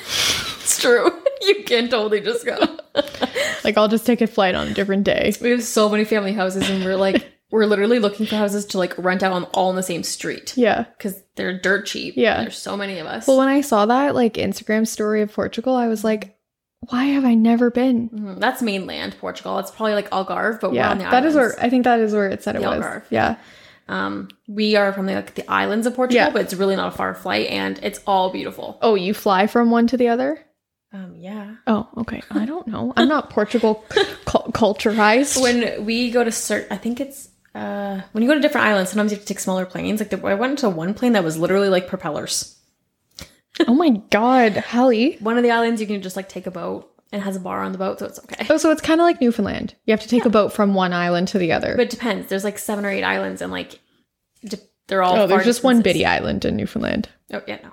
It's 0.60 0.80
true. 0.82 1.10
You 1.40 1.62
can 1.64 1.88
totally 1.88 2.20
just 2.20 2.44
go. 2.44 2.58
Like, 3.64 3.78
I'll 3.78 3.88
just 3.88 4.04
take 4.04 4.20
a 4.20 4.26
flight 4.26 4.54
on 4.56 4.66
a 4.68 4.74
different 4.74 5.04
day. 5.04 5.32
We 5.40 5.50
have 5.50 5.62
so 5.62 5.88
many 5.88 6.04
family 6.04 6.32
houses, 6.32 6.68
and 6.68 6.84
we're 6.84 6.96
like, 6.96 7.26
we're 7.50 7.64
literally 7.64 8.00
looking 8.00 8.26
for 8.26 8.34
houses 8.36 8.66
to 8.66 8.78
like 8.78 8.92
rent 8.98 9.22
out 9.22 9.32
on 9.32 9.44
all 9.54 9.70
in 9.70 9.76
the 9.76 9.82
same 9.82 10.02
street 10.02 10.52
Yeah. 10.56 10.82
because 10.98 11.22
they're 11.36 11.56
dirt 11.58 11.86
cheap. 11.86 12.14
Yeah. 12.16 12.42
there's 12.42 12.58
so 12.58 12.76
many 12.76 12.98
of 12.98 13.06
us. 13.06 13.26
Well, 13.28 13.38
when 13.38 13.48
I 13.48 13.60
saw 13.62 13.86
that, 13.86 14.14
like, 14.16 14.34
Instagram 14.34 14.86
story 14.86 15.22
of 15.22 15.32
Portugal, 15.32 15.74
I 15.74 15.86
was 15.86 16.02
like, 16.04 16.36
why 16.80 17.04
have 17.06 17.24
I 17.24 17.34
never 17.34 17.70
been? 17.70 18.08
Mhm. 18.10 18.38
That's 18.40 18.62
mainland 18.62 19.16
Portugal. 19.20 19.58
It's 19.58 19.70
probably 19.70 19.94
like 19.94 20.10
Algarve, 20.10 20.60
but 20.60 20.70
we're 20.70 20.76
Yeah. 20.76 20.90
on 20.90 20.98
the 20.98 21.04
That 21.04 21.24
is 21.24 21.34
where, 21.34 21.54
I 21.60 21.68
think 21.70 21.84
that 21.84 21.98
is 22.00 22.12
where 22.12 22.28
it 22.28 22.42
said 22.42 22.56
it 22.56 22.62
was. 22.62 22.82
Algarve. 22.84 23.02
Yeah. 23.10 23.36
Um, 23.88 24.28
we 24.46 24.76
are 24.76 24.92
from 24.92 25.06
the, 25.06 25.14
like 25.14 25.34
the 25.34 25.50
islands 25.50 25.86
of 25.86 25.94
Portugal, 25.96 26.26
Yeah. 26.26 26.30
but 26.30 26.42
it's 26.42 26.54
really 26.54 26.76
not 26.76 26.88
a 26.88 26.96
far 26.96 27.14
flight, 27.14 27.48
and 27.48 27.78
it's 27.82 28.00
all 28.06 28.30
beautiful. 28.30 28.78
Oh, 28.82 28.94
you 28.94 29.14
fly 29.14 29.46
from 29.46 29.70
one 29.70 29.86
to 29.88 29.96
the 29.96 30.08
other? 30.08 30.38
Um, 30.92 31.14
yeah. 31.16 31.56
Oh, 31.66 31.88
okay. 31.98 32.22
I 32.30 32.44
don't 32.46 32.66
know. 32.66 32.92
I'm 32.96 33.08
not 33.08 33.30
Portugal 33.30 33.84
cu- 33.88 34.00
culturized. 34.52 35.40
When 35.42 35.84
we 35.84 36.10
go 36.10 36.22
to 36.24 36.30
certain, 36.32 36.68
I 36.70 36.76
think 36.76 37.00
it's 37.00 37.28
uh 37.54 38.00
when 38.12 38.22
you 38.22 38.28
go 38.28 38.34
to 38.34 38.40
different 38.40 38.66
islands, 38.66 38.90
sometimes 38.90 39.10
you 39.10 39.16
have 39.16 39.24
to 39.24 39.28
take 39.34 39.40
smaller 39.40 39.66
planes. 39.66 40.00
Like 40.00 40.10
the, 40.10 40.26
I 40.26 40.34
went 40.34 40.58
to 40.60 40.68
one 40.68 40.94
plane 40.94 41.12
that 41.14 41.24
was 41.24 41.36
literally 41.38 41.68
like 41.70 41.88
propellers. 41.88 42.57
Oh 43.66 43.74
my 43.74 43.90
God, 44.10 44.56
Hallie. 44.56 45.16
One 45.20 45.36
of 45.36 45.42
the 45.42 45.50
islands 45.50 45.80
you 45.80 45.86
can 45.86 46.02
just 46.02 46.16
like 46.16 46.28
take 46.28 46.46
a 46.46 46.50
boat 46.50 46.90
and 47.12 47.22
has 47.22 47.36
a 47.36 47.40
bar 47.40 47.62
on 47.62 47.72
the 47.72 47.78
boat, 47.78 47.98
so 47.98 48.06
it's 48.06 48.18
okay. 48.20 48.46
Oh, 48.50 48.58
so 48.58 48.70
it's 48.70 48.82
kind 48.82 49.00
of 49.00 49.04
like 49.04 49.20
Newfoundland. 49.20 49.74
You 49.86 49.92
have 49.92 50.00
to 50.02 50.08
take 50.08 50.24
a 50.26 50.30
boat 50.30 50.52
from 50.52 50.74
one 50.74 50.92
island 50.92 51.28
to 51.28 51.38
the 51.38 51.52
other. 51.52 51.74
But 51.74 51.86
it 51.86 51.90
depends. 51.90 52.28
There's 52.28 52.44
like 52.44 52.58
seven 52.58 52.84
or 52.84 52.90
eight 52.90 53.04
islands, 53.04 53.40
and 53.40 53.50
like 53.50 53.80
di- 54.44 54.58
they're 54.88 55.02
all. 55.02 55.16
oh, 55.16 55.26
there's 55.26 55.44
just 55.44 55.64
one 55.64 55.82
bitty 55.82 56.04
island 56.04 56.44
in 56.44 56.56
Newfoundland. 56.56 57.08
Oh 57.32 57.42
yeah, 57.46 57.58
no, 57.62 57.70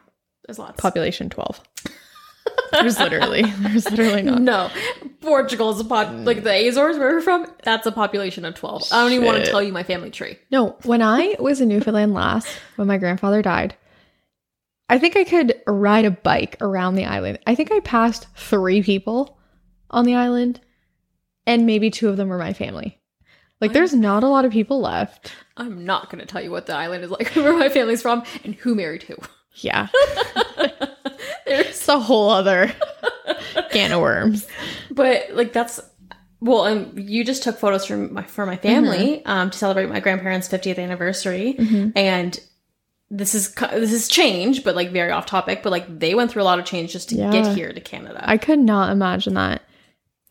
there's 0.48 0.60
lots. 0.60 0.80
Population 0.82 1.30
12. 1.30 1.62
there's 2.71 3.00
literally, 3.00 3.43
there's 3.43 3.89
literally 3.89 4.21
not. 4.21 4.41
no, 4.41 4.69
Portugal 5.21 5.71
is 5.71 5.80
a 5.80 5.84
pod 5.84 6.26
like 6.26 6.43
the 6.43 6.67
Azores 6.67 6.98
where 6.98 7.12
we're 7.12 7.21
from. 7.21 7.48
That's 7.63 7.86
a 7.88 7.91
population 7.91 8.45
of 8.45 8.56
twelve. 8.56 8.84
I 8.91 9.02
don't 9.04 9.12
even 9.13 9.26
want 9.26 9.43
to 9.43 9.50
tell 9.50 9.62
you 9.63 9.71
my 9.71 9.84
family 9.84 10.12
tree. 10.12 10.38
No, 10.52 10.78
when 10.84 11.02
I 11.02 11.36
was 11.39 11.62
in 11.62 11.69
Newfoundland 11.69 12.13
last, 12.13 12.48
when 12.76 12.88
my 12.88 12.98
grandfather 12.98 13.41
died, 13.41 13.76
I 14.89 15.00
think 15.00 15.15
I 15.15 15.24
could 15.24 15.62
ride 15.65 16.06
a 16.06 16.12
bike 16.12 16.58
around 16.62 16.95
the 16.95 17.06
island. 17.06 17.39
I 17.48 17.56
think 17.56 17.71
I 17.71 17.80
passed 17.80 18.28
three 18.36 18.84
people 18.84 19.38
on 19.89 20.06
the 20.06 20.15
island, 20.15 20.60
and 21.48 21.65
maybe 21.65 21.89
two 21.89 22.10
of 22.10 22.17
them 22.17 22.28
were 22.30 22.38
my 22.38 22.54
family. 22.54 23.00
Like, 23.62 23.74
there's 23.74 23.93
not 23.93 24.24
a 24.24 24.28
lot 24.28 24.45
of 24.45 24.52
people 24.52 24.82
left. 24.82 25.32
I'm 25.58 25.86
not 25.86 26.10
going 26.12 26.19
to 26.19 26.26
tell 26.28 26.43
you 26.43 26.52
what 26.52 26.65
the 26.67 26.76
island 26.76 27.04
is 27.04 27.10
like, 27.10 27.30
where 27.36 27.58
my 27.58 27.69
family's 27.69 28.02
from, 28.02 28.24
and 28.43 28.54
who 28.56 28.76
married 28.76 29.04
who. 29.04 29.15
Yeah, 29.56 29.88
There's, 30.58 31.67
it's 31.67 31.88
a 31.88 32.00
whole 32.00 32.30
other 32.30 32.71
can 33.71 33.91
of 33.91 34.02
worms. 34.02 34.48
but 34.91 35.30
like 35.32 35.54
that's 35.54 35.80
well, 36.41 36.65
and 36.65 37.10
you 37.10 37.24
just 37.24 37.43
took 37.43 37.58
photos 37.58 37.86
for 37.86 37.95
my 37.98 38.24
for 38.24 38.45
my 38.45 38.58
family 38.58 39.17
Mm-hmm. 39.26 39.30
um, 39.32 39.50
to 39.52 39.58
celebrate 39.58 39.88
my 39.88 40.00
grandparents' 40.02 40.48
50th 40.50 40.78
anniversary, 40.78 41.56
and 41.95 42.38
this 43.12 43.36
is 43.36 43.54
this 43.54 43.94
is 43.94 44.08
change, 44.08 44.63
but 44.63 44.76
like 44.76 44.91
very 44.91 45.12
off 45.12 45.26
topic. 45.26 45.62
But 45.63 45.72
like 45.72 46.00
they 46.00 46.15
went 46.15 46.32
through 46.32 46.41
a 46.41 46.46
lot 46.46 46.60
of 46.60 46.65
change 46.65 46.91
just 46.91 47.10
to 47.10 47.15
Yeah. 47.15 47.32
get 47.32 47.56
here 47.56 47.72
to 47.72 47.80
Canada. 47.82 48.22
I 48.24 48.38
could 48.38 48.60
not 48.60 48.91
imagine 48.91 49.36
that. 49.36 49.62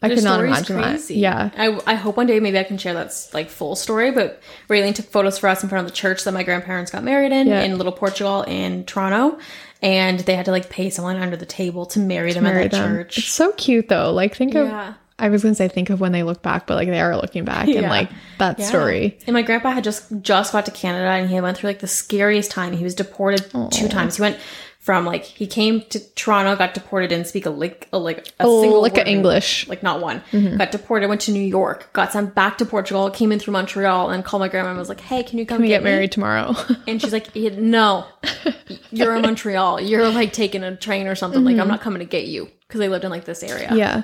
I 0.03 0.09
Their 0.09 0.17
could 0.19 0.25
not 0.25 0.41
imagine 0.45 0.77
that. 0.83 1.09
Yeah. 1.09 1.51
I, 1.57 1.81
I 1.87 1.95
hope 1.95 2.19
one 2.19 2.27
day 2.27 2.39
maybe 2.39 2.59
I 2.59 2.65
can 2.65 2.77
share 2.77 2.93
that 2.95 3.15
like 3.33 3.49
full 3.49 3.75
story. 3.75 4.11
But 4.11 4.43
Raylene 4.69 4.95
took 4.95 5.07
photos 5.07 5.39
for 5.39 5.49
us 5.49 5.63
in 5.63 5.69
front 5.71 5.87
of 5.87 5.91
the 5.91 5.97
church 5.97 6.25
that 6.25 6.33
my 6.35 6.43
grandparents 6.43 6.91
got 6.91 7.05
married 7.05 7.33
in 7.33 7.47
Yeah. 7.47 7.63
in 7.63 7.79
Little 7.79 7.93
Portugal 7.93 8.43
in 8.43 8.85
Toronto, 8.85 9.39
and 9.81 10.21
they 10.21 10.35
had 10.37 10.45
to 10.45 10.51
like 10.51 10.69
pay 10.69 10.91
someone 10.91 11.17
under 11.17 11.37
the 11.37 11.47
table 11.47 11.87
to 11.87 12.01
marry 12.01 12.33
them 12.35 12.43
Marry 12.45 12.65
at 12.65 12.73
that 12.73 12.77
them. 12.83 12.97
church. 12.97 13.19
It's 13.19 13.29
so 13.29 13.53
cute 13.53 13.89
though. 13.89 14.13
Like 14.13 14.35
think 14.37 14.55
of 14.57 14.67
Yeah. 14.67 14.95
I 15.19 15.29
was 15.29 15.43
gonna 15.43 15.55
say 15.55 15.69
think 15.69 15.91
of 15.91 16.01
when 16.01 16.13
they 16.13 16.23
look 16.23 16.43
back, 16.43 16.67
but 16.67 16.75
like 16.75 16.89
they 16.89 17.01
are 17.01 17.17
looking 17.17 17.45
back 17.45 17.69
and 17.69 17.83
like 17.83 18.11
that 18.39 18.59
Yeah. 18.59 18.67
story. 18.67 19.19
And 19.27 19.35
my 19.35 19.43
grandpa 19.43 19.71
had 19.71 19.85
just 19.85 20.07
just 20.23 20.53
got 20.53 20.65
to 20.67 20.73
Canada 20.73 21.09
and 21.11 21.31
he 21.31 21.41
went 21.41 21.57
through 21.57 21.71
like 21.71 21.79
the 21.81 21.87
scariest 21.87 22.51
time. 22.51 22.73
He 22.73 22.85
was 22.85 22.95
deported 22.95 23.45
two 23.71 23.89
times. 23.89 24.17
He 24.17 24.23
went 24.23 24.39
from 24.81 25.07
like 25.07 25.23
he 25.25 25.47
came 25.47 25.81
to 25.89 25.99
Toronto, 26.15 26.57
got 26.57 26.75
deported, 26.75 27.09
didn't 27.09 27.27
speak 27.29 27.47
a 27.47 27.51
lick 27.51 27.89
a, 27.93 27.99
like 27.99 28.19
a 28.19 28.33
Oh, 28.41 28.61
single 28.61 28.83
like 28.83 28.93
word 28.95 28.99
a 28.99 29.03
of 29.03 29.07
English. 29.09 29.67
like 29.69 29.83
not 29.83 30.01
one. 30.01 30.21
Mm-hmm. 30.33 30.57
Got 30.59 30.73
deported, 30.73 31.09
went 31.09 31.23
to 31.23 31.33
New 31.33 31.41
York, 31.41 31.91
got 31.93 32.13
sent 32.13 32.35
back 32.35 32.59
to 32.59 32.67
Portugal, 32.67 33.09
came 33.09 33.31
in 33.33 33.39
through 33.39 33.53
Montreal, 33.53 34.11
and 34.11 34.25
called 34.25 34.41
my 34.41 34.49
grandma 34.49 34.71
and 34.71 34.79
was 34.79 34.89
like, 34.91 35.01
"Hey, 35.01 35.23
can 35.23 35.39
you 35.39 35.47
come 35.47 35.63
We 35.63 35.69
get, 35.69 35.77
get 35.77 35.85
me?" 35.85 35.91
married 35.93 36.13
tomorrow. 36.13 36.55
And 36.89 37.01
she's 37.01 37.13
like, 37.13 37.35
"No, 37.35 38.05
you're 38.91 39.15
in 39.17 39.23
Montreal. 39.23 39.81
You're 39.81 40.11
like 40.11 40.33
taking 40.33 40.63
a 40.65 40.77
train 40.77 41.07
or 41.07 41.15
something. 41.15 41.45
Like 41.45 41.53
I'm 41.55 41.61
mm-hmm. 41.61 41.69
not 41.69 41.81
coming 41.81 42.01
to 42.01 42.05
get 42.05 42.27
you 42.27 42.51
because 42.67 42.81
they 42.81 42.89
lived 42.89 43.05
in 43.05 43.11
like 43.11 43.25
this 43.25 43.43
area." 43.43 43.71
yeah. 43.75 44.03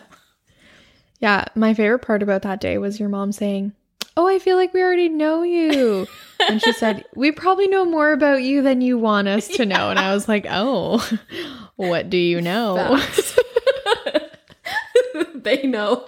Yeah. 1.20 1.44
My 1.54 1.74
favorite 1.74 2.00
part 2.00 2.22
about 2.22 2.42
that 2.42 2.60
day 2.60 2.78
was 2.78 2.98
your 2.98 3.08
mom 3.08 3.32
saying, 3.32 3.72
Oh, 4.16 4.26
I 4.26 4.38
feel 4.38 4.56
like 4.56 4.74
we 4.74 4.82
already 4.82 5.08
know 5.08 5.42
you. 5.42 6.06
and 6.48 6.60
she 6.60 6.72
said, 6.72 7.04
We 7.14 7.30
probably 7.32 7.68
know 7.68 7.84
more 7.84 8.12
about 8.12 8.42
you 8.42 8.62
than 8.62 8.80
you 8.80 8.98
want 8.98 9.28
us 9.28 9.46
to 9.48 9.64
know. 9.64 9.90
And 9.90 9.98
I 9.98 10.12
was 10.12 10.28
like, 10.28 10.46
Oh, 10.48 11.06
what 11.76 12.10
do 12.10 12.16
you 12.16 12.40
know? 12.40 13.00
They 15.34 15.66
know 15.66 16.06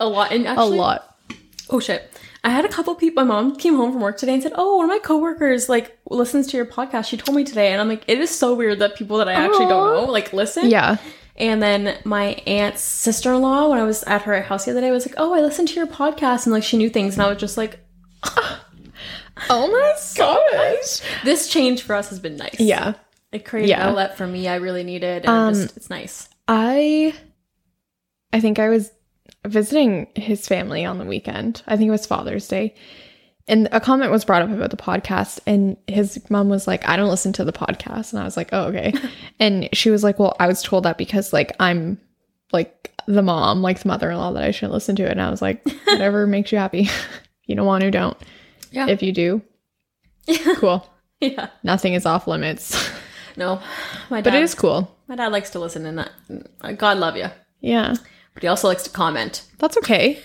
a 0.00 0.08
lot. 0.08 0.32
And 0.32 0.46
A 0.46 0.64
lot. 0.64 1.16
Oh 1.70 1.80
shit. 1.80 2.10
I 2.44 2.50
had 2.50 2.64
a 2.64 2.68
couple 2.68 2.94
people. 2.96 3.24
My 3.24 3.28
mom 3.28 3.54
came 3.54 3.76
home 3.76 3.92
from 3.92 4.00
work 4.00 4.18
today 4.18 4.34
and 4.34 4.42
said, 4.42 4.52
"Oh, 4.56 4.78
one 4.78 4.86
of 4.86 4.88
my 4.90 4.98
coworkers 4.98 5.68
like 5.68 5.96
listens 6.10 6.48
to 6.48 6.56
your 6.56 6.66
podcast. 6.66 7.06
She 7.06 7.16
told 7.16 7.36
me 7.36 7.44
today." 7.44 7.70
And 7.70 7.80
I'm 7.80 7.88
like, 7.88 8.02
"It 8.08 8.18
is 8.18 8.36
so 8.36 8.54
weird 8.54 8.80
that 8.80 8.96
people 8.96 9.18
that 9.18 9.28
I 9.28 9.34
actually 9.34 9.66
don't 9.66 9.94
know 9.94 10.04
like 10.10 10.32
listen." 10.32 10.68
Yeah. 10.68 10.96
And 11.36 11.62
then 11.62 11.96
my 12.04 12.34
aunt's 12.46 12.82
sister-in-law, 12.82 13.68
when 13.70 13.78
I 13.78 13.84
was 13.84 14.02
at 14.04 14.22
her 14.22 14.42
house 14.42 14.66
the 14.66 14.72
other 14.72 14.80
day, 14.82 14.90
was 14.90 15.06
like, 15.06 15.14
"Oh, 15.16 15.32
I 15.34 15.40
listened 15.40 15.68
to 15.68 15.74
your 15.74 15.86
podcast," 15.86 16.44
and 16.44 16.52
like 16.52 16.62
she 16.62 16.76
knew 16.76 16.90
things, 16.90 17.14
and 17.14 17.22
I 17.22 17.28
was 17.28 17.38
just 17.38 17.56
like, 17.56 17.78
Oh 19.48 19.66
my 19.70 19.94
gosh. 20.16 21.00
"This 21.24 21.48
change 21.48 21.82
for 21.82 21.94
us 21.94 22.10
has 22.10 22.20
been 22.20 22.36
nice." 22.36 22.60
Yeah. 22.60 22.94
it 23.32 23.44
created 23.46 23.70
Yeah. 23.70 23.82
an 23.84 23.88
outlet 23.90 24.16
for 24.18 24.26
me. 24.26 24.46
I 24.46 24.56
really 24.56 24.84
needed, 24.84 25.24
and 25.24 25.28
Um, 25.30 25.54
just, 25.54 25.76
it's 25.76 25.88
nice. 25.90 26.28
I 26.48 27.14
I 28.32 28.40
think 28.40 28.58
I 28.58 28.68
was 28.68 28.90
visiting 29.46 30.08
his 30.14 30.46
family 30.46 30.84
on 30.84 30.98
the 30.98 31.04
weekend. 31.04 31.62
I 31.66 31.76
think 31.76 31.88
it 31.88 31.92
was 31.92 32.06
Father's 32.06 32.46
Day. 32.46 32.74
And 33.48 33.68
a 33.72 33.80
comment 33.80 34.10
was 34.10 34.24
brought 34.24 34.42
up 34.42 34.50
about 34.50 34.70
the 34.70 34.76
podcast 34.76 35.40
and 35.46 35.76
his 35.88 36.18
mom 36.30 36.48
was 36.48 36.66
like, 36.66 36.88
"I 36.88 36.96
don't 36.96 37.08
listen 37.08 37.32
to 37.34 37.44
the 37.44 37.52
podcast." 37.52 38.12
And 38.12 38.20
I 38.20 38.24
was 38.24 38.36
like, 38.36 38.50
"Oh, 38.52 38.64
okay." 38.66 38.92
and 39.40 39.68
she 39.72 39.90
was 39.90 40.04
like, 40.04 40.18
"Well, 40.18 40.36
I 40.38 40.46
was 40.46 40.62
told 40.62 40.84
that 40.84 40.98
because 40.98 41.32
like 41.32 41.52
I'm 41.58 41.98
like 42.52 42.92
the 43.06 43.22
mom, 43.22 43.62
like 43.62 43.80
the 43.80 43.88
mother-in-law 43.88 44.32
that 44.32 44.44
I 44.44 44.52
shouldn't 44.52 44.72
listen 44.72 44.94
to 44.96 45.04
it." 45.04 45.10
And 45.10 45.22
I 45.22 45.30
was 45.30 45.42
like, 45.42 45.64
"Whatever 45.86 46.26
makes 46.26 46.52
you 46.52 46.58
happy. 46.58 46.88
you 47.46 47.56
don't 47.56 47.66
want 47.66 47.82
to, 47.82 47.90
don't. 47.90 48.16
Yeah. 48.70 48.86
If 48.88 49.02
you 49.02 49.12
do, 49.12 49.42
cool. 50.56 50.88
yeah. 51.20 51.48
Nothing 51.62 51.94
is 51.94 52.06
off 52.06 52.26
limits." 52.26 52.90
No, 53.36 53.62
my 54.10 54.20
dad. 54.20 54.24
But 54.24 54.34
it 54.34 54.42
is 54.42 54.54
cool. 54.54 54.94
My 55.08 55.16
dad 55.16 55.32
likes 55.32 55.50
to 55.50 55.58
listen, 55.58 55.86
and 55.86 55.98
that 55.98 56.78
God 56.78 56.98
love 56.98 57.16
you. 57.16 57.28
Yeah. 57.60 57.94
But 58.34 58.42
he 58.42 58.48
also 58.48 58.68
likes 58.68 58.82
to 58.84 58.90
comment 58.90 59.42
That's 59.58 59.76
okay. 59.78 60.18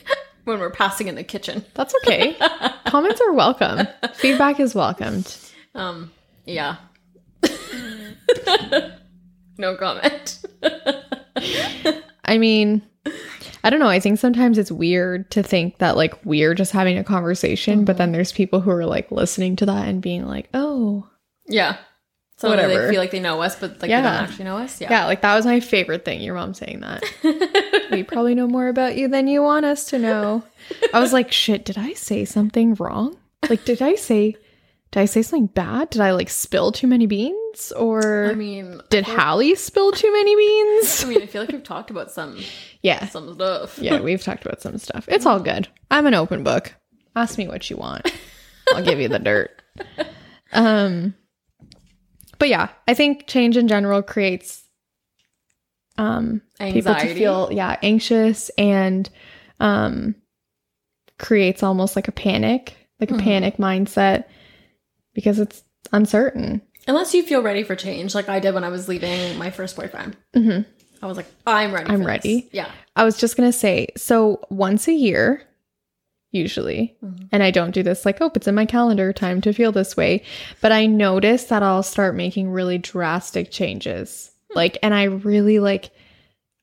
When 0.47 0.59
we're 0.59 0.71
passing 0.71 1.07
in 1.07 1.15
the 1.15 1.23
kitchen. 1.23 1.63
That's 1.73 1.93
okay. 2.03 2.37
Comments 2.87 3.19
are 3.21 3.33
welcome. 3.33 3.85
Feedback 4.13 4.59
is 4.59 4.73
welcomed. 4.73 5.35
Um, 5.75 6.11
yeah. 6.45 6.77
no 9.57 9.75
comment. 9.75 10.45
I 12.23 12.37
mean, 12.37 12.81
I 13.63 13.69
don't 13.69 13.81
know. 13.81 13.89
I 13.89 13.99
think 13.99 14.19
sometimes 14.19 14.57
it's 14.57 14.71
weird 14.71 15.29
to 15.31 15.43
think 15.43 15.79
that 15.79 15.97
like 15.97 16.13
we're 16.25 16.53
just 16.53 16.71
having 16.71 16.97
a 16.97 17.03
conversation, 17.03 17.83
but 17.83 17.97
then 17.97 18.13
there's 18.13 18.31
people 18.31 18.61
who 18.61 18.71
are 18.71 18.85
like 18.85 19.11
listening 19.11 19.57
to 19.57 19.65
that 19.65 19.87
and 19.89 20.01
being 20.01 20.25
like, 20.25 20.47
oh, 20.53 21.09
yeah. 21.47 21.77
So 22.37 22.49
Whatever. 22.49 22.85
they 22.85 22.91
feel 22.91 22.99
like 23.01 23.09
they 23.11 23.19
know 23.19 23.41
us, 23.41 23.55
but 23.59 23.81
like 23.81 23.89
Yeah. 23.89 24.01
they 24.01 24.07
don't 24.09 24.23
actually 24.29 24.45
know 24.45 24.57
us. 24.57 24.79
Yeah. 24.79 24.89
yeah, 24.91 25.05
like 25.07 25.21
that 25.21 25.35
was 25.35 25.45
my 25.45 25.59
favorite 25.59 26.05
thing. 26.05 26.21
Your 26.21 26.35
mom 26.35 26.53
saying 26.53 26.81
that. 26.81 27.03
we 27.91 28.03
probably 28.03 28.35
know 28.35 28.47
more 28.47 28.67
about 28.67 28.95
you 28.95 29.07
than 29.07 29.27
you 29.27 29.41
want 29.41 29.65
us 29.65 29.85
to 29.85 29.97
know. 29.99 30.43
I 30.93 30.99
was 30.99 31.13
like, 31.13 31.31
shit, 31.31 31.65
did 31.65 31.77
I 31.79 31.93
say 31.93 32.25
something 32.25 32.75
wrong? 32.75 33.17
Like, 33.49 33.65
did 33.65 33.81
I 33.81 33.95
say, 33.95 34.35
did 34.91 34.99
I 34.99 35.05
say 35.05 35.23
something 35.23 35.47
bad? 35.47 35.89
Did 35.89 36.01
I 36.01 36.11
like 36.11 36.29
spill 36.29 36.71
too 36.71 36.85
many 36.85 37.07
beans? 37.07 37.71
Or 37.75 38.27
I 38.29 38.35
mean, 38.35 38.81
did 38.91 39.03
Hallie 39.03 39.55
spill 39.55 39.91
too 39.91 40.11
many 40.13 40.35
beans? 40.35 41.03
I 41.03 41.07
mean, 41.07 41.21
I 41.23 41.25
feel 41.25 41.41
like 41.41 41.51
we've 41.51 41.63
talked 41.63 41.89
about 41.89 42.11
some 42.11 42.39
Yeah. 42.83 43.07
some 43.07 43.33
stuff. 43.33 43.79
Yeah, 43.79 43.99
we've 43.99 44.21
talked 44.23 44.45
about 44.45 44.61
some 44.61 44.77
stuff. 44.77 45.05
It's 45.07 45.25
all 45.25 45.39
good. 45.39 45.69
I'm 45.89 46.05
an 46.05 46.13
open 46.13 46.43
book. 46.43 46.75
Ask 47.15 47.39
me 47.39 47.47
what 47.47 47.67
you 47.71 47.77
want. 47.77 48.11
I'll 48.75 48.83
give 48.83 48.99
you 48.99 49.07
the 49.07 49.17
dirt. 49.17 49.59
Um 50.53 51.13
but 52.39 52.49
yeah, 52.49 52.69
I 52.87 52.93
think 52.93 53.27
change 53.27 53.57
in 53.57 53.67
general 53.67 54.01
creates 54.03 54.63
um 55.97 56.41
people 56.59 56.93
to 56.95 57.13
feel 57.15 57.49
yeah, 57.51 57.77
anxious 57.81 58.49
and 58.57 59.09
um 59.59 60.15
creates 61.17 61.63
almost 61.63 61.95
like 61.95 62.07
a 62.07 62.11
panic, 62.11 62.75
like 62.99 63.09
a 63.11 63.15
Mhm. 63.15 63.23
panic 63.23 63.57
mindset 63.57 64.25
because 65.13 65.39
it's 65.39 65.63
uncertain. 65.91 66.61
Unless 66.87 67.13
you 67.13 67.23
feel 67.23 67.41
ready 67.41 67.63
for 67.63 67.75
change, 67.75 68.13
like 68.13 68.29
I 68.29 68.39
did 68.39 68.53
when 68.53 68.63
I 68.63 68.69
was 68.69 68.87
leaving 68.87 69.37
my 69.37 69.49
first 69.49 69.75
boyfriend. 69.75 70.15
Mhm. 70.35 70.65
I 71.01 71.05
was 71.07 71.17
like, 71.17 71.25
I'm 71.45 71.73
ready. 71.73 71.89
I'm 71.89 71.97
for 71.97 71.97
this. 71.99 72.07
ready. 72.07 72.49
Yeah. 72.51 72.71
I 72.95 73.03
was 73.03 73.17
just 73.17 73.35
going 73.37 73.49
to 73.51 73.57
say 73.57 73.87
so 73.97 74.41
once 74.49 74.87
a 74.87 74.93
year, 74.93 75.41
usually, 76.31 76.95
Mhm. 77.03 77.29
and 77.31 77.41
I 77.43 77.51
don't 77.51 77.71
do 77.73 77.83
this 77.83 78.05
like, 78.05 78.17
oh, 78.21 78.31
it's 78.35 78.47
in 78.47 78.55
my 78.55 78.65
calendar, 78.65 79.13
time 79.13 79.41
to 79.41 79.53
feel 79.53 79.71
this 79.71 79.95
way. 79.97 80.23
But 80.61 80.71
I 80.71 80.85
notice 80.85 81.45
that 81.45 81.63
I'll 81.63 81.83
start 81.83 82.15
making 82.15 82.49
really 82.49 82.77
drastic 82.77 83.49
changes. 83.51 84.31
Like, 84.53 84.77
and 84.83 84.93
I 84.93 85.03
really 85.03 85.59
like, 85.59 85.91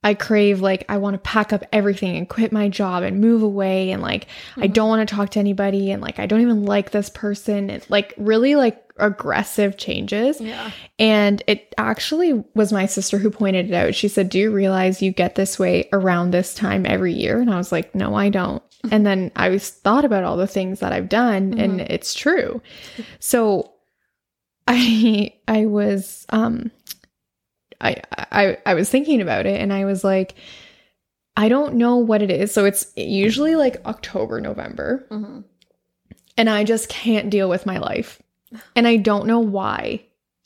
I 0.03 0.13
crave, 0.13 0.61
like, 0.61 0.85
I 0.91 0.99
want 0.99 1.15
to 1.15 1.19
pack 1.19 1.53
up 1.55 1.65
everything 1.73 2.15
and 2.17 2.29
quit 2.29 2.53
my 2.53 2.69
job 2.69 3.03
and 3.03 3.21
move 3.23 3.43
away. 3.43 3.91
And 3.91 4.03
like, 4.03 4.27
I 4.59 4.69
Mhm. 4.69 4.73
don't 4.75 4.89
want 4.91 5.09
to 5.09 5.15
talk 5.15 5.31
to 5.31 5.39
anybody. 5.41 5.91
And 5.91 6.03
like, 6.03 6.19
I 6.19 6.27
don't 6.27 6.43
even 6.43 6.65
like 6.67 6.91
this 6.91 7.09
person. 7.09 7.71
And 7.71 7.83
like, 7.89 8.13
really 8.19 8.55
like 8.55 8.79
aggressive 8.99 9.77
changes. 9.79 10.41
Yeah. 10.43 10.71
And 10.99 11.43
it 11.47 11.75
actually 11.79 12.45
was 12.55 12.71
my 12.71 12.85
sister 12.87 13.17
who 13.19 13.31
pointed 13.31 13.71
it 13.71 13.75
out. 13.75 13.95
She 13.95 14.09
said, 14.09 14.29
Do 14.29 14.39
you 14.39 14.53
realize 14.53 15.01
you 15.01 15.11
get 15.11 15.37
this 15.37 15.59
way 15.59 15.89
around 15.93 16.31
this 16.33 16.53
time 16.55 16.85
every 16.87 17.15
year? 17.15 17.41
And 17.41 17.51
I 17.51 17.57
was 17.57 17.73
like, 17.73 17.95
No, 17.95 18.15
I 18.15 18.29
don't. 18.29 18.63
And 18.91 19.07
then 19.07 19.31
I 19.37 19.49
was 19.49 19.71
thought 19.71 20.05
about 20.05 20.25
all 20.25 20.37
the 20.37 20.47
things 20.47 20.81
that 20.81 20.93
I've 20.93 21.09
done, 21.09 21.55
and 21.59 21.81
it's 21.81 22.15
true. 22.15 22.61
So 23.21 23.73
I 24.67 25.35
I 25.49 25.67
was 25.67 26.27
um 26.31 26.71
I 27.81 28.03
I 28.13 28.59
I 28.67 28.75
was 28.75 28.91
thinking 28.91 29.21
about 29.21 29.47
it 29.47 29.61
and 29.61 29.73
I 29.73 29.85
was 29.85 30.05
like, 30.05 30.35
I 31.37 31.49
don't 31.49 31.75
know 31.75 31.97
what 31.97 32.23
it 32.23 32.31
is. 32.31 32.53
So 32.53 32.65
it's 32.65 32.93
usually 32.97 33.57
like 33.57 33.85
October, 33.87 34.41
November 34.41 35.07
hmm 35.09 35.41
and 36.37 36.51
I 36.51 36.65
just 36.65 36.89
can't 36.89 37.31
deal 37.31 37.49
with 37.49 37.65
my 37.65 37.79
life. 37.79 38.21
And 38.75 38.89
I 38.89 38.97
don't 38.97 39.27
know 39.27 39.39
why. 39.39 40.05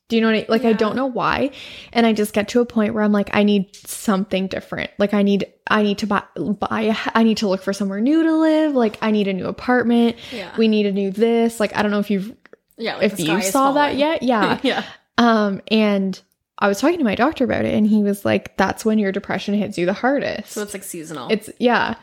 Do 0.08 0.16
you 0.16 0.22
know 0.22 0.32
what 0.32 0.36
I 0.36 0.46
like? 0.48 0.64
I 0.64 0.72
don't 0.72 0.96
know 0.96 1.06
why. 1.06 1.50
And 1.92 2.06
I 2.06 2.14
just 2.14 2.32
get 2.32 2.48
to 2.48 2.60
a 2.60 2.66
point 2.66 2.94
where 2.94 3.02
I'm 3.02 3.12
like, 3.12 3.28
I 3.34 3.42
need 3.42 3.76
something 3.76 4.46
different. 4.46 4.90
Like 4.98 5.12
I 5.12 5.22
need, 5.22 5.52
I 5.66 5.82
need 5.82 5.98
to 5.98 6.06
buy, 6.06 6.22
buy, 6.34 6.96
I 7.14 7.22
need 7.22 7.36
to 7.38 7.48
look 7.48 7.62
for 7.62 7.74
somewhere 7.74 8.00
new 8.00 8.22
to 8.22 8.36
live. 8.36 8.74
Like 8.74 8.96
I 9.02 9.10
need 9.10 9.28
a 9.28 9.34
new 9.34 9.46
apartment. 9.46 10.16
Yeah. 10.32 10.54
We 10.56 10.66
need 10.66 10.86
a 10.86 10.92
new 10.92 11.10
this. 11.10 11.60
Like 11.60 11.76
I 11.76 11.82
don't 11.82 11.90
know 11.90 11.98
if 11.98 12.10
you've, 12.10 12.34
yeah. 12.78 12.96
like 12.96 13.12
if 13.12 13.20
you 13.20 13.42
saw 13.42 13.72
that 13.72 13.96
yet. 13.96 14.22
Yeah. 14.28 14.58
yeah. 14.62 14.84
um, 15.18 15.60
and 15.68 16.18
I 16.58 16.68
was 16.68 16.80
talking 16.80 16.98
to 16.98 17.04
my 17.04 17.14
doctor 17.14 17.44
about 17.44 17.66
it 17.66 17.74
and 17.74 17.86
he 17.86 18.02
was 18.02 18.24
like, 18.24 18.56
that's 18.56 18.84
when 18.84 18.98
your 18.98 19.12
depression 19.12 19.54
hits 19.54 19.76
you 19.76 19.84
the 19.84 19.92
hardest. 19.92 20.52
So 20.52 20.62
it's 20.62 20.72
like 20.72 20.84
seasonal. 20.84 21.28
it's, 21.30 21.50
yeah. 21.58 21.96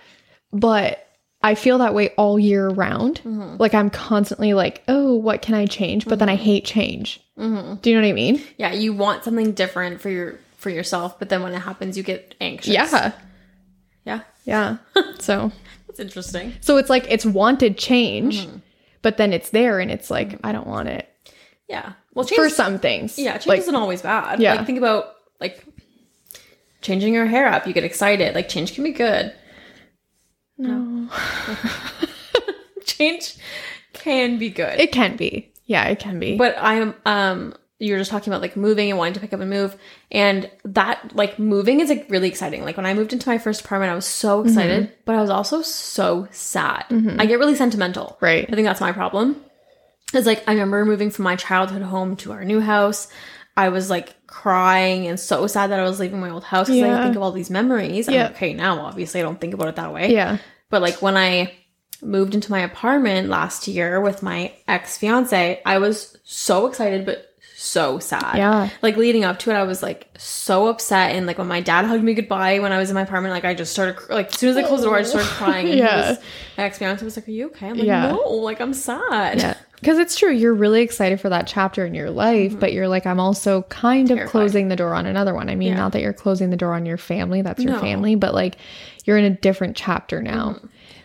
But 0.54 1.06
I 1.46 1.56
feel 1.56 1.78
that 1.78 1.94
way 1.94 2.10
all 2.18 2.40
year 2.40 2.68
round. 2.70 3.22
Mhm. 3.24 3.60
Like 3.60 3.74
I'm 3.74 3.90
constantly 3.90 4.54
like, 4.54 4.84
oh, 4.88 5.14
what 5.16 5.42
can 5.42 5.54
I 5.56 5.66
change? 5.68 6.06
But 6.06 6.20
then 6.20 6.28
I 6.28 6.36
hate 6.36 6.66
change. 6.66 7.22
Mhm. 7.38 7.82
Do 7.82 7.90
you 7.90 7.96
know 7.96 8.02
what 8.02 8.10
I 8.10 8.14
mean? 8.14 8.42
Yeah. 8.58 8.74
You 8.74 8.94
want 8.94 9.24
something 9.24 9.52
different 9.54 10.02
for 10.02 10.10
your 10.10 10.40
for 10.58 10.70
yourself, 10.72 11.20
but 11.20 11.30
then 11.30 11.44
when 11.44 11.54
it 11.54 11.60
happens, 11.60 11.96
you 11.98 12.04
get 12.04 12.34
anxious. 12.42 12.74
Yeah. 12.74 13.12
Yeah. 14.06 14.20
Yeah. 14.46 14.78
so 15.20 15.52
That's 15.88 16.00
interesting. 16.00 16.54
so 16.62 16.78
it's 16.78 16.90
like 16.90 17.06
it's 17.10 17.26
wanted 17.26 17.78
change, 17.78 18.46
Mhm. 18.48 18.62
but 19.04 19.18
then 19.18 19.32
it's 19.32 19.52
there 19.52 19.80
and 19.80 19.92
it's 19.92 20.10
like 20.10 20.40
I 20.44 20.52
don't 20.52 20.68
want 20.68 20.90
it. 20.90 21.08
Yeah. 21.70 21.94
Well, 22.16 22.26
change. 22.26 22.42
For 22.42 22.50
some 22.50 22.80
things. 22.80 23.20
yeah, 23.20 23.34
change 23.34 23.48
Like 23.48 23.60
isn't 23.60 23.76
always 23.76 24.02
bad. 24.02 24.40
Yeah. 24.40 24.56
Like 24.56 24.66
think 24.66 24.78
about 24.80 25.16
like 25.40 25.64
changing 26.82 27.14
your 27.14 27.26
hair 27.26 27.48
up. 27.48 27.68
You 27.68 27.74
get 27.74 27.84
excited. 27.84 28.34
Like 28.36 28.50
change 28.50 28.74
can 28.74 28.84
be 28.84 28.92
good. 28.92 29.32
No. 30.58 31.10
change 32.86 33.36
can 33.94 34.38
be 34.38 34.50
good. 34.50 34.80
It 34.80 34.92
can 34.92 35.16
be. 35.16 35.52
Yeah, 35.66 35.86
it 35.86 36.00
can 36.00 36.20
be. 36.20 36.38
but 36.38 36.56
I'm 36.58 36.94
um 37.06 37.56
you 37.80 37.92
were 37.92 38.00
just 38.00 38.10
talking 38.12 38.32
about 38.32 38.42
like 38.42 38.56
moving 38.56 38.90
and 38.90 38.98
wanting 38.98 39.14
to 39.14 39.20
pick 39.20 39.34
up 39.34 39.40
and 39.42 39.50
move 39.50 39.76
and 40.12 40.50
that 40.64 41.14
like 41.14 41.38
moving 41.38 41.82
is 41.82 41.90
like 41.90 42.06
really 42.10 42.28
exciting 42.28 42.64
like 42.64 42.78
when 42.78 42.86
i 42.86 42.94
moved 42.94 43.12
into 43.12 43.28
my 43.28 43.38
first 43.38 43.62
apartment 43.62 43.92
i 43.92 43.96
was 43.96 44.06
so 44.06 44.44
excited 44.44 44.92
but 45.04 45.16
i 45.16 45.22
was 45.22 45.30
also 45.30 45.62
so 45.62 46.28
sad 46.32 46.86
i 47.20 47.26
get 47.26 47.38
really 47.38 47.56
sentimental 47.56 48.18
right. 48.22 48.46
i 48.50 48.56
think 48.56 48.66
that's 48.66 48.80
my 48.82 48.92
problem 48.92 49.36
is 50.14 50.26
like 50.26 50.42
i 50.48 50.54
remember 50.54 50.86
moving 50.86 51.10
from 51.10 51.24
my 51.24 51.36
childhood 51.36 51.82
home 51.82 52.16
to 52.16 52.32
our 52.32 52.46
new 52.46 52.62
house 52.62 53.10
i 53.58 53.68
was 53.68 53.90
like 53.90 54.16
crying 54.28 55.08
and 55.08 55.20
so 55.20 55.48
sad 55.48 55.72
that 55.72 55.80
i 55.80 55.84
was 55.84 56.00
leaving 56.00 56.20
my 56.20 56.30
old 56.30 56.44
house 56.44 56.68
because 56.68 56.80
Yeah. 56.80 57.00
i 57.00 57.04
think 57.04 57.16
of 57.16 57.22
all 57.22 57.32
these 57.32 57.50
memories 57.50 58.08
Yeah. 58.08 58.28
i'm 58.28 58.32
okay 58.34 58.54
now 58.54 58.80
obviously 58.82 59.20
i 59.20 59.24
don't 59.24 59.40
think 59.40 59.54
about 59.54 59.68
it 59.68 59.76
that 59.78 59.94
way 59.94 60.12
Yeah. 60.12 60.38
but 60.70 60.82
like 60.82 61.02
when 61.02 61.16
I 61.18 61.54
moved 62.02 62.36
into 62.36 62.52
my 62.52 62.60
apartment 62.60 63.30
last 63.30 63.68
year 63.70 64.02
with 64.02 64.22
my 64.22 64.52
ex 64.68 64.98
fiance, 64.98 65.62
I 65.66 65.78
was 65.78 66.18
so 66.24 66.68
excited 66.68 67.06
but 67.06 67.26
so 67.56 68.00
sad. 68.00 68.38
Yeah. 68.38 68.70
Like 68.82 68.98
leading 68.98 69.24
up 69.24 69.40
to 69.40 69.50
it, 69.50 69.54
I 69.54 69.64
was 69.64 69.82
like 69.82 70.10
so 70.18 70.68
upset. 70.68 71.16
And 71.16 71.26
like 71.26 71.38
when 71.38 71.48
my 71.48 71.62
dad 71.62 71.86
hugged 71.86 72.04
me 72.04 72.14
goodbye 72.14 72.60
when 72.60 72.74
I 72.74 72.78
was 72.78 72.90
in 72.90 72.96
my 72.96 73.02
apartment, 73.04 73.34
like 73.34 73.46
I 73.46 73.54
just 73.54 73.72
started 73.72 73.96
cr- 73.96 74.14
like 74.14 74.28
as 74.28 74.38
soon 74.38 74.50
as 74.50 74.58
I 74.58 74.64
closed 74.64 74.84
the 74.84 74.88
door, 74.88 74.98
I 74.98 75.02
just 75.02 75.12
started 75.12 75.30
oh. 75.32 75.36
crying. 75.38 75.66
And 75.70 75.74
he 75.76 75.80
Yeah. 75.80 76.10
was- 76.10 76.20
my 76.58 76.64
ex 76.66 76.78
fiance 76.78 77.04
was 77.04 77.16
like, 77.16 77.28
"Are 77.30 77.32
you 77.32 77.48
okay?" 77.48 77.68
I'm 77.70 77.78
like, 77.78 77.88
Yeah. 77.88 78.12
"No, 78.12 78.18
like 78.30 78.60
I'm 78.60 78.74
sad." 78.74 79.38
Yeah. 79.40 79.54
Because 79.86 80.00
it's 80.00 80.16
true. 80.18 80.32
You're 80.32 80.56
really 80.56 80.82
excited 80.82 81.22
for 81.22 81.30
that 81.30 81.46
chapter 81.46 81.86
in 81.86 81.94
your 81.94 82.10
life, 82.10 82.60
but 82.60 82.74
you're 82.74 82.88
like, 82.88 83.06
I'm 83.06 83.20
also 83.20 83.62
kind 83.70 84.10
of 84.10 84.28
closing 84.30 84.68
the 84.68 84.76
door 84.76 84.96
on 84.96 85.06
another 85.06 85.36
one. 85.36 85.48
I 85.48 85.54
mean, 85.54 85.74
Yeah. 85.74 85.76
not 85.76 85.92
that 85.92 86.02
you're 86.02 86.12
closing 86.12 86.50
the 86.50 86.58
door 86.58 86.74
on 86.74 86.88
your 86.88 86.98
family, 86.98 87.44
that's 87.44 87.64
your 87.64 87.74
No. 87.74 87.80
family, 87.82 88.16
but 88.16 88.34
like 88.34 88.58
you're 89.06 89.16
in 89.20 89.26
a 89.26 89.30
different 89.30 89.76
chapter 89.78 90.24
now. 90.24 90.60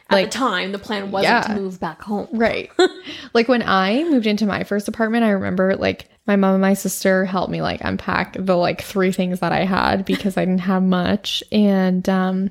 At 0.09 0.15
Like- 0.17 0.31
the 0.31 0.39
time, 0.39 0.73
the 0.73 0.79
plan 0.79 1.11
wasn't 1.11 1.31
Yeah. 1.47 1.55
to 1.55 1.61
move 1.61 1.79
back 1.79 2.01
home. 2.01 2.29
Right. 2.33 2.71
like 3.35 3.49
when 3.49 3.63
I 3.63 4.03
moved 4.05 4.27
into 4.27 4.47
my 4.47 4.65
first 4.65 4.89
apartment, 4.89 5.25
I 5.25 5.31
remember 5.33 5.77
like 5.77 6.09
my 6.27 6.37
mom 6.37 6.55
and 6.55 6.63
my 6.63 6.73
sister 6.73 7.27
helped 7.27 7.53
me 7.53 7.61
like 7.61 7.83
unpack 7.85 8.35
the 8.39 8.57
like 8.57 8.81
three 8.81 9.13
things 9.13 9.41
that 9.41 9.53
I 9.53 9.67
had 9.67 10.07
because 10.07 10.39
I 10.39 10.47
didn't 10.47 10.61
have 10.63 10.83
much. 10.83 11.45
And 11.53 12.09
um 12.09 12.49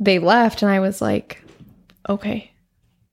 they 0.00 0.18
left 0.18 0.62
and 0.62 0.72
I 0.72 0.80
was 0.80 1.00
like, 1.00 1.40
okay, 2.08 2.50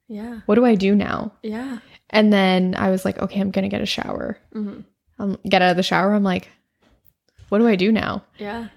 Yeah, 0.08 0.40
what 0.48 0.56
do 0.56 0.66
I 0.66 0.74
do 0.74 0.96
now? 0.96 1.34
yeah. 1.44 1.78
And 2.14 2.32
then 2.32 2.76
I 2.78 2.90
was 2.92 3.04
like, 3.04 3.20
okay, 3.20 3.42
I'm 3.42 3.52
gonna 3.52 3.68
get 3.68 3.82
a 3.82 3.86
shower. 3.86 4.38
hmm 4.54 4.82
Um 5.20 5.38
get 5.50 5.62
out 5.62 5.72
of 5.72 5.78
the 5.78 5.84
shower. 5.84 6.14
I'm 6.14 6.24
like, 6.24 6.48
what 7.50 7.60
do 7.60 7.68
I 7.68 7.76
do 7.76 7.92
now? 7.92 8.24
Yeah. 8.38 8.70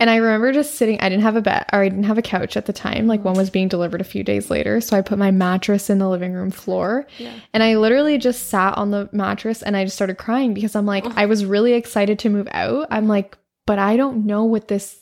And 0.00 0.10
I 0.10 0.16
remember 0.16 0.52
just 0.52 0.74
sitting, 0.74 0.98
I 1.00 1.08
didn't 1.08 1.22
have 1.22 1.36
a 1.36 1.40
bed 1.42 1.64
or 1.72 1.78
I 1.80 1.88
didn't 1.88 2.04
have 2.04 2.18
a 2.18 2.22
couch 2.22 2.56
at 2.56 2.66
the 2.66 2.72
time. 2.72 3.06
Like 3.06 3.24
one 3.24 3.36
was 3.36 3.50
being 3.50 3.68
delivered 3.68 4.00
a 4.00 4.04
few 4.04 4.24
days 4.24 4.50
later. 4.50 4.80
So 4.80 4.96
I 4.96 5.00
put 5.00 5.16
my 5.16 5.30
mattress 5.30 5.88
in 5.90 5.98
the 5.98 6.08
living 6.08 6.32
room 6.32 6.50
floor 6.50 7.06
Yeah. 7.18 7.32
and 7.54 7.62
I 7.62 7.76
literally 7.76 8.18
just 8.18 8.48
sat 8.48 8.76
on 8.76 8.90
the 8.90 9.08
mattress 9.12 9.62
and 9.62 9.76
I 9.76 9.84
just 9.84 9.94
started 9.94 10.18
crying 10.18 10.54
because 10.54 10.74
I'm 10.74 10.86
like, 10.86 11.04
I 11.16 11.26
was 11.26 11.44
really 11.44 11.74
excited 11.74 12.18
to 12.20 12.30
move 12.30 12.48
out. 12.50 12.88
I'm 12.90 13.06
like, 13.06 13.38
but 13.64 13.78
I 13.78 13.96
don't 13.96 14.26
know 14.26 14.42
what 14.44 14.66
this 14.66 14.98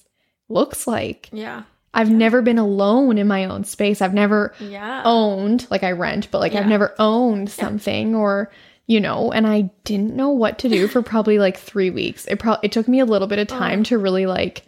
looks 0.50 0.86
like. 0.86 1.30
Yeah. 1.32 1.62
I've 1.92 2.10
never 2.10 2.40
been 2.42 2.58
alone 2.58 3.18
in 3.18 3.26
my 3.26 3.44
own 3.46 3.64
space. 3.64 4.00
I've 4.00 4.14
never 4.14 4.54
Yeah. 4.60 5.02
owned, 5.04 5.66
like 5.70 5.82
I 5.82 5.92
rent, 5.92 6.28
but 6.30 6.38
like 6.40 6.54
I've 6.54 6.66
never 6.68 6.94
owned 6.98 7.50
something 7.50 8.14
or, 8.14 8.50
you 8.86 9.00
know, 9.00 9.32
and 9.32 9.46
I 9.46 9.70
didn't 9.84 10.14
know 10.14 10.30
what 10.30 10.58
to 10.60 10.68
do 10.68 10.86
for 10.92 11.02
probably 11.02 11.38
like 11.38 11.56
3 11.58 11.90
weeks. 11.90 12.26
It 12.26 12.38
probably 12.38 12.66
it 12.68 12.72
took 12.72 12.86
me 12.88 13.00
a 13.00 13.04
little 13.04 13.26
bit 13.28 13.38
of 13.40 13.48
time 13.48 13.82
to 13.84 13.98
really 13.98 14.26
like 14.26 14.62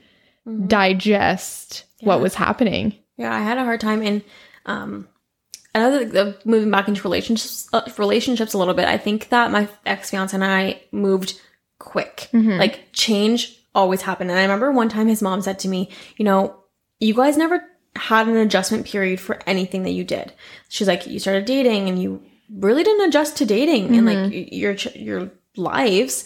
digest 0.66 1.84
what 2.00 2.20
was 2.20 2.34
happening. 2.34 2.94
Yeah, 3.16 3.32
I 3.34 3.40
had 3.40 3.58
a 3.58 3.64
hard 3.64 3.80
time 3.80 4.02
and 4.02 4.22
um 4.66 5.06
another 5.74 6.04
the 6.04 6.36
moving 6.44 6.70
back 6.70 6.88
into 6.88 7.02
relationships 7.02 7.68
uh, 7.72 7.82
relationships 7.98 8.52
a 8.54 8.58
little 8.58 8.74
bit. 8.74 8.86
I 8.86 8.98
think 8.98 9.28
that 9.28 9.50
my 9.50 9.68
ex 9.86 10.10
fiance 10.10 10.34
and 10.36 10.44
I 10.44 10.82
moved 10.90 11.40
quick. 11.78 12.28
Like 12.32 12.88
change 12.92 13.58
always 13.74 14.02
happened. 14.02 14.30
And 14.30 14.38
I 14.38 14.42
remember 14.42 14.72
one 14.72 14.88
time 14.88 15.06
his 15.08 15.22
mom 15.22 15.40
said 15.42 15.58
to 15.60 15.68
me, 15.68 15.88
you 16.16 16.24
know, 16.24 16.56
you 17.03 17.14
guys 17.14 17.36
never 17.36 17.64
had 17.96 18.28
an 18.28 18.36
adjustment 18.36 18.86
period 18.86 19.20
for 19.20 19.38
anything 19.46 19.82
that 19.82 19.90
you 19.90 20.05
did. 20.05 20.32
She's 20.68 20.88
like, 20.88 21.07
you 21.07 21.18
started 21.18 21.44
dating 21.44 21.88
and 21.88 22.00
you 22.00 22.22
really 22.50 22.84
didn't 22.84 23.09
adjust 23.09 23.36
to 23.38 23.44
dating 23.44 23.96
and 23.96 24.07
like 24.07 24.18
mm-hmm. 24.18 24.55
your 24.55 24.72
your 24.94 25.30
lives. 25.57 26.24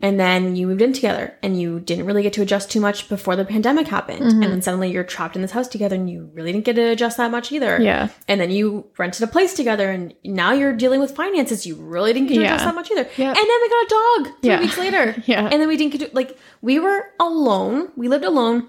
And 0.00 0.20
then 0.20 0.54
you 0.54 0.68
moved 0.68 0.80
in 0.80 0.92
together 0.92 1.36
and 1.42 1.60
you 1.60 1.80
didn't 1.80 2.06
really 2.06 2.22
get 2.22 2.32
to 2.34 2.42
adjust 2.42 2.70
too 2.70 2.80
much 2.80 3.08
before 3.08 3.34
the 3.34 3.44
pandemic 3.44 3.88
happened. 3.88 4.22
And 4.22 4.32
mm-hmm. 4.34 4.50
then 4.50 4.62
suddenly 4.62 4.92
you're 4.92 5.02
trapped 5.02 5.34
in 5.34 5.42
this 5.42 5.50
house 5.50 5.66
together 5.66 5.96
and 5.96 6.08
you 6.08 6.30
really 6.34 6.52
didn't 6.52 6.66
get 6.66 6.76
to 6.76 6.90
adjust 6.90 7.16
that 7.16 7.32
much 7.32 7.50
either. 7.50 7.82
Yeah. 7.82 8.08
And 8.28 8.40
then 8.40 8.52
you 8.52 8.86
rented 8.96 9.24
a 9.24 9.26
place 9.26 9.54
together 9.54 9.90
and 9.90 10.14
now 10.24 10.52
you're 10.52 10.72
dealing 10.72 11.00
with 11.00 11.16
finances. 11.16 11.66
You 11.66 11.74
really 11.74 12.12
didn't 12.12 12.28
get 12.28 12.36
to 12.36 12.44
adjust 12.44 12.64
that 12.64 12.76
much 12.76 12.92
either. 12.92 13.08
Yeah. 13.16 13.30
And 13.30 13.36
then 13.36 13.58
we 13.62 13.68
got 13.68 13.86
a 13.86 13.88
dog 13.88 14.40
three 14.40 14.50
Yeah. 14.50 14.60
weeks 14.60 14.78
later. 14.78 15.16
Yeah. 15.26 15.48
And 15.50 15.60
then 15.60 15.66
we 15.66 15.76
didn't 15.76 15.98
get 15.98 16.08
to, 16.08 16.14
like, 16.14 16.38
we 16.62 16.78
were 16.78 17.06
alone. 17.18 17.90
We 17.96 18.06
lived 18.06 18.24
alone 18.24 18.68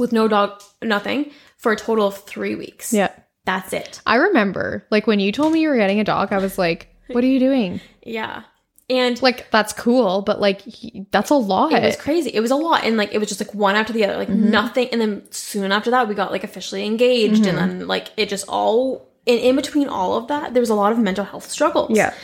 with 0.00 0.12
no 0.12 0.26
dog, 0.28 0.60
nothing 0.82 1.30
for 1.58 1.72
a 1.72 1.76
total 1.76 2.06
of 2.08 2.16
three 2.24 2.54
weeks. 2.56 2.92
Yeah. 2.92 3.10
That's 3.44 3.72
it. 3.72 4.00
I 4.06 4.16
remember 4.16 4.86
like 4.90 5.06
when 5.06 5.20
you 5.20 5.30
told 5.32 5.52
me 5.52 5.60
you 5.60 5.68
were 5.68 5.76
getting 5.76 6.00
a 6.00 6.04
dog, 6.04 6.32
I 6.32 6.38
was 6.38 6.58
like, 6.58 6.94
what 7.08 7.22
are 7.24 7.28
you 7.28 7.38
doing? 7.38 7.80
Yeah. 8.02 8.42
And 8.88 9.20
Like 9.22 9.50
that's 9.52 9.72
cool, 9.72 10.22
but 10.22 10.40
like 10.40 10.62
he- 10.62 11.06
that's 11.12 11.30
a 11.30 11.34
lot. 11.36 11.72
it 11.72 11.82
was 11.84 11.96
crazy. 11.96 12.30
It 12.30 12.40
was 12.40 12.50
a 12.50 12.56
lot. 12.56 12.82
And 12.82 12.96
like, 12.96 13.12
it 13.14 13.18
was 13.18 13.28
just 13.28 13.40
like 13.40 13.54
one 13.54 13.76
after 13.76 13.92
the 13.92 14.04
other, 14.04 14.16
like 14.16 14.28
Mm-hmm. 14.28 14.50
nothing. 14.50 14.88
And 14.90 15.00
then 15.00 15.30
soon 15.30 15.70
after 15.70 15.90
that, 15.92 16.08
we 16.08 16.14
got 16.16 16.32
like 16.32 16.42
officially 16.42 16.84
engaged. 16.84 17.42
Mm-hmm. 17.44 17.56
And 17.58 17.80
then 17.80 17.86
like, 17.86 18.08
it 18.16 18.28
just 18.28 18.48
all, 18.48 19.08
and 19.28 19.38
in 19.38 19.54
between 19.54 19.86
all 19.88 20.16
of 20.16 20.26
that, 20.28 20.54
there 20.54 20.60
was 20.60 20.70
a 20.70 20.74
lot 20.74 20.90
of 20.92 20.98
mental 20.98 21.24
health 21.24 21.48
struggles. 21.50 21.96
yeah. 21.96 22.14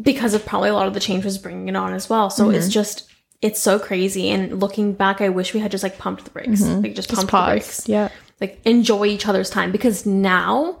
because 0.00 0.32
of 0.34 0.44
probably 0.46 0.70
a 0.70 0.74
lot 0.74 0.86
of 0.86 0.94
the 0.94 1.00
change 1.00 1.24
was 1.24 1.38
bringing 1.38 1.68
it 1.68 1.76
on 1.76 1.92
as 1.92 2.08
well. 2.08 2.30
So 2.30 2.46
Mm-hmm. 2.46 2.54
it's 2.54 2.68
just 2.68 3.10
it's 3.44 3.60
so 3.60 3.78
crazy. 3.78 4.30
And 4.30 4.58
looking 4.60 4.94
back, 4.94 5.20
I 5.20 5.28
wish 5.28 5.52
we 5.52 5.60
had 5.60 5.70
just 5.70 5.82
like 5.84 5.98
pumped 5.98 6.24
the 6.24 6.30
brakes, 6.30 6.48
like 6.48 6.58
just, 6.58 6.70
Mm-hmm. 6.70 6.92
Just 6.94 7.08
pumped 7.10 7.30
the 7.32 7.38
brakes, 7.52 7.88
Yeah. 7.88 8.08
like 8.40 8.58
enjoy 8.64 9.04
each 9.06 9.26
other's 9.28 9.50
time 9.50 9.70
because 9.70 10.06
now 10.06 10.78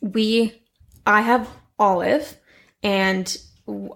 we, 0.00 0.62
I 1.06 1.20
have 1.22 1.48
Olive, 1.78 2.36
and 2.82 3.36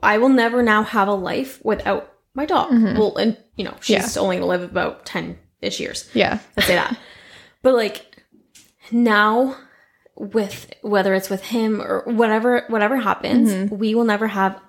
I 0.03 0.19
will 0.19 0.29
never 0.29 0.63
now 0.63 0.83
have 0.85 1.09
a 1.09 1.15
life 1.15 1.61
without 1.65 2.13
my 2.35 2.47
dog. 2.47 2.71
Well, 2.73 3.17
and 3.17 3.37
you 3.57 3.65
know 3.65 3.75
she's 3.81 3.97
Mm-hmm. 3.99 4.17
Yeah. 4.19 4.23
only 4.23 4.37
gonna 4.37 4.47
live 4.47 4.63
about 4.63 5.05
ten 5.07 5.39
ish 5.61 5.81
years. 5.81 6.09
Yeah. 6.15 6.39
Let's 6.57 6.67
say 6.67 6.75
that. 6.77 6.97
but 7.63 7.75
like 7.75 8.05
now 8.93 9.57
with 10.17 10.73
whether 10.83 11.15
it's 11.15 11.31
with 11.31 11.43
him 11.43 11.81
or 11.81 12.03
whatever 12.07 12.65
whatever 12.69 12.97
happens, 12.97 13.71
we 13.71 13.95
will 13.95 14.05
never 14.05 14.27
have 14.29 14.61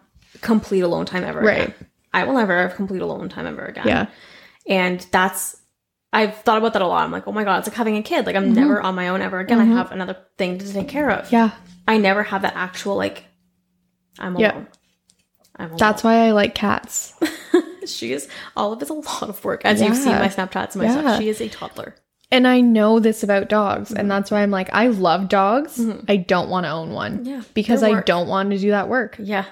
complete 0.41 0.81
alone 0.81 1.05
time 1.05 1.23
ever 1.23 1.39
Mm-hmm. 1.39 1.47
Right. 1.47 1.61
again. 1.69 1.87
I 2.15 2.23
will 2.23 2.35
never 2.35 2.57
have 2.61 2.75
complete 2.75 3.01
alone 3.01 3.27
time 3.27 3.45
ever 3.45 3.65
again. 3.65 3.87
Yeah. 3.87 4.07
And 4.67 5.05
that's 5.11 5.57
I've 6.13 6.37
thought 6.37 6.57
about 6.57 6.71
that 6.73 6.81
a 6.81 6.87
lot. 6.87 7.03
I'm 7.03 7.11
like, 7.11 7.27
oh 7.27 7.33
my 7.33 7.43
god, 7.43 7.59
it's 7.59 7.67
like 7.67 7.75
having 7.75 7.97
a 7.97 8.01
kid. 8.01 8.25
Like 8.25 8.37
I'm 8.37 8.45
Mm-hmm. 8.45 8.53
never 8.53 8.81
on 8.81 8.95
my 8.95 9.09
own 9.09 9.21
ever 9.21 9.39
again. 9.39 9.59
I 9.59 9.63
mm-hmm. 9.65 9.73
have 9.75 9.91
another 9.91 10.15
thing 10.37 10.57
to 10.59 10.73
take 10.73 10.87
care 10.87 11.11
of. 11.11 11.29
Yeah. 11.29 11.51
I 11.87 11.97
never 11.97 12.23
have 12.23 12.43
that 12.43 12.55
actual 12.55 12.95
like 12.95 13.25
I'm 14.17 14.37
alone. 14.37 14.41
Yeah. 14.41 14.63
I'm 15.57 15.65
alone. 15.67 15.77
That's 15.77 16.05
why 16.05 16.25
I 16.25 16.31
like 16.31 16.55
cats. 16.55 17.13
she 17.85 18.13
is 18.13 18.29
all 18.55 18.71
of 18.71 18.81
it's 18.81 18.89
a 18.89 18.93
lot 18.93 19.23
of 19.23 19.43
work. 19.43 19.65
As 19.65 19.81
you've 19.81 19.97
seen 19.97 20.13
my 20.13 20.29
Snapchats 20.29 20.71
and 20.71 20.77
my 20.77 20.85
Yeah. 20.85 21.01
stuff. 21.01 21.19
She 21.19 21.27
is 21.27 21.41
a 21.41 21.49
toddler. 21.49 21.95
And 22.31 22.47
I 22.47 22.61
know 22.61 22.99
this 22.99 23.23
about 23.23 23.49
dogs. 23.49 23.91
And 23.91 23.99
mm-hmm. 23.99 24.07
that's 24.07 24.31
why 24.31 24.41
I'm 24.41 24.51
like, 24.51 24.69
I 24.73 24.87
love 24.87 25.27
dogs. 25.27 25.77
Mm-hmm. 25.77 26.05
I 26.07 26.15
don't 26.15 26.49
want 26.49 26.65
to 26.65 26.69
own 26.69 26.91
one. 26.91 27.25
Yeah, 27.25 27.41
Because 27.53 27.83
I 27.83 28.01
don't 28.01 28.29
want 28.29 28.51
to 28.51 28.57
do 28.57 28.71
that 28.71 28.87
work. 28.87 29.17
Yeah. 29.19 29.45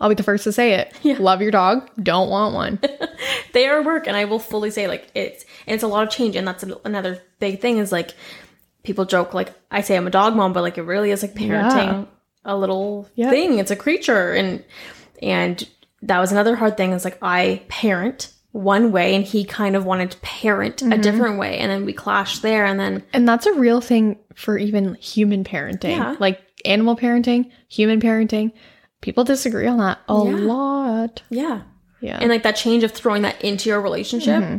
I'll 0.00 0.08
be 0.08 0.14
the 0.14 0.22
first 0.22 0.44
to 0.44 0.52
say 0.52 0.74
it. 0.74 0.92
Yeah. 1.02 1.16
Love 1.18 1.40
your 1.42 1.50
dog. 1.50 1.88
Don't 2.02 2.28
want 2.30 2.54
one. 2.54 2.78
they 3.52 3.66
are 3.66 3.82
work 3.82 4.06
and 4.06 4.16
i 4.16 4.24
will 4.26 4.38
fully 4.38 4.70
say 4.70 4.86
like 4.88 5.06
it's 5.14 5.44
and 5.66 5.74
it's 5.74 5.82
a 5.82 5.86
lot 5.88 6.02
of 6.06 6.10
change 6.12 6.36
and 6.36 6.46
that's 6.46 6.62
another 6.84 7.22
big 7.38 7.60
thing 7.60 7.78
is 7.78 7.90
like 7.90 8.10
people 8.82 9.06
joke 9.06 9.32
like 9.32 9.52
i 9.70 9.80
say 9.80 9.96
i'm 9.96 10.06
a 10.06 10.10
dog 10.10 10.36
mom 10.36 10.52
but 10.52 10.60
like 10.62 10.76
it 10.76 10.82
really 10.82 11.10
is 11.10 11.22
like 11.22 11.32
parenting 11.34 11.86
Yeah. 11.86 12.04
a 12.44 12.54
little 12.56 13.08
Yeah. 13.14 13.30
thing 13.30 13.58
it's 13.58 13.70
a 13.70 13.76
creature 13.76 14.32
and 14.34 14.62
and 15.22 15.66
that 16.02 16.18
was 16.18 16.32
another 16.32 16.54
hard 16.56 16.76
thing 16.76 16.92
is 16.92 17.04
like 17.04 17.18
i 17.22 17.62
parent 17.68 18.32
one 18.52 18.92
way 18.92 19.14
and 19.14 19.24
he 19.24 19.44
kind 19.44 19.74
of 19.76 19.86
wanted 19.86 20.10
to 20.10 20.18
parent 20.18 20.76
Mm-hmm. 20.78 20.92
a 20.92 20.98
different 20.98 21.38
way 21.38 21.58
and 21.58 21.70
then 21.70 21.86
we 21.86 21.94
clashed 21.94 22.42
there 22.42 22.66
and 22.66 22.78
then 22.78 23.02
And 23.14 23.26
that's 23.26 23.46
a 23.46 23.52
real 23.54 23.80
thing 23.80 24.18
for 24.34 24.58
even 24.58 24.94
human 24.96 25.44
parenting. 25.44 25.96
Yeah. 25.96 26.16
Like 26.18 26.40
animal 26.66 26.94
parenting, 26.96 27.50
human 27.68 28.00
parenting. 28.00 28.52
People 29.02 29.24
disagree 29.24 29.66
on 29.66 29.78
that 29.78 29.98
a 30.08 30.14
Yeah. 30.24 30.32
lot. 30.36 31.22
yeah 31.30 31.62
Yeah. 32.00 32.18
and 32.20 32.28
like 32.30 32.42
that 32.42 32.56
change 32.56 32.82
of 32.84 32.92
throwing 32.92 33.22
that 33.22 33.40
into 33.42 33.68
your 33.68 33.80
relationship 33.80 34.42
Mm-hmm. 34.42 34.56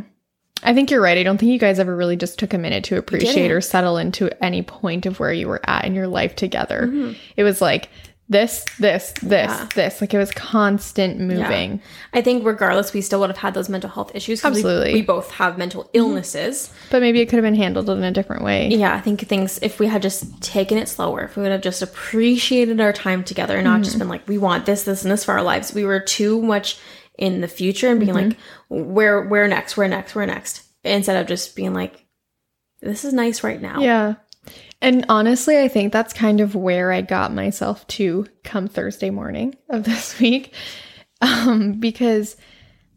I 0.60 0.74
think 0.74 0.90
you're 0.90 1.00
right. 1.00 1.16
I 1.16 1.22
don't 1.22 1.38
think 1.38 1.52
you 1.52 1.58
guys 1.60 1.78
ever 1.78 1.94
really 1.94 2.16
just 2.16 2.36
took 2.36 2.52
a 2.52 2.58
minute 2.58 2.82
to 2.84 2.98
appreciate 2.98 3.52
or 3.52 3.60
settle 3.60 3.96
into 3.96 4.28
any 4.44 4.62
point 4.62 5.06
of 5.06 5.20
where 5.20 5.32
you 5.32 5.46
were 5.46 5.60
at 5.70 5.84
in 5.84 5.94
your 5.94 6.08
life 6.08 6.34
together. 6.34 6.88
Mm-hmm. 6.88 7.12
It 7.36 7.44
was 7.44 7.60
like 7.60 7.90
this, 8.28 8.64
this, 8.78 9.12
this, 9.22 9.48
Yeah. 9.48 9.68
this. 9.74 10.00
Like 10.00 10.12
it 10.12 10.18
was 10.18 10.30
constant 10.30 11.18
moving. 11.18 11.80
i 12.12 12.20
think 12.20 12.44
regardless 12.44 12.92
we 12.92 13.00
still 13.00 13.20
would 13.20 13.30
have 13.30 13.38
had 13.38 13.54
those 13.54 13.68
mental 13.68 13.88
health 13.90 14.14
issues. 14.14 14.44
Absolutely. 14.44 14.92
we 14.92 15.02
both 15.02 15.30
have 15.32 15.56
mental 15.56 15.84
mm-hmm. 15.84 15.96
illnesses 15.98 16.70
But 16.90 17.00
maybe 17.00 17.20
it 17.20 17.26
could 17.26 17.36
have 17.36 17.44
been 17.44 17.54
handled 17.54 17.88
in 17.88 18.02
a 18.02 18.12
different 18.12 18.44
way. 18.44 18.68
yeah, 18.68 18.94
I 18.94 19.00
think 19.00 19.20
things 19.26 19.58
if 19.62 19.78
we 19.78 19.86
had 19.86 20.02
just 20.02 20.42
taken 20.42 20.78
it 20.78 20.88
slower, 20.88 21.22
if 21.22 21.36
we 21.36 21.42
would 21.42 21.52
have 21.52 21.62
just 21.62 21.82
appreciated 21.82 22.80
our 22.80 22.92
time 22.92 23.24
together 23.24 23.56
and 23.56 23.64
not 23.64 23.80
just 23.80 23.92
mm-hmm. 23.92 24.00
been 24.00 24.08
like, 24.08 24.28
we 24.28 24.38
want 24.38 24.66
this, 24.66 24.82
this, 24.82 25.02
and 25.02 25.10
this 25.10 25.24
for 25.24 25.32
our 25.32 25.42
lives. 25.42 25.72
We 25.72 25.84
were 25.84 26.00
too 26.00 26.42
much 26.42 26.78
in 27.16 27.40
the 27.40 27.48
future 27.48 27.88
and 27.88 27.98
being 27.98 28.14
mm-hmm. 28.14 28.28
like, 28.28 28.86
where 28.86 29.22
where 29.22 29.48
next, 29.48 29.76
where 29.76 29.88
next, 29.88 30.14
where 30.14 30.26
next. 30.26 30.64
Instead 30.84 31.20
of 31.20 31.26
just 31.26 31.56
being 31.56 31.74
like, 31.74 32.06
this 32.80 33.04
is 33.04 33.12
nice 33.12 33.42
right 33.42 33.60
now. 33.60 33.80
Yeah. 33.80 34.14
And 34.80 35.04
honestly, 35.08 35.58
I 35.58 35.68
think 35.68 35.92
that's 35.92 36.12
kind 36.12 36.40
of 36.40 36.54
where 36.54 36.92
I 36.92 37.00
got 37.00 37.32
myself 37.34 37.86
to 37.88 38.26
come 38.44 38.68
Thursday 38.68 39.10
morning 39.10 39.56
of 39.68 39.84
this 39.84 40.18
week. 40.20 40.54
Um, 41.20 41.74
because 41.80 42.36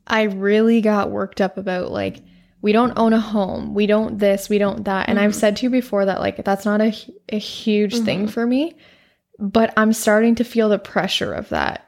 I 0.05 0.23
really 0.23 0.82
got 0.82 1.09
worked 1.09 1.41
up 1.41 1.57
about 1.57 1.91
like, 1.91 2.21
we 2.61 2.71
don't 2.71 2.93
own 2.97 3.13
a 3.13 3.19
home, 3.19 3.73
we 3.73 3.88
don't 3.88 4.19
this, 4.19 4.47
we 4.47 4.59
don't 4.59 4.86
that. 4.86 5.09
And 5.09 5.19
I've 5.19 5.34
said 5.34 5.57
to 5.57 5.63
you 5.63 5.69
before 5.71 6.05
that 6.05 6.19
like 6.19 6.43
that's 6.45 6.65
not 6.65 6.79
a, 6.82 6.93
a 7.29 7.39
huge 7.39 7.97
thing 7.97 8.27
for 8.27 8.45
me, 8.45 8.75
but 9.39 9.73
I'm 9.75 9.93
starting 9.93 10.36
to 10.36 10.43
feel 10.43 10.69
the 10.69 10.77
pressure 10.77 11.34
of 11.34 11.49
that 11.49 11.88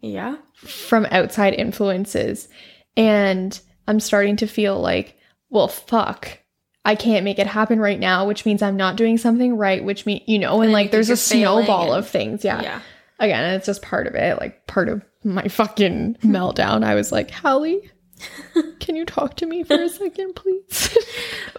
Yeah. 0.00 0.36
from 0.54 1.04
outside 1.10 1.52
influences. 1.52 2.48
And 2.96 3.60
I'm 3.86 4.00
starting 4.00 4.36
to 4.36 4.46
feel 4.46 4.80
like, 4.80 5.18
well, 5.50 5.68
fuck. 5.68 6.38
I 6.84 6.94
can't 6.94 7.24
make 7.24 7.38
it 7.38 7.46
happen 7.46 7.80
right 7.80 7.98
now, 7.98 8.26
which 8.26 8.44
means 8.44 8.60
I'm 8.62 8.76
not 8.76 8.96
doing 8.96 9.16
something 9.18 9.56
right, 9.56 9.82
which 9.82 10.04
means, 10.04 10.22
you 10.26 10.38
know, 10.38 10.60
and, 10.60 10.70
you 10.70 10.74
like 10.74 10.90
there's 10.90 11.10
a 11.10 11.16
snowball 11.16 11.92
and- 11.94 12.00
of 12.04 12.08
things. 12.08 12.44
Yeah. 12.44 12.60
Yeah. 12.62 12.80
Again, 13.20 13.54
it's 13.54 13.66
just 13.66 13.80
part 13.80 14.06
of 14.06 14.14
it, 14.14 14.38
like 14.38 14.66
part 14.66 14.88
of 14.88 15.02
my 15.22 15.48
fucking 15.48 16.16
meltdown. 16.22 16.84
I 16.84 16.94
was 16.94 17.10
like, 17.12 17.30
Hallie, 17.30 17.90
can 18.80 18.96
you 18.96 19.04
talk 19.06 19.36
to 19.36 19.46
me 19.46 19.62
for 19.64 19.74
a 19.80 19.88
second, 19.88 20.34
please? 20.34 20.96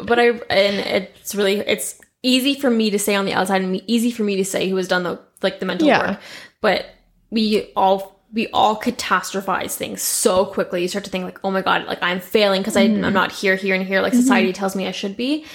But 0.03 0.19
I 0.19 0.27
and 0.49 0.75
it's 1.13 1.33
really 1.33 1.59
it's 1.59 1.99
easy 2.21 2.53
for 2.55 2.69
me 2.69 2.89
to 2.89 2.99
say 2.99 3.15
on 3.15 3.23
the 3.23 3.31
outside 3.33 3.61
and 3.61 3.81
easy 3.89 4.11
for 4.11 4.23
me 4.23 4.35
to 4.35 4.43
say 4.45 4.67
who 4.69 4.75
has 4.75 4.89
done 4.89 5.03
the 5.03 5.19
like 5.41 5.61
the 5.61 5.65
mental 5.65 5.87
Yeah. 5.87 6.11
work. 6.11 6.19
But 6.59 6.85
we 7.29 7.71
all 7.77 8.14
we 8.35 8.47
all 8.49 8.75
catastrophize 8.75 9.75
things 9.75 10.01
so 10.03 10.45
quickly. 10.45 10.81
You 10.83 10.87
start 10.89 11.05
to 11.05 11.09
think 11.09 11.23
like, 11.23 11.39
oh 11.43 11.49
my 11.49 11.61
god, 11.63 11.85
like 11.87 12.03
I'm 12.03 12.19
failing 12.19 12.61
because 12.61 12.75
Mm-hmm. 12.75 13.03
I'm 13.03 13.13
not 13.13 13.31
here, 13.31 13.55
here, 13.55 13.73
and 13.73 13.83
here. 13.83 14.01
Like 14.01 14.13
society 14.13 14.53
tells 14.53 14.75
me 14.75 14.85
I 14.85 14.91
should 14.91 15.15
be, 15.17 15.45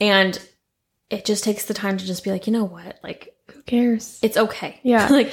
and 0.00 0.40
it 1.10 1.24
just 1.24 1.44
takes 1.44 1.66
the 1.66 1.74
time 1.74 1.98
to 1.98 2.04
just 2.04 2.24
be 2.24 2.30
like, 2.32 2.46
you 2.48 2.52
know 2.52 2.64
what, 2.64 2.98
like 3.04 3.36
Who 3.52 3.62
cares? 3.62 4.18
it's 4.22 4.36
okay. 4.36 4.80
Yeah. 4.82 5.06
like 5.08 5.30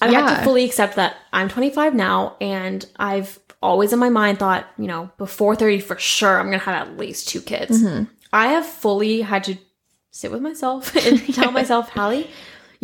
I've 0.00 0.38
to 0.38 0.44
fully 0.44 0.64
accept 0.64 0.96
that 0.96 1.16
I'm 1.32 1.48
25 1.48 1.94
now, 1.94 2.36
and 2.40 2.84
I've 2.96 3.38
always 3.62 3.92
in 3.92 3.98
my 3.98 4.08
mind 4.10 4.38
thought, 4.38 4.66
you 4.76 4.86
know, 4.88 5.10
before 5.16 5.56
30 5.56 5.80
for 5.80 5.98
sure, 5.98 6.38
I'm 6.38 6.46
gonna 6.46 6.58
have 6.58 6.88
at 6.88 6.96
least 6.98 7.28
two 7.28 7.40
kids. 7.40 7.82
Mm-hmm. 7.82 8.04
I 8.32 8.48
have 8.48 8.66
fully 8.66 9.22
had 9.22 9.44
to 9.44 9.56
sit 10.10 10.30
with 10.30 10.42
myself 10.42 10.94
and 10.96 11.34
tell 11.34 11.52
myself, 11.52 11.88
Hallie, 11.90 12.28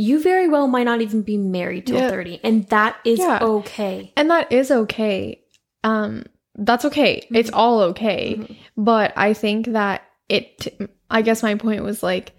you 0.01 0.23
very 0.23 0.47
well 0.47 0.69
might 0.69 0.85
not 0.85 1.01
even 1.03 1.23
be 1.23 1.37
married 1.37 1.87
till 1.89 1.97
Yeah. 1.97 2.09
30, 2.11 2.41
and 2.45 2.65
that 2.69 2.97
is 3.05 3.19
Yeah. 3.19 3.39
okay. 3.43 4.13
And 4.17 4.31
that 4.31 4.51
is 4.53 4.71
okay. 4.71 5.43
Um, 5.83 6.25
that's 6.55 6.85
okay. 6.85 7.23
Mm-hmm. 7.23 7.35
It's 7.35 7.51
all 7.53 7.81
okay. 7.91 8.57
But 8.77 9.13
I 9.17 9.33
think 9.35 9.67
that 9.73 10.03
it, 10.29 10.79
I 11.11 11.23
guess 11.23 11.43
my 11.43 11.57
point 11.57 11.83
was 11.83 12.03
like, 12.03 12.33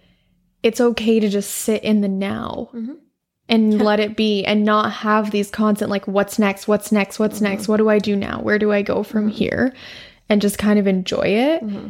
it's 0.64 0.80
okay 0.80 1.20
to 1.20 1.28
just 1.28 1.52
sit 1.52 1.84
in 1.84 2.00
the 2.02 2.08
now 2.08 2.70
Mhm. 2.74 2.96
and 3.50 3.82
let 3.82 4.00
it 4.00 4.16
be 4.16 4.46
and 4.46 4.64
not 4.64 4.92
have 4.92 5.32
these 5.32 5.50
constant 5.52 5.90
like 5.92 6.08
what's 6.08 6.38
next 6.40 6.68
what's 6.68 6.92
next 6.92 7.18
what's 7.20 7.36
Mm-hmm. 7.38 7.44
next 7.46 7.68
what 7.68 7.78
do 7.78 7.88
i 7.90 7.98
do 7.98 8.16
now 8.16 8.42
where 8.42 8.60
do 8.60 8.70
i 8.72 8.82
go 8.82 9.02
from 9.04 9.28
here 9.30 9.74
and 10.30 10.42
just 10.42 10.58
kind 10.58 10.78
of 10.78 10.86
enjoy 10.88 11.28
it 11.28 11.64
Mm-hmm. 11.64 11.88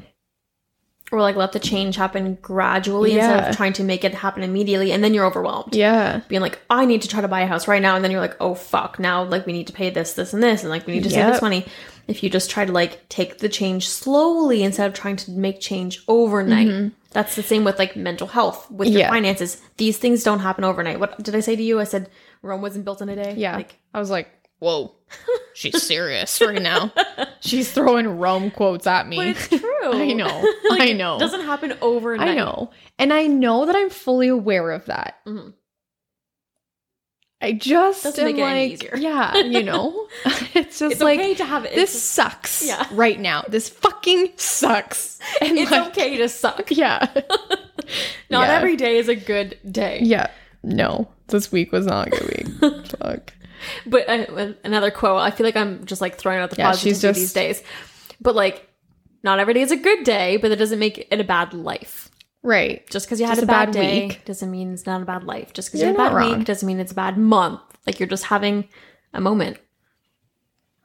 Or 1.12 1.22
like 1.22 1.36
let 1.36 1.52
the 1.52 1.60
change 1.60 1.96
happen 1.96 2.38
gradually 2.42 3.14
instead 3.14 3.50
of 3.50 3.56
trying 3.56 3.74
to 3.74 3.84
make 3.84 4.04
it 4.04 4.14
happen 4.14 4.44
immediately 4.44 4.92
and 4.92 5.04
then 5.04 5.14
you're 5.14 5.26
overwhelmed. 5.26 5.76
Yeah. 5.76 6.22
Being 6.28 6.42
like 6.42 6.60
i 6.70 6.86
need 6.86 7.02
to 7.02 7.08
try 7.08 7.22
to 7.22 7.28
buy 7.28 7.42
a 7.42 7.48
house 7.48 7.68
right 7.68 7.82
now 7.82 7.96
and 7.96 8.04
then 8.04 8.12
you're 8.12 8.22
like 8.22 8.36
oh 8.40 8.54
fuck 8.56 9.00
now 9.00 9.24
like 9.24 9.46
we 9.46 9.54
need 9.54 9.68
to 9.68 9.74
pay 9.74 9.90
this 9.90 10.14
this 10.14 10.34
and 10.34 10.44
this 10.44 10.62
and 10.62 10.70
like 10.70 10.86
we 10.86 10.94
need 10.94 11.04
to 11.04 11.10
save 11.10 11.32
this 11.32 11.42
money. 11.42 11.66
If 12.08 12.24
you 12.24 12.30
just 12.30 12.50
try 12.50 12.66
to 12.66 12.72
like 12.72 13.08
take 13.10 13.38
the 13.38 13.50
change 13.50 13.88
slowly 13.88 14.64
instead 14.64 14.88
of 14.88 14.94
trying 14.96 15.16
to 15.18 15.32
make 15.32 15.60
change 15.60 16.04
overnight. 16.08 16.92
That's 17.12 17.36
the 17.36 17.44
same 17.44 17.64
with 17.64 17.80
like 17.80 17.96
mental 17.96 18.28
health 18.28 18.70
with 18.70 18.88
your 18.88 19.00
Mm-hmm. 19.00 19.00
Yeah. 19.00 19.10
finances. 19.10 19.62
These 19.78 19.98
things 19.98 20.24
don't 20.24 20.40
happen 20.40 20.64
overnight. 20.64 21.00
What 21.00 21.22
did 21.24 21.36
i 21.36 21.40
say 21.40 21.56
to 21.56 21.64
you? 21.64 21.80
I 21.80 21.84
said 21.86 22.10
rome 22.42 22.62
wasn't 22.62 22.86
built 22.86 23.02
in 23.02 23.10
a 23.10 23.16
day. 23.16 23.34
Yeah. 23.38 23.56
Like 23.56 23.78
i 23.94 24.00
was 24.00 24.10
like 24.10 24.28
whoa 24.60 24.94
she's 25.54 25.82
serious 25.88 26.40
right 26.42 26.62
now 26.62 26.92
she's 27.40 27.72
throwing 27.72 28.08
rome 28.20 28.52
quotes 28.52 28.86
at 28.86 29.08
me 29.08 29.16
but 29.18 29.28
it's 29.28 29.48
true 29.48 29.62
i 29.94 30.12
know 30.14 30.28
Like, 30.70 30.82
i 30.82 30.86
it 30.88 30.98
know 30.98 31.18
doesn't 31.18 31.42
happen 31.46 31.74
overnight 31.82 32.28
i 32.30 32.36
know 32.36 32.70
and 32.98 33.12
i 33.14 33.26
know 33.28 33.66
that 33.66 33.76
i'm 33.76 33.90
fully 33.90 34.28
aware 34.28 34.72
of 34.72 34.86
that 34.86 35.16
Mhm. 35.26 35.54
i 37.42 37.54
just 37.54 38.04
Doesn't 38.04 38.20
am 38.20 38.26
make 38.34 38.38
it 38.38 38.42
any 38.46 38.64
like 38.70 38.74
easier. 38.74 38.98
yeah 38.98 39.38
you 39.38 39.64
know 39.64 40.08
it's 40.54 40.80
just 40.80 40.92
it's 40.94 41.02
like 41.02 41.20
okay 41.20 41.36
to 41.36 41.46
have 41.46 41.64
it 41.66 41.74
this 41.74 41.96
it's, 41.96 42.04
sucks 42.04 42.68
Yeah. 42.68 42.86
right 42.92 43.20
now. 43.20 43.44
This 43.48 43.70
fucking 43.70 44.34
sucks. 44.36 45.20
And 45.42 45.58
it's 45.58 45.72
like, 45.72 45.88
okay 45.90 46.18
to 46.18 46.28
suck 46.28 46.70
Yeah. 46.72 47.08
not 48.30 48.48
Yeah. 48.48 48.56
every 48.58 48.76
day 48.76 48.98
is 48.98 49.08
a 49.08 49.16
good 49.16 49.58
day 49.72 50.00
Yeah. 50.04 50.28
No, 50.64 51.08
this 51.28 51.52
week 51.52 51.72
was 51.72 51.86
not 51.86 52.08
a 52.08 52.10
good 52.10 52.60
week. 52.62 52.86
Fuck. 53.00 53.34
But 53.86 54.10
uh, 54.10 54.54
another 54.64 54.92
quote, 54.92 55.22
I 55.22 55.32
feel 55.32 55.46
like 55.46 55.56
I'm 55.56 55.86
just 55.86 56.02
like 56.02 56.18
throwing 56.18 56.40
out 56.40 56.50
the 56.50 56.58
Yeah, 56.58 56.72
positivity 56.72 57.02
just- 57.02 57.20
these 57.20 57.34
days. 57.34 57.64
But 58.22 58.36
like, 58.36 58.68
not 59.24 59.40
every 59.40 59.54
day 59.54 59.62
is 59.62 59.72
a 59.72 59.78
good 59.78 60.04
day, 60.04 60.38
but 60.38 60.50
that 60.50 60.58
doesn't 60.60 60.80
make 60.80 61.08
it 61.12 61.20
a 61.20 61.24
bad 61.24 61.54
life. 61.54 62.10
Right. 62.42 62.90
Just 62.90 63.06
because 63.06 63.20
you 63.20 63.28
Just 63.28 63.40
had 63.42 63.44
a 63.44 63.52
a 63.52 63.54
bad, 63.54 63.66
bad 63.68 63.74
day 63.74 64.08
week. 64.08 64.26
doesn't 64.26 64.50
mean 64.50 64.74
it's 64.74 64.86
not 64.86 65.02
a 65.02 65.06
bad 65.06 65.24
life. 65.26 65.52
Just 65.54 65.70
because 65.70 65.82
you 65.82 65.88
had 65.88 65.96
a 65.96 65.98
bad 65.98 66.14
wrong. 66.14 66.38
week 66.40 66.46
doesn't 66.48 66.66
mean 66.66 66.80
it's 66.80 66.94
a 66.94 66.96
bad 66.96 67.18
month. 67.18 67.60
Like 67.86 68.00
you're 68.00 68.08
just 68.08 68.26
having 68.26 68.70
a 69.14 69.20
moment. 69.20 69.58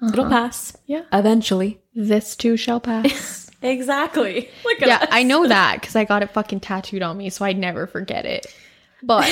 It'll 0.02 0.28
pass 0.28 0.76
Yeah. 0.86 1.02
eventually. 1.12 1.80
This 1.94 2.34
too 2.36 2.56
shall 2.56 2.80
pass. 2.80 3.40
Exactly. 3.62 4.50
Look 4.64 4.82
at 4.82 4.88
yeah, 4.88 4.96
us. 4.98 5.08
I 5.10 5.22
know 5.22 5.48
that 5.48 5.80
because 5.80 5.96
I 5.96 6.04
got 6.04 6.22
it 6.22 6.30
fucking 6.32 6.60
tattooed 6.60 7.00
on 7.02 7.16
me, 7.16 7.30
so 7.30 7.46
I'd 7.46 7.56
never 7.56 7.86
forget 7.86 8.26
it. 8.26 8.44
But 9.02 9.24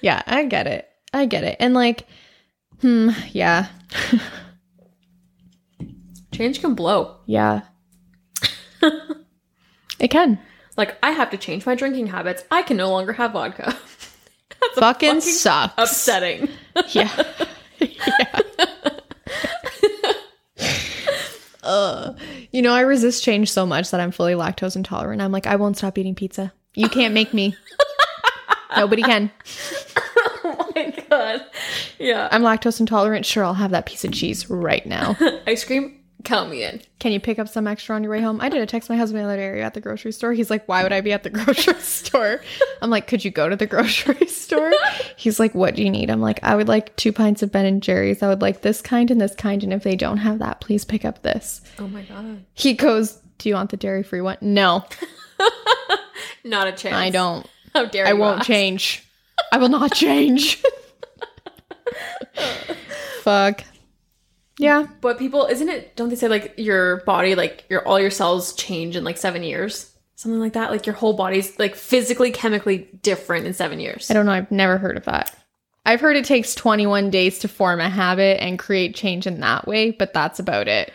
yeah, 0.00 0.20
I 0.26 0.44
get 0.46 0.66
it. 0.66 0.88
I 1.14 1.26
get 1.26 1.44
it. 1.44 1.56
And 1.60 1.72
like, 1.74 2.06
hmm, 2.80 3.10
yeah. 3.32 3.68
Change 6.32 6.60
can 6.60 6.74
blow. 6.74 7.16
Yeah. 7.26 7.60
it 10.00 10.08
can. 10.08 10.38
Like 10.76 10.98
I 11.02 11.12
have 11.12 11.30
to 11.30 11.36
change 11.36 11.64
my 11.64 11.74
drinking 11.76 12.08
habits. 12.08 12.42
I 12.50 12.62
can 12.62 12.76
no 12.76 12.90
longer 12.90 13.12
have 13.12 13.32
vodka. 13.32 13.64
That's 14.60 14.78
Fucking 14.78 15.20
sucks. 15.20 15.74
upsetting. 15.78 16.48
Yeah. 16.88 17.22
yeah. 17.78 18.40
Ugh. 21.62 22.18
You 22.52 22.62
know, 22.62 22.72
I 22.72 22.82
resist 22.82 23.24
change 23.24 23.50
so 23.50 23.66
much 23.66 23.90
that 23.90 23.98
I'm 24.00 24.12
fully 24.12 24.34
lactose 24.34 24.76
intolerant. 24.76 25.20
I'm 25.20 25.32
like, 25.32 25.48
I 25.48 25.56
won't 25.56 25.76
stop 25.76 25.98
eating 25.98 26.14
pizza. 26.14 26.52
You 26.76 26.88
can't 26.88 27.12
make 27.12 27.34
me. 27.34 27.56
Nobody 28.76 29.02
can. 29.02 29.28
God. 31.10 31.40
Yeah. 31.98 32.28
I'm 32.30 32.42
lactose 32.42 32.80
intolerant. 32.80 33.26
Sure, 33.26 33.44
I'll 33.44 33.54
have 33.54 33.70
that 33.72 33.86
piece 33.86 34.04
of 34.04 34.12
cheese 34.12 34.48
right 34.50 34.84
now. 34.86 35.16
Ice 35.46 35.64
cream, 35.64 36.00
count 36.24 36.50
me 36.50 36.64
in. 36.64 36.80
Can 36.98 37.12
you 37.12 37.20
pick 37.20 37.38
up 37.38 37.48
some 37.48 37.66
extra 37.66 37.94
on 37.94 38.02
your 38.02 38.10
way 38.12 38.20
home? 38.20 38.40
I 38.40 38.48
did 38.48 38.60
a 38.62 38.66
text 38.66 38.88
my 38.88 38.96
husband 38.96 39.22
the 39.22 39.28
other 39.28 39.36
day. 39.36 39.60
At 39.62 39.74
the 39.74 39.80
grocery 39.80 40.12
store? 40.12 40.32
He's 40.32 40.50
like, 40.50 40.66
Why 40.66 40.82
would 40.82 40.92
I 40.92 41.00
be 41.02 41.12
at 41.12 41.22
the 41.22 41.30
grocery 41.30 41.74
store? 41.80 42.40
I'm 42.82 42.90
like, 42.90 43.06
Could 43.06 43.24
you 43.24 43.30
go 43.30 43.48
to 43.48 43.56
the 43.56 43.66
grocery 43.74 44.26
store? 44.26 44.72
He's 45.16 45.38
like, 45.38 45.54
What 45.54 45.74
do 45.74 45.82
you 45.82 45.90
need? 45.90 46.10
I'm 46.10 46.20
like, 46.22 46.40
I 46.42 46.54
would 46.56 46.68
like 46.68 46.96
two 46.96 47.12
pints 47.12 47.42
of 47.42 47.52
Ben 47.52 47.66
and 47.66 47.82
Jerry's. 47.82 48.22
I 48.22 48.28
would 48.28 48.40
like 48.42 48.62
this 48.62 48.80
kind 48.80 49.10
and 49.10 49.20
this 49.20 49.34
kind. 49.34 49.62
And 49.62 49.72
if 49.72 49.82
they 49.82 49.96
don't 49.96 50.18
have 50.18 50.38
that, 50.38 50.60
please 50.60 50.84
pick 50.84 51.04
up 51.04 51.22
this. 51.22 51.60
Oh 51.78 51.88
my 51.88 52.02
god. 52.02 52.44
He 52.54 52.72
goes, 52.74 53.18
Do 53.38 53.48
you 53.50 53.54
want 53.54 53.70
the 53.70 53.76
dairy 53.76 54.02
free 54.02 54.20
one? 54.22 54.38
No, 54.40 54.84
Not 56.44 56.68
a 56.68 56.72
chance. 56.72 56.94
I 56.94 57.10
don't. 57.10 57.46
How 57.74 57.86
dare 57.86 58.06
I 58.06 58.10
you 58.12 58.16
won't 58.18 58.38
ask. 58.40 58.46
change. 58.46 59.06
I 59.52 59.58
will 59.58 59.68
not 59.68 59.92
change. 59.92 60.62
Fuck. 63.22 63.64
Yeah. 64.58 64.86
But 65.00 65.18
people, 65.18 65.46
isn't 65.46 65.68
it? 65.68 65.96
Don't 65.96 66.08
they 66.08 66.16
say 66.16 66.28
like 66.28 66.54
your 66.56 66.98
body, 66.98 67.34
like 67.34 67.64
your 67.68 67.86
all 67.86 67.98
your 68.00 68.10
cells 68.10 68.54
change 68.54 68.96
in 68.96 69.04
like 69.04 69.16
seven 69.16 69.42
years, 69.42 69.92
something 70.14 70.40
like 70.40 70.52
that? 70.52 70.70
Like 70.70 70.86
your 70.86 70.94
whole 70.94 71.14
body's 71.14 71.58
like 71.58 71.74
physically, 71.74 72.30
chemically 72.30 72.88
different 73.02 73.46
in 73.46 73.54
seven 73.54 73.80
years. 73.80 74.10
I 74.10 74.14
don't 74.14 74.26
know. 74.26 74.32
I've 74.32 74.50
never 74.50 74.78
heard 74.78 74.96
of 74.96 75.04
that. 75.04 75.36
I've 75.86 76.00
heard 76.00 76.16
it 76.16 76.24
takes 76.24 76.54
21 76.54 77.10
days 77.10 77.40
to 77.40 77.48
form 77.48 77.80
a 77.80 77.90
habit 77.90 78.40
and 78.40 78.58
create 78.58 78.94
change 78.94 79.26
in 79.26 79.40
that 79.40 79.66
way, 79.66 79.90
but 79.90 80.14
that's 80.14 80.38
about 80.38 80.66
it. 80.66 80.92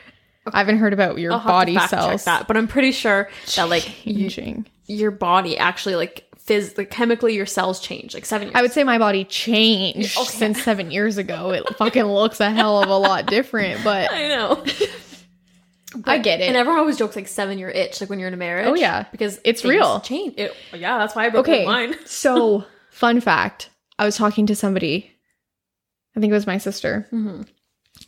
I 0.52 0.58
haven't 0.58 0.80
heard 0.80 0.94
about 0.94 1.20
your 1.20 1.34
I'll 1.34 1.46
body 1.46 1.78
cells 1.78 2.26
that, 2.26 2.48
but 2.48 2.58
I'm 2.58 2.68
pretty 2.68 2.92
sure 2.92 3.30
that 3.56 3.70
like 3.70 4.06
you, 4.06 4.30
changing. 4.30 4.66
your 4.88 5.12
body 5.12 5.58
actually 5.60 5.96
like 5.96 6.26
phys 6.50 6.78
like 6.78 6.90
chemically 6.90 7.36
your 7.36 7.46
cells 7.46 7.80
change 7.80 8.14
like 8.14 8.26
seven 8.26 8.48
years. 8.48 8.56
I 8.56 8.62
would 8.62 8.72
say 8.72 8.84
my 8.84 8.98
body 8.98 9.24
changed 9.24 10.18
Okay. 10.18 10.26
since 10.38 10.62
seven 10.64 10.92
years 10.92 11.18
ago. 11.18 11.52
It 11.52 11.64
fucking 11.78 12.04
looks 12.04 12.40
a 12.40 12.50
hell 12.50 12.82
of 12.82 12.90
a 12.90 12.98
lot 12.98 13.26
different, 13.28 13.84
but 13.84 14.12
I 14.14 14.28
know. 14.28 14.64
I 16.06 16.20
get 16.20 16.40
it. 16.40 16.48
And 16.48 16.56
everyone 16.56 16.80
always 16.80 16.98
jokes 16.98 17.16
like 17.16 17.28
seven 17.28 17.58
year 17.58 17.70
itch, 17.70 18.00
like 18.02 18.10
when 18.10 18.20
you're 18.20 18.28
in 18.28 18.34
a 18.34 18.38
marriage. 18.38 18.68
Oh, 18.68 18.76
yeah. 18.76 19.06
because 19.12 19.40
It's 19.44 19.66
real. 19.66 20.00
Change. 20.02 20.36
It, 20.38 20.54
yeah, 20.74 20.98
that's 21.00 21.16
why 21.16 21.26
I 21.26 21.30
broke 21.30 21.48
okay. 21.48 21.66
mine. 21.66 21.96
so, 22.06 22.64
fun 22.92 23.20
fact 23.22 23.70
I 23.98 24.06
was 24.06 24.16
talking 24.16 24.46
to 24.48 24.56
somebody, 24.56 25.12
I 26.16 26.20
think 26.20 26.32
it 26.32 26.36
was 26.36 26.48
my 26.48 26.58
sister, 26.60 27.08
Mhm. 27.12 27.48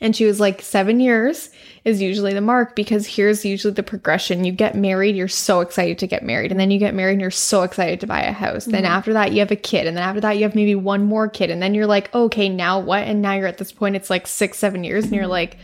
And 0.01 0.15
she 0.15 0.25
was 0.25 0.39
like, 0.39 0.61
seven 0.61 0.99
years 0.99 1.49
is 1.85 2.01
usually 2.01 2.33
the 2.33 2.41
mark 2.41 2.75
because 2.75 3.07
here's 3.07 3.45
usually 3.45 3.73
the 3.73 3.83
progression. 3.83 4.43
You 4.43 4.51
get 4.51 4.75
married, 4.75 5.15
you're 5.15 5.27
so 5.27 5.61
excited 5.61 5.99
to 5.99 6.07
get 6.07 6.23
married, 6.23 6.51
and 6.51 6.59
then 6.59 6.71
you 6.71 6.79
get 6.79 6.93
married 6.93 7.13
and 7.13 7.21
you're 7.21 7.31
so 7.31 7.61
excited 7.61 7.99
to 8.01 8.07
buy 8.07 8.21
a 8.21 8.31
house. 8.31 8.65
Then 8.65 8.83
mm-hmm. 8.83 8.91
after 8.91 9.13
that, 9.13 9.31
you 9.31 9.39
have 9.39 9.51
a 9.51 9.55
kid, 9.55 9.87
and 9.87 9.95
then 9.95 10.03
after 10.03 10.21
that, 10.21 10.37
you 10.37 10.43
have 10.43 10.55
maybe 10.55 10.75
one 10.75 11.05
more 11.05 11.29
kid, 11.29 11.49
and 11.49 11.61
then 11.61 11.73
you're 11.73 11.87
like, 11.87 12.13
okay, 12.13 12.49
now 12.49 12.79
what? 12.79 13.03
And 13.03 13.21
now 13.21 13.33
you're 13.33 13.47
at 13.47 13.57
this 13.59 13.71
point, 13.71 13.95
it's 13.95 14.09
like 14.09 14.27
six, 14.27 14.57
seven 14.57 14.83
years, 14.83 15.05
and 15.05 15.13
you're 15.13 15.23
mm-hmm. 15.23 15.31
like, 15.31 15.57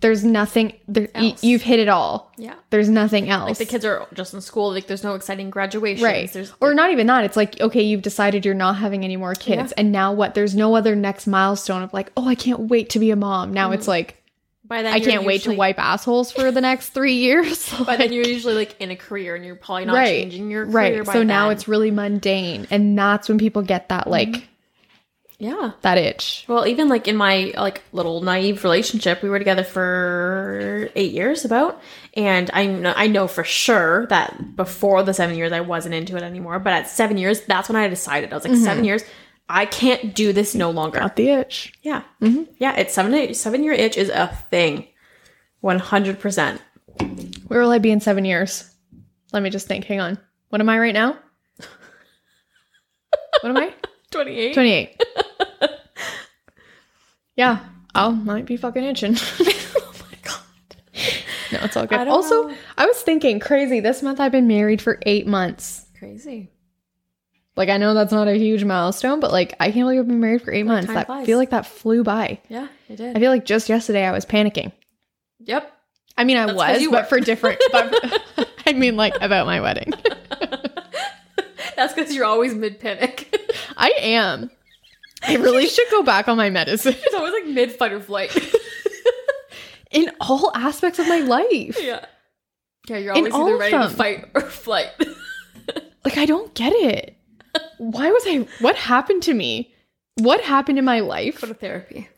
there's 0.00 0.24
nothing, 0.24 0.72
there, 0.88 1.08
y- 1.14 1.36
you've 1.42 1.62
hit 1.62 1.78
it 1.78 1.88
all. 1.88 2.32
Yeah. 2.36 2.54
There's 2.70 2.88
nothing 2.88 3.28
else. 3.28 3.48
Like 3.48 3.58
the 3.58 3.72
kids 3.72 3.84
are 3.84 4.06
just 4.14 4.32
in 4.32 4.40
school. 4.40 4.72
Like 4.72 4.86
there's 4.86 5.04
no 5.04 5.14
exciting 5.14 5.50
graduations. 5.50 6.02
Right. 6.02 6.32
There's 6.32 6.52
or 6.60 6.74
not 6.74 6.90
even 6.90 7.06
that. 7.08 7.24
It's 7.24 7.36
like, 7.36 7.60
okay, 7.60 7.82
you've 7.82 8.02
decided 8.02 8.44
you're 8.44 8.54
not 8.54 8.76
having 8.76 9.04
any 9.04 9.16
more 9.16 9.34
kids. 9.34 9.70
Yeah. 9.70 9.74
And 9.78 9.92
now 9.92 10.12
what? 10.12 10.34
There's 10.34 10.54
no 10.54 10.74
other 10.74 10.96
next 10.96 11.26
milestone 11.26 11.82
of 11.82 11.92
like, 11.92 12.10
oh, 12.16 12.26
I 12.26 12.34
can't 12.34 12.60
wait 12.60 12.90
to 12.90 12.98
be 12.98 13.10
a 13.10 13.16
mom. 13.16 13.52
Now 13.52 13.66
mm-hmm. 13.66 13.74
it's 13.74 13.88
like, 13.88 14.16
by 14.64 14.82
then 14.82 14.94
I 14.94 15.00
can't 15.00 15.24
wait 15.24 15.42
to 15.42 15.54
wipe 15.54 15.78
assholes 15.78 16.30
for 16.32 16.50
the 16.50 16.60
next 16.60 16.90
three 16.90 17.14
years. 17.16 17.74
But 17.84 17.98
then 17.98 18.12
you're 18.12 18.26
usually 18.26 18.54
like 18.54 18.80
in 18.80 18.90
a 18.90 18.96
career 18.96 19.34
and 19.34 19.44
you're 19.44 19.56
probably 19.56 19.84
not 19.84 19.94
right. 19.94 20.22
changing 20.22 20.50
your 20.50 20.64
career. 20.64 20.98
right. 20.98 21.04
By 21.04 21.12
So 21.12 21.22
now 21.24 21.50
it's 21.50 21.68
really 21.68 21.90
mundane. 21.90 22.68
And 22.70 22.96
that's 22.96 23.28
when 23.28 23.38
people 23.38 23.62
get 23.62 23.88
that, 23.88 24.06
like, 24.06 24.28
mm-hmm. 24.28 24.44
Yeah. 25.40 25.72
that 25.80 25.98
itch. 25.98 26.44
Well, 26.46 26.66
even 26.66 26.88
like 26.88 27.08
in 27.08 27.16
my 27.16 27.52
like 27.56 27.82
little 27.92 28.20
naive 28.20 28.62
relationship, 28.62 29.22
we 29.22 29.28
were 29.28 29.38
together 29.38 29.64
for 29.64 30.88
eight 30.94 31.12
years 31.12 31.44
about, 31.44 31.80
and 32.14 32.48
I 32.52 32.66
know 32.66 32.92
I 32.96 33.08
know 33.08 33.26
for 33.26 33.42
sure 33.42 34.06
that 34.06 34.54
before 34.54 35.02
the 35.02 35.12
seven 35.14 35.36
years 35.36 35.50
I 35.50 35.60
wasn't 35.60 35.94
into 35.94 36.16
it 36.16 36.22
anymore. 36.22 36.58
But 36.60 36.74
at 36.74 36.88
seven 36.88 37.18
years, 37.18 37.40
that's 37.42 37.68
when 37.68 37.76
I 37.76 37.88
decided 37.88 38.32
I 38.32 38.36
was 38.36 38.44
like 38.44 38.52
Mm-hmm. 38.52 38.64
seven 38.64 38.84
years. 38.84 39.02
I 39.48 39.66
can't 39.66 40.14
do 40.14 40.32
this 40.32 40.54
no 40.54 40.70
longer. 40.70 41.00
Got 41.00 41.16
the 41.16 41.30
itch. 41.30 41.72
Yeah, 41.82 42.02
yeah. 42.20 42.76
It's 42.76 42.94
seven 42.94 43.34
seven 43.34 43.64
year 43.64 43.72
itch 43.72 43.96
is 43.96 44.08
a 44.08 44.28
thing, 44.50 44.86
one 45.60 45.80
hundred 45.80 46.20
percent. 46.20 46.62
Where 47.48 47.60
will 47.60 47.72
I 47.72 47.78
be 47.78 47.90
in 47.90 48.00
seven 48.00 48.24
years? 48.24 48.70
Let 49.32 49.42
me 49.42 49.50
just 49.50 49.66
think. 49.66 49.86
Hang 49.86 50.00
on. 50.00 50.18
What 50.50 50.60
am 50.60 50.68
I 50.68 50.78
right 50.78 50.94
now? 50.94 51.18
What 53.40 53.50
am 53.50 53.56
I? 53.56 53.72
Twenty 54.10 54.36
eight. 54.36 54.54
28. 54.54 55.02
Yeah. 57.40 57.58
I 57.94 58.08
might 58.10 58.44
be 58.46 58.56
fucking 58.56 58.84
itching. 58.84 59.16
Oh 59.82 59.92
my 60.00 60.16
god. 60.22 60.40
No, 61.52 61.58
it's 61.64 61.76
all 61.76 61.86
good. 61.86 61.98
I 61.98 62.06
Also, 62.06 62.48
know. 62.48 62.54
I 62.78 62.86
was 62.86 63.00
thinking, 63.02 63.40
crazy. 63.40 63.80
This 63.80 64.02
month 64.02 64.20
I've 64.20 64.30
been 64.32 64.46
married 64.46 64.80
for 64.82 64.98
eight 65.06 65.26
months. 65.26 65.86
Crazy. 65.98 66.50
Like, 67.56 67.68
I 67.68 67.76
know 67.78 67.92
that's 67.94 68.12
not 68.12 68.28
a 68.28 68.34
huge 68.38 68.62
milestone, 68.64 69.18
but 69.20 69.32
like, 69.32 69.54
I 69.58 69.70
can't 69.72 69.84
believe 69.86 70.00
I've 70.00 70.06
been 70.08 70.20
married 70.20 70.42
for 70.42 70.52
eight 70.52 70.64
months. 70.64 70.86
time 70.86 70.94
That 70.94 71.06
flies. 71.06 71.26
feel 71.26 71.38
like 71.38 71.50
that 71.50 71.66
flew 71.66 72.04
by. 72.04 72.40
Yeah, 72.48 72.68
it 72.88 72.96
did. 72.96 73.16
I 73.16 73.20
feel 73.20 73.30
like 73.30 73.44
just 73.44 73.68
yesterday 73.68 74.04
I 74.04 74.12
was 74.12 74.24
panicking. 74.24 74.72
yep. 75.40 75.70
I 76.16 76.24
mean, 76.24 76.36
I 76.36 76.46
That's 76.46 76.56
was, 76.82 76.88
but 76.90 77.08
for 77.08 77.18
different. 77.20 77.60
but 77.72 78.48
I 78.66 78.72
mean, 78.74 78.96
like 78.96 79.14
about 79.20 79.46
my 79.46 79.60
wedding. 79.60 79.92
That's 81.76 81.94
because 81.94 82.14
you're 82.14 82.26
always 82.26 82.54
mid 82.54 82.78
panic. 82.78 83.34
I 83.76 83.92
am. 83.98 84.50
I 85.22 85.36
really 85.36 85.66
should 85.68 85.88
go 85.90 86.02
back 86.02 86.28
on 86.28 86.36
my 86.36 86.48
medicine 86.50 86.94
It's 86.96 87.14
always 87.14 87.32
like 87.32 87.46
mid 87.46 87.72
fight 87.72 87.92
or 87.92 88.00
flight. 88.00 88.36
in 89.90 90.10
all 90.20 90.50
aspects 90.54 90.98
of 90.98 91.08
my 91.08 91.18
life. 91.20 91.76
yeah. 91.80 92.04
Yeah, 92.88 92.96
you're 92.98 93.14
In 93.14 93.30
always 93.30 93.34
all 93.34 93.48
either 93.48 93.56
ready 93.58 93.76
to 93.76 93.88
fight 93.90 94.24
or 94.34 94.40
flight. 94.42 94.88
Like 96.02 96.16
I 96.16 96.24
don't 96.24 96.54
get 96.54 96.72
it. 96.72 97.18
Why 97.76 98.10
was 98.10 98.22
I 98.26 98.46
what 98.60 98.74
happened 98.74 99.22
to 99.24 99.34
me? 99.34 99.74
What 100.16 100.40
happened 100.40 100.78
in 100.78 100.84
my 100.86 101.00
life? 101.00 101.42
Go 101.42 101.46
to 101.48 101.52
therapy. 101.54 102.08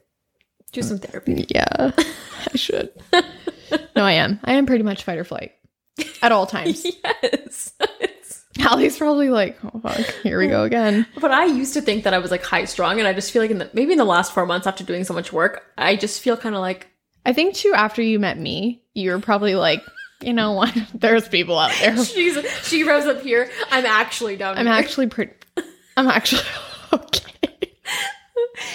Do 0.70 0.82
some 0.82 0.98
therapy. 0.98 1.46
Yeah. 1.48 1.90
I 1.98 2.56
should. 2.56 2.90
No, 3.96 4.04
I 4.04 4.12
am. 4.12 4.38
I 4.44 4.52
am 4.52 4.66
pretty 4.66 4.84
much 4.84 5.02
fight 5.02 5.18
or 5.18 5.24
flight. 5.24 5.52
At 6.22 6.30
all 6.30 6.46
times. 6.46 6.84
yes. 7.22 7.72
It's- 8.54 8.66
Hallie's 8.66 8.98
probably 8.98 9.30
like, 9.30 9.58
oh 9.64 9.80
fuck, 9.80 9.98
here 10.22 10.38
we 10.38 10.46
go 10.48 10.62
again. 10.70 11.06
but 11.20 11.30
I 11.30 11.46
used 11.46 11.74
to 11.74 11.80
think 11.80 12.04
that 12.04 12.14
I 12.14 12.18
was 12.18 12.30
like 12.30 12.42
high 12.44 12.64
strung, 12.66 12.98
and 12.98 13.08
I 13.08 13.12
just 13.12 13.32
feel 13.32 13.40
like 13.42 13.50
in 13.50 13.58
the 13.58 13.70
maybe 13.72 13.92
in 13.92 13.98
the 13.98 14.04
last 14.04 14.32
four 14.32 14.44
months 14.46 14.66
after 14.66 14.84
doing 14.84 15.04
so 15.04 15.14
much 15.14 15.32
work, 15.32 15.64
I 15.78 15.96
just 15.96 16.20
feel 16.20 16.36
kind 16.36 16.54
of 16.54 16.60
like 16.60 16.88
I 17.24 17.32
think 17.32 17.54
too 17.54 17.72
after 17.74 18.02
you 18.02 18.18
met 18.18 18.38
me, 18.38 18.82
you 18.94 19.10
were 19.12 19.20
probably 19.20 19.54
like, 19.54 19.80
you 20.20 20.32
know 20.32 20.52
what? 20.52 20.76
There's 20.94 21.28
people 21.28 21.58
out 21.58 21.72
there. 21.80 21.96
she's 22.04 22.36
she 22.66 22.84
rose 22.84 23.06
up 23.06 23.22
here. 23.22 23.50
I'm 23.70 23.86
actually 23.86 24.36
down. 24.36 24.58
I'm 24.58 24.66
here. 24.66 24.74
actually 24.74 25.06
pretty 25.06 25.32
I'm 25.96 26.08
actually 26.08 26.42
okay. 26.92 27.22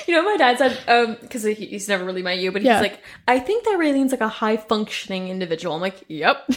You 0.07 0.15
know, 0.15 0.23
my 0.23 0.37
dad 0.37 0.57
said, 0.57 0.77
um, 0.87 1.17
because 1.21 1.43
he, 1.43 1.53
he's 1.53 1.87
never 1.87 2.03
really 2.05 2.21
met 2.23 2.39
you, 2.39 2.51
but 2.51 2.61
he's 2.61 2.67
Yeah. 2.67 2.79
like, 2.81 3.01
I 3.27 3.39
think 3.39 3.63
that 3.65 3.77
Raylene's 3.77 4.11
like 4.11 4.21
a 4.21 4.27
high 4.27 4.57
functioning 4.57 5.27
individual. 5.27 5.75
I'm 5.75 5.81
like, 5.81 6.03
yep. 6.07 6.49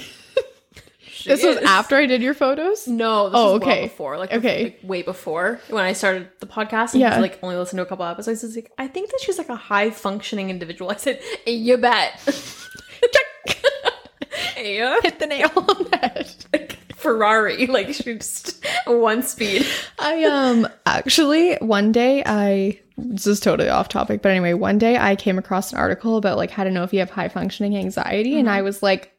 She 1.20 1.28
This 1.28 1.44
was 1.44 1.58
after 1.58 1.96
I 1.96 2.06
did 2.06 2.22
your 2.22 2.32
photos? 2.34 2.88
No, 2.88 3.28
this 3.28 3.38
Oh, 3.38 3.52
was 3.54 3.60
well 3.60 3.70
okay. 3.70 3.82
before, 3.84 4.16
like, 4.18 4.32
Okay. 4.32 4.64
like, 4.64 4.80
way 4.82 5.02
before 5.02 5.60
when 5.68 5.84
I 5.84 5.92
started 5.92 6.28
the 6.40 6.46
podcast. 6.46 6.92
And 6.94 7.02
Yeah. 7.02 7.18
like 7.20 7.38
only 7.42 7.56
listened 7.56 7.76
to 7.78 7.82
a 7.82 7.86
couple 7.86 8.04
episodes. 8.06 8.42
It's 8.42 8.56
like 8.56 8.72
I 8.78 8.86
think 8.88 9.10
that 9.10 9.20
she's 9.20 9.36
like 9.38 9.50
a 9.50 9.56
high 9.56 9.90
functioning 9.90 10.48
individual. 10.48 10.90
I 10.90 10.96
said, 10.96 11.20
you 11.46 11.76
bet. 11.76 12.18
yeah, 14.56 14.96
Hit 15.02 15.18
the 15.18 15.26
nail 15.26 15.50
on 15.56 15.84
the 15.90 15.96
head. 15.96 16.76
Ferrari, 16.96 17.66
like 17.66 17.94
she 17.94 18.14
just 18.14 18.64
one 18.86 19.22
speed. 19.22 19.66
I 19.98 20.24
um 20.24 20.68
actually 20.86 21.54
one 21.56 21.92
day 21.92 22.22
I 22.26 22.78
this 22.98 23.26
is 23.26 23.40
totally 23.40 23.70
off 23.70 23.88
topic, 23.88 24.20
but 24.20 24.28
anyway, 24.30 24.52
one 24.52 24.76
day 24.76 24.98
I 24.98 25.16
came 25.16 25.38
across 25.38 25.72
an 25.72 25.78
article 25.78 26.18
about 26.18 26.36
like 26.36 26.50
how 26.50 26.64
to 26.64 26.70
know 26.70 26.82
if 26.82 26.92
you 26.92 26.98
have 26.98 27.08
high 27.10 27.28
functioning 27.28 27.76
anxiety, 27.76 28.38
and 28.38 28.48
I 28.50 28.62
was 28.62 28.82
like. 28.82 29.12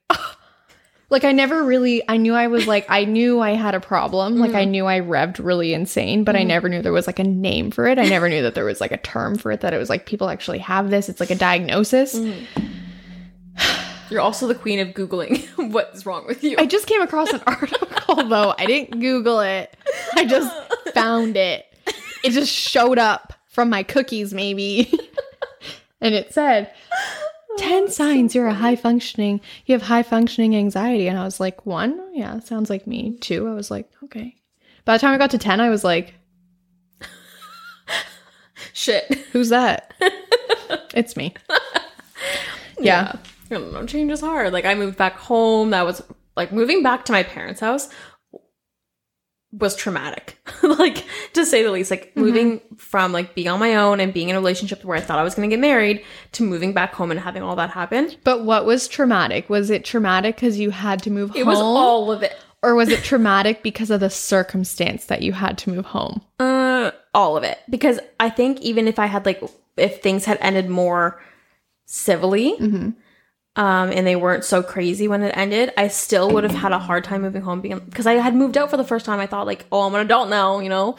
Like 1.11 1.25
I 1.25 1.33
never 1.33 1.61
really 1.61 2.01
I 2.07 2.17
knew 2.17 2.33
I 2.33 2.47
was 2.47 2.65
like 2.65 2.85
I 2.89 3.03
knew 3.03 3.41
I 3.41 3.51
had 3.51 3.75
a 3.75 3.81
problem, 3.81 4.37
like 4.37 4.53
I 4.53 4.63
mm-hmm. 4.63 4.71
knew 4.71 4.85
I 4.87 5.01
revved 5.01 5.43
really 5.43 5.73
insane, 5.73 6.23
but 6.23 6.35
I 6.35 6.39
mm-hmm. 6.39 6.47
never 6.47 6.69
knew 6.69 6.81
there 6.81 6.93
was 6.93 7.05
like 7.05 7.19
a 7.19 7.23
name 7.23 7.69
for 7.69 7.85
it. 7.85 7.99
I 7.99 8.05
never 8.05 8.29
knew 8.29 8.41
that 8.43 8.55
there 8.55 8.65
was 8.65 8.79
like 8.79 8.93
a 8.93 8.97
term 8.97 9.37
for 9.37 9.51
it 9.51 9.61
that 9.61 9.73
it 9.73 9.77
was 9.77 9.89
like 9.89 10.05
people 10.05 10.29
actually 10.29 10.59
have 10.59 10.89
this. 10.89 11.09
It's 11.09 11.19
like 11.19 11.29
a 11.29 11.35
diagnosis. 11.35 12.15
Mm. 12.15 12.45
You're 14.09 14.21
also 14.21 14.47
the 14.47 14.55
queen 14.55 14.79
of 14.79 14.89
googling 14.89 15.45
what's 15.71 16.05
wrong 16.05 16.25
with 16.25 16.43
you. 16.45 16.55
I 16.57 16.65
just 16.65 16.87
came 16.87 17.01
across 17.01 17.31
an 17.33 17.41
article 17.47 18.23
though. 18.27 18.55
I 18.57 18.65
didn't 18.65 19.01
Google 19.01 19.41
it. 19.41 19.75
I 20.15 20.25
just 20.25 20.53
found 20.93 21.35
it. 21.35 21.65
It 22.23 22.31
just 22.31 22.51
showed 22.51 22.97
up 22.97 23.33
from 23.47 23.69
my 23.69 23.83
cookies, 23.83 24.33
maybe. 24.33 24.97
and 25.99 26.15
it 26.15 26.33
said 26.33 26.73
10 27.57 27.89
signs 27.89 28.33
you're 28.35 28.47
a 28.47 28.53
high 28.53 28.75
functioning, 28.75 29.41
you 29.65 29.73
have 29.73 29.81
high 29.81 30.03
functioning 30.03 30.55
anxiety. 30.55 31.07
And 31.07 31.17
I 31.17 31.23
was 31.23 31.39
like, 31.39 31.65
one, 31.65 31.99
yeah, 32.13 32.39
sounds 32.39 32.69
like 32.69 32.87
me. 32.87 33.17
Two, 33.19 33.47
I 33.47 33.53
was 33.53 33.69
like, 33.71 33.89
okay. 34.03 34.35
By 34.85 34.97
the 34.97 34.99
time 35.01 35.13
I 35.13 35.17
got 35.17 35.31
to 35.31 35.37
10, 35.37 35.59
I 35.59 35.69
was 35.69 35.83
like, 35.83 36.13
Shit. 38.73 39.05
who's 39.31 39.49
that? 39.49 39.93
it's 40.93 41.15
me. 41.15 41.33
Yeah. 42.79 43.13
I 43.51 43.53
don't 43.53 43.73
know. 43.73 43.85
Change 43.85 44.11
is 44.11 44.21
hard. 44.21 44.53
Like 44.53 44.65
I 44.65 44.73
moved 44.73 44.97
back 44.97 45.13
home. 45.13 45.69
That 45.69 45.85
was 45.85 46.01
like 46.35 46.51
moving 46.51 46.81
back 46.81 47.05
to 47.05 47.11
my 47.11 47.21
parents' 47.21 47.59
house 47.59 47.89
was 49.51 49.75
traumatic. 49.75 50.37
like 50.63 51.03
to 51.33 51.45
say 51.45 51.63
the 51.63 51.71
least. 51.71 51.91
Like 51.91 52.15
moving 52.15 52.61
from 52.77 53.11
like 53.11 53.35
being 53.35 53.49
on 53.49 53.59
my 53.59 53.75
own 53.75 53.99
and 53.99 54.13
being 54.13 54.29
in 54.29 54.35
a 54.35 54.39
relationship 54.39 54.83
where 54.85 54.97
I 54.97 55.01
thought 55.01 55.19
I 55.19 55.23
was 55.23 55.35
gonna 55.35 55.47
get 55.49 55.59
married 55.59 56.03
to 56.33 56.43
moving 56.43 56.73
back 56.73 56.93
home 56.93 57.11
and 57.11 57.19
having 57.19 57.43
all 57.43 57.55
that 57.57 57.69
happen. 57.71 58.11
But 58.23 58.43
what 58.45 58.65
was 58.65 58.87
traumatic? 58.87 59.49
Was 59.49 59.69
it 59.69 59.83
traumatic 59.83 60.35
because 60.35 60.57
you 60.59 60.69
had 60.71 61.03
to 61.03 61.09
move 61.11 61.31
It 61.35 61.39
home? 61.39 61.47
was 61.47 61.59
all 61.59 62.11
of 62.11 62.23
it. 62.23 62.35
or 62.63 62.75
was 62.75 62.89
it 62.89 63.03
traumatic 63.03 63.61
because 63.63 63.89
of 63.89 63.99
the 63.99 64.09
circumstance 64.09 65.05
that 65.05 65.21
you 65.21 65.33
had 65.33 65.57
to 65.59 65.69
move 65.69 65.85
home? 65.85 66.21
Uh, 66.39 66.91
all 67.13 67.35
of 67.35 67.43
it. 67.43 67.57
Because 67.69 67.99
I 68.19 68.29
think 68.29 68.61
even 68.61 68.87
if 68.87 68.99
I 68.99 69.07
had 69.07 69.25
like, 69.25 69.43
if 69.77 70.01
things 70.01 70.25
had 70.25 70.37
ended 70.41 70.69
more 70.69 71.21
civilly, 71.85 72.55
um, 73.55 73.91
and 73.91 74.05
they 74.07 74.15
weren't 74.15 74.45
so 74.45 74.63
crazy 74.63 75.07
when 75.07 75.23
it 75.23 75.35
ended, 75.35 75.73
I 75.77 75.87
still 75.89 76.29
would 76.31 76.43
have 76.43 76.53
had 76.53 76.71
a 76.71 76.79
hard 76.79 77.03
time 77.03 77.21
moving 77.21 77.41
home 77.41 77.61
because 77.61 78.07
I 78.07 78.13
had 78.13 78.33
moved 78.35 78.57
out 78.57 78.69
for 78.69 78.77
the 78.77 78.83
first 78.83 79.05
time. 79.05 79.19
I 79.19 79.27
thought 79.27 79.45
like, 79.45 79.65
oh, 79.71 79.81
I'm 79.81 79.93
an 79.95 80.01
adult 80.01 80.29
now, 80.29 80.59
you 80.59 80.69
know, 80.69 80.95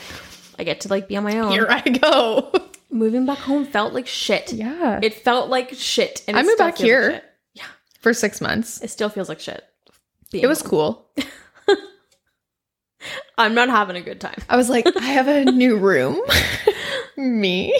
I 0.58 0.64
get 0.64 0.82
to 0.82 0.88
like 0.88 1.08
be 1.08 1.16
on 1.16 1.24
my 1.24 1.38
own. 1.38 1.52
Here 1.52 1.66
I 1.68 1.80
go. 1.80 2.52
Moving 2.90 3.24
back 3.24 3.38
home 3.38 3.64
felt 3.64 3.94
like 3.94 4.06
shit. 4.06 4.52
yeah. 4.52 5.00
It 5.02 5.14
felt 5.14 5.48
like 5.48 5.72
shit. 5.72 6.22
And 6.28 6.36
I 6.38 6.42
moved 6.42 6.58
back 6.58 6.76
feels 6.76 6.80
like 6.80 6.86
here. 6.86 7.12
shit. 7.12 7.24
For 8.00 8.12
six 8.12 8.40
months. 8.40 8.82
It 8.82 8.90
still 8.90 9.08
feels 9.08 9.28
like 9.30 9.40
shit. 9.40 9.64
It 10.32 10.46
was 10.46 10.60
home. 10.60 10.68
cool. 10.70 11.08
I'm 13.38 13.54
not 13.54 13.68
having 13.70 13.96
a 13.96 14.00
good 14.02 14.20
time. 14.20 14.38
I 14.48 14.56
was 14.56 14.68
like, 14.68 14.86
I 14.96 15.04
have 15.04 15.26
a 15.28 15.44
new 15.50 15.76
room. 15.78 16.20
Me. 17.16 17.74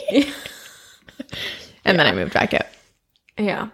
and 1.85 1.99
then 1.99 2.07
I 2.07 2.13
moved 2.13 2.33
back 2.33 2.55
out. 2.55 2.67
Yeah, 3.39 3.69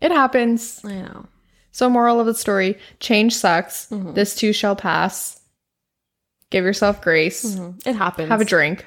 It 0.00 0.10
happens. 0.10 0.80
I 0.84 0.94
know. 0.94 1.26
So, 1.70 1.90
moral 1.90 2.20
of 2.20 2.26
the 2.26 2.34
story 2.34 2.78
change 3.00 3.34
sucks. 3.34 3.88
Mm-hmm. 3.88 4.14
This 4.14 4.34
too 4.34 4.52
shall 4.52 4.76
pass. 4.76 5.40
Give 6.50 6.64
yourself 6.64 7.02
grace. 7.02 7.44
Mm-hmm. 7.44 7.88
It 7.88 7.96
happens. 7.96 8.28
Have 8.28 8.40
a 8.40 8.44
drink. 8.44 8.86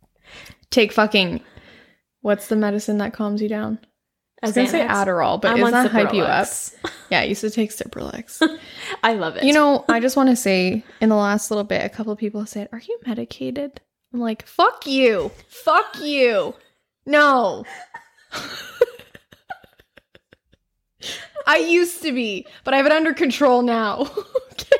Take 0.70 0.92
fucking. 0.92 1.40
What's 2.20 2.48
the 2.48 2.56
medicine 2.56 2.98
that 2.98 3.14
calms 3.14 3.40
you 3.40 3.48
down? 3.48 3.78
I 4.42 4.46
was 4.46 4.54
going 4.54 4.66
to 4.66 4.70
say 4.70 4.86
Adderall, 4.86 5.40
but 5.40 5.52
I'm 5.52 5.62
on 5.62 5.72
that 5.72 5.90
hype 5.90 6.14
you 6.14 6.22
up? 6.22 6.48
Yeah, 7.10 7.20
I 7.20 7.24
used 7.24 7.40
to 7.40 7.50
take 7.50 7.70
Cipralex. 7.70 8.40
I 9.02 9.14
love 9.14 9.36
it. 9.36 9.42
You 9.42 9.52
know, 9.52 9.84
I 9.88 9.98
just 9.98 10.16
want 10.16 10.28
to 10.28 10.36
say 10.36 10.84
in 11.00 11.08
the 11.08 11.16
last 11.16 11.50
little 11.50 11.64
bit, 11.64 11.84
a 11.84 11.88
couple 11.88 12.12
of 12.12 12.20
people 12.20 12.46
said, 12.46 12.68
Are 12.70 12.78
you 12.78 13.00
medicated? 13.04 13.80
I'm 14.14 14.20
like, 14.20 14.46
Fuck 14.46 14.86
you. 14.86 15.32
Fuck 15.48 15.98
you. 16.00 16.54
No. 17.06 17.64
I 21.50 21.56
used 21.56 22.02
to 22.02 22.12
be, 22.12 22.46
but 22.62 22.74
I 22.74 22.76
have 22.76 22.86
it 22.86 22.92
under 22.92 23.12
control 23.12 23.62
now. 23.62 24.02
okay. 24.52 24.76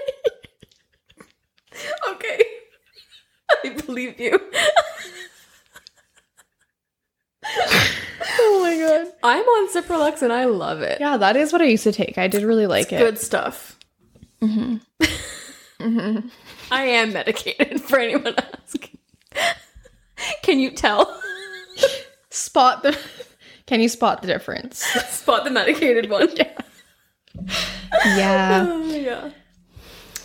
Okay. 2.10 2.44
I 3.64 3.70
believe 3.70 4.20
you. 4.20 4.40
Oh 8.38 8.60
my 8.62 8.78
god. 8.78 9.12
I'm 9.24 9.44
on 9.44 9.68
Cipralex 9.68 10.22
and 10.22 10.32
I 10.32 10.44
love 10.44 10.80
it. 10.82 11.00
Yeah, 11.00 11.16
that 11.16 11.34
is 11.34 11.52
what 11.52 11.60
I 11.60 11.64
used 11.64 11.82
to 11.82 11.92
take. 11.92 12.18
I 12.18 12.28
did 12.28 12.44
really 12.44 12.68
like 12.68 12.92
it. 12.92 12.98
Good 12.98 13.18
stuff. 13.18 13.76
Mm-hmm. 14.40 14.76
I 16.70 16.82
am 16.84 17.12
medicated 17.12 17.80
for 17.80 17.98
anyone 17.98 18.36
asking. 18.62 18.98
Can 20.42 20.60
you 20.60 20.70
tell? 20.70 21.20
Spot 22.30 22.84
the. 22.84 22.96
Can 23.70 23.80
you 23.80 23.88
spot 23.88 24.20
the 24.20 24.26
difference? 24.26 24.78
Spot 25.10 25.44
the 25.44 25.50
medicated 25.50 26.10
one. 26.10 26.28
Yeah. 26.36 26.50
Yeah. 28.04 28.66
Oh, 28.68 28.92
yeah. 28.94 29.30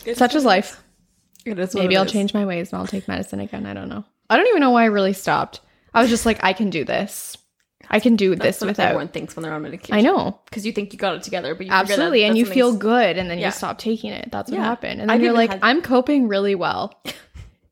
It's 0.03 0.17
Such 0.17 0.33
is 0.33 0.43
life. 0.45 0.81
It 1.45 1.59
is 1.59 1.75
Maybe 1.75 1.93
it 1.93 1.97
I'll 1.99 2.05
is. 2.05 2.11
change 2.11 2.33
my 2.33 2.43
ways 2.43 2.73
and 2.73 2.79
I'll 2.81 2.87
take 2.87 3.07
medicine 3.07 3.39
again. 3.39 3.67
I 3.67 3.75
don't 3.75 3.87
know. 3.87 4.03
I 4.31 4.37
don't 4.37 4.47
even 4.47 4.61
know 4.61 4.71
why 4.71 4.81
I 4.81 4.87
really 4.87 5.13
stopped. 5.13 5.59
I 5.93 6.01
was 6.01 6.09
just 6.09 6.25
like, 6.25 6.43
I 6.43 6.53
can 6.53 6.71
do 6.71 6.83
this. 6.83 7.37
I 7.87 7.99
can 7.99 8.15
do 8.15 8.35
That's 8.35 8.57
this 8.57 8.65
without. 8.67 8.85
everyone 8.87 9.09
thinks 9.09 9.35
when 9.35 9.43
they're 9.43 9.53
on 9.53 9.61
medication. 9.61 9.93
I 9.93 10.01
know. 10.01 10.39
Because 10.45 10.65
you 10.65 10.71
think 10.71 10.91
you 10.91 10.97
got 10.97 11.13
it 11.13 11.21
together, 11.21 11.53
but 11.53 11.67
you 11.67 11.71
Absolutely. 11.71 12.23
And 12.23 12.35
you 12.35 12.47
feel 12.47 12.75
good 12.75 13.15
and 13.19 13.29
then 13.29 13.37
Yeah. 13.37 13.47
you 13.47 13.51
stop 13.51 13.77
taking 13.77 14.11
it. 14.11 14.29
That's 14.31 14.49
what 14.49 14.57
Yeah. 14.57 14.63
happened. 14.65 15.01
And 15.01 15.11
I've 15.11 15.19
then 15.19 15.25
you're 15.25 15.33
like, 15.35 15.51
had- 15.51 15.59
I'm 15.61 15.83
coping 15.83 16.27
really 16.27 16.55
well 16.55 16.99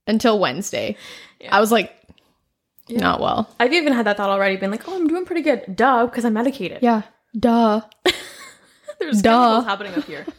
until 0.05 0.37
Wednesday. 0.39 0.95
Yeah. 1.39 1.55
I 1.55 1.59
was 1.59 1.71
like, 1.71 1.91
Yeah. 2.87 2.99
not 2.99 3.19
well. 3.21 3.49
I've 3.59 3.73
even 3.73 3.93
had 3.93 4.05
that 4.07 4.17
thought 4.17 4.29
already, 4.29 4.57
been 4.57 4.71
like, 4.71 4.87
oh, 4.87 4.95
I'm 4.95 5.07
doing 5.07 5.25
pretty 5.25 5.41
good. 5.41 5.75
Duh, 5.75 6.05
because 6.05 6.25
I'm 6.25 6.33
medicated. 6.33 6.79
Yeah. 6.81 7.03
Duh. 7.37 7.81
There's 8.99 9.21
Duh. 9.21 9.61
happening 9.63 9.93
up 9.95 10.03
here. 10.05 10.25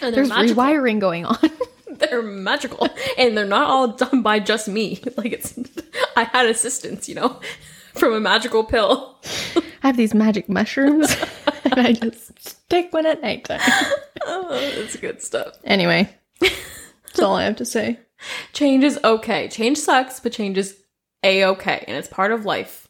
And 0.00 0.14
There's 0.14 0.28
magical. 0.28 0.62
rewiring 0.62 1.00
going 1.00 1.24
on. 1.26 1.38
they're 1.98 2.22
magical 2.22 2.88
and 3.18 3.36
they're 3.36 3.44
not 3.44 3.68
all 3.68 3.88
done 3.88 4.22
by 4.22 4.38
just 4.38 4.66
me 4.68 5.00
like 5.16 5.32
it's 5.32 5.58
i 6.16 6.22
had 6.24 6.46
assistance 6.46 7.08
you 7.08 7.14
know 7.16 7.38
from 7.94 8.12
a 8.12 8.20
magical 8.20 8.62
pill 8.64 9.20
I 9.56 9.88
have 9.88 9.96
these 9.96 10.14
magic 10.14 10.48
mushrooms 10.48 11.14
and 11.64 11.74
I 11.80 11.92
just 11.92 12.68
take 12.70 12.92
one 12.92 13.06
at 13.06 13.22
nighttime. 13.22 13.60
oh 14.24 14.48
that's 14.76 14.96
good 14.96 15.20
stuff 15.20 15.54
Anyway, 15.64 16.08
that's 16.40 17.20
all 17.20 17.34
I 17.36 17.44
have 17.44 17.56
to 17.56 17.64
say. 17.64 17.98
Change 18.52 18.84
is 18.84 18.98
okay. 19.02 19.48
Change 19.48 19.78
sucks, 19.78 20.20
but 20.20 20.32
change 20.32 20.56
is 20.58 20.76
a 21.22 21.44
okay, 21.46 21.84
and 21.86 21.96
it's 21.96 22.08
part 22.08 22.32
of 22.32 22.44
life. 22.44 22.88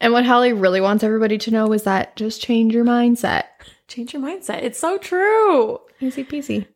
And 0.00 0.12
what 0.12 0.24
Hallie 0.24 0.52
really 0.52 0.80
wants 0.80 1.04
everybody 1.04 1.38
to 1.38 1.50
know 1.50 1.72
is 1.72 1.84
that 1.84 2.16
just 2.16 2.42
change 2.42 2.74
your 2.74 2.84
mindset. 2.84 3.44
Change 3.88 4.12
your 4.12 4.22
mindset. 4.22 4.62
It's 4.62 4.78
so 4.78 4.98
true. 4.98 5.80
Easy 6.00 6.24
peasy. 6.24 6.66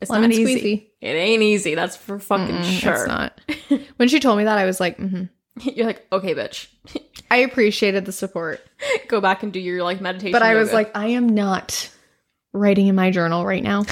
It's 0.00 0.10
Lemon 0.10 0.30
not 0.30 0.38
easy. 0.38 0.60
squeezy. 0.60 0.86
It 1.00 1.08
ain't 1.14 1.42
easy. 1.42 1.74
That's 1.74 1.96
for 1.96 2.18
fucking 2.18 2.54
Mm, 2.56 2.64
sure. 2.80 2.92
It's 2.94 3.06
not. 3.06 3.40
when 3.96 4.08
she 4.08 4.20
told 4.20 4.36
me 4.36 4.44
that, 4.44 4.58
I 4.58 4.66
was 4.66 4.78
like, 4.80 4.98
mm-hmm. 4.98 5.24
You're 5.62 5.86
like, 5.86 6.06
okay, 6.12 6.34
bitch, 6.34 6.66
I 7.30 7.36
appreciated 7.38 8.04
the 8.04 8.12
support, 8.12 8.60
go 9.08 9.22
back 9.22 9.42
and 9.42 9.52
do 9.52 9.58
your 9.58 9.82
like 9.82 10.02
meditation. 10.02 10.32
but 10.32 10.42
I 10.42 10.54
was 10.54 10.70
like, 10.72 10.94
I 10.94 11.06
am 11.08 11.30
not 11.30 11.90
writing 12.52 12.88
in 12.88 12.94
my 12.94 13.10
journal 13.10 13.46
right 13.46 13.62
now. 13.62 13.84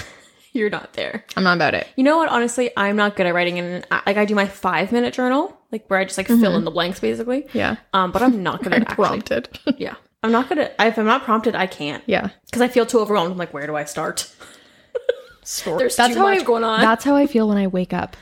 you're 0.53 0.69
not 0.69 0.93
there. 0.93 1.25
I'm 1.39 1.43
not 1.45 1.57
about 1.57 1.73
it. 1.73 1.87
You 1.97 2.05
know 2.05 2.19
what? 2.19 2.29
Honestly, 2.29 2.71
I'm 2.77 2.97
not 2.97 3.17
good 3.17 3.25
at 3.25 3.35
writing 3.35 3.57
in. 3.57 3.83
Like, 3.91 4.19
I 4.19 4.27
do 4.27 4.35
my 4.35 4.47
five 4.47 4.93
minute 4.93 5.15
journal, 5.15 5.59
like 5.75 5.89
where 5.89 5.99
I 5.99 6.05
just 6.05 6.17
like 6.17 6.29
fill 6.29 6.55
in 6.55 6.65
the 6.65 6.71
blanks, 6.71 7.01
basically. 7.01 7.49
Yeah. 7.53 7.77
Um, 7.93 8.13
but 8.13 8.23
I'm 8.23 8.45
not 8.45 8.63
gonna 8.63 8.77
actually. 8.89 8.95
prompted. 8.95 9.59
Yeah, 9.77 9.97
I'm 10.23 10.31
not 10.31 10.49
gonna. 10.49 10.71
If 10.79 10.99
I'm 10.99 11.05
not 11.05 11.25
prompted, 11.25 11.57
I 11.57 11.67
can't 11.67 12.03
yeah. 12.07 12.31
because 12.47 12.63
I 12.63 12.69
feel 12.69 12.87
too 12.87 13.01
overwhelmed. 13.01 13.33
I'm 13.33 13.39
like, 13.39 13.53
where 13.53 13.67
do 13.67 13.75
I 13.77 13.85
start? 13.85 14.33
Story. 15.43 15.79
There's 15.79 15.97
that's 15.97 16.15
too 16.15 16.21
how 16.21 16.27
much 16.27 16.41
I, 16.43 16.45
going 16.45 16.63
on. 16.63 16.81
That's 16.81 17.05
how 17.05 17.17
I 17.17 17.27
feel 17.27 17.49
when 17.49 17.59
I 17.59 17.67
wake 17.67 17.93
up. 17.93 18.17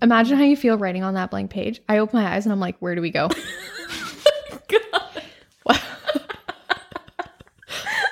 Imagine 0.00 0.38
how 0.38 0.44
you 0.44 0.56
feel 0.56 0.78
writing 0.78 1.04
on 1.04 1.12
that 1.14 1.30
blank 1.30 1.50
page. 1.50 1.80
I 1.88 1.98
open 1.98 2.18
my 2.18 2.34
eyes 2.34 2.46
and 2.46 2.52
I'm 2.52 2.58
like, 2.58 2.78
where 2.78 2.94
do 2.94 3.02
we 3.02 3.10
go? 3.10 3.28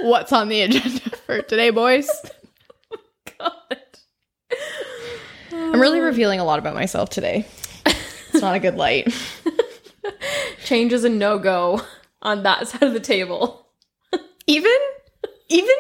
What's 0.00 0.32
on 0.32 0.48
the 0.48 0.60
agenda 0.62 1.00
for 1.26 1.40
today, 1.42 1.70
boys? 1.70 2.10
God. 3.38 3.78
I'm 5.50 5.80
really 5.80 6.00
revealing 6.00 6.40
a 6.40 6.44
lot 6.44 6.58
about 6.58 6.74
myself 6.74 7.08
today. 7.08 7.46
It's 8.32 8.42
not 8.42 8.54
a 8.54 8.60
good 8.60 8.76
light. 8.76 9.12
Change 10.64 10.92
is 10.92 11.04
a 11.04 11.08
no 11.08 11.38
go 11.38 11.82
on 12.22 12.42
that 12.44 12.68
side 12.68 12.82
of 12.82 12.92
the 12.92 13.00
table. 13.00 13.66
Even, 14.46 14.76
even 15.48 15.74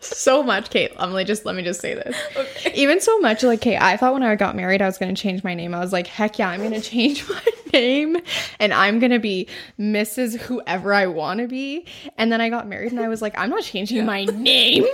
so 0.00 0.42
much, 0.42 0.70
Kate. 0.70 0.92
Emily, 0.98 1.24
just 1.24 1.44
let 1.44 1.54
me 1.54 1.62
just 1.62 1.80
say 1.80 1.94
this. 1.94 2.16
Okay. 2.36 2.72
Even 2.74 3.00
so 3.00 3.18
much, 3.20 3.42
like, 3.42 3.60
Kate, 3.60 3.78
I 3.80 3.96
thought 3.96 4.12
when 4.12 4.22
I 4.22 4.34
got 4.36 4.56
married, 4.56 4.82
I 4.82 4.86
was 4.86 4.98
going 4.98 5.14
to 5.14 5.20
change 5.20 5.44
my 5.44 5.54
name. 5.54 5.74
I 5.74 5.80
was 5.80 5.92
like, 5.92 6.06
heck 6.06 6.38
yeah, 6.38 6.48
I'm 6.48 6.60
going 6.60 6.72
to 6.72 6.80
change 6.80 7.28
my 7.28 7.44
name 7.72 8.16
and 8.58 8.72
I'm 8.72 8.98
going 8.98 9.12
to 9.12 9.18
be 9.18 9.48
Mrs. 9.78 10.38
Whoever 10.38 10.94
I 10.94 11.06
want 11.06 11.40
to 11.40 11.46
be. 11.46 11.86
And 12.16 12.32
then 12.32 12.40
I 12.40 12.48
got 12.48 12.66
married 12.66 12.92
and 12.92 13.00
I 13.00 13.08
was 13.08 13.22
like, 13.22 13.38
I'm 13.38 13.50
not 13.50 13.62
changing 13.62 14.04
my 14.06 14.24
name. 14.24 14.86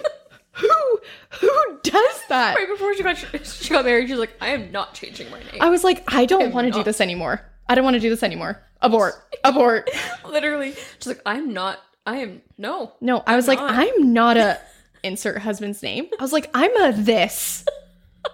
Who, 0.54 1.00
who 1.40 1.78
does 1.82 2.22
that? 2.28 2.56
Right 2.56 2.68
before 2.68 2.94
she 2.94 3.02
got 3.02 3.16
she 3.44 3.70
got 3.70 3.84
married, 3.84 4.06
she 4.06 4.12
was 4.12 4.20
like, 4.20 4.36
I 4.40 4.50
am 4.50 4.70
not 4.70 4.94
changing 4.94 5.30
my 5.30 5.38
name. 5.40 5.60
I 5.60 5.68
was 5.68 5.84
like, 5.84 6.04
I 6.12 6.26
don't 6.26 6.52
want 6.52 6.66
to 6.66 6.72
do 6.72 6.82
this 6.84 7.00
anymore. 7.00 7.42
I 7.68 7.74
don't 7.74 7.84
want 7.84 7.94
to 7.94 8.00
do 8.00 8.10
this 8.10 8.22
anymore. 8.22 8.62
Abort. 8.80 9.14
Abort. 9.44 9.90
Literally, 10.28 10.74
she's 10.98 11.06
like, 11.06 11.22
I'm 11.26 11.52
not. 11.52 11.80
I 12.06 12.18
am 12.18 12.42
no. 12.58 12.92
No, 13.00 13.22
I 13.26 13.36
was 13.36 13.48
like, 13.48 13.58
not. 13.58 13.74
I'm 13.74 14.12
not 14.12 14.36
a 14.36 14.60
insert 15.02 15.38
husband's 15.38 15.82
name. 15.82 16.06
I 16.18 16.22
was 16.22 16.32
like, 16.32 16.50
I'm 16.54 16.74
a 16.76 16.92
this. 16.92 17.64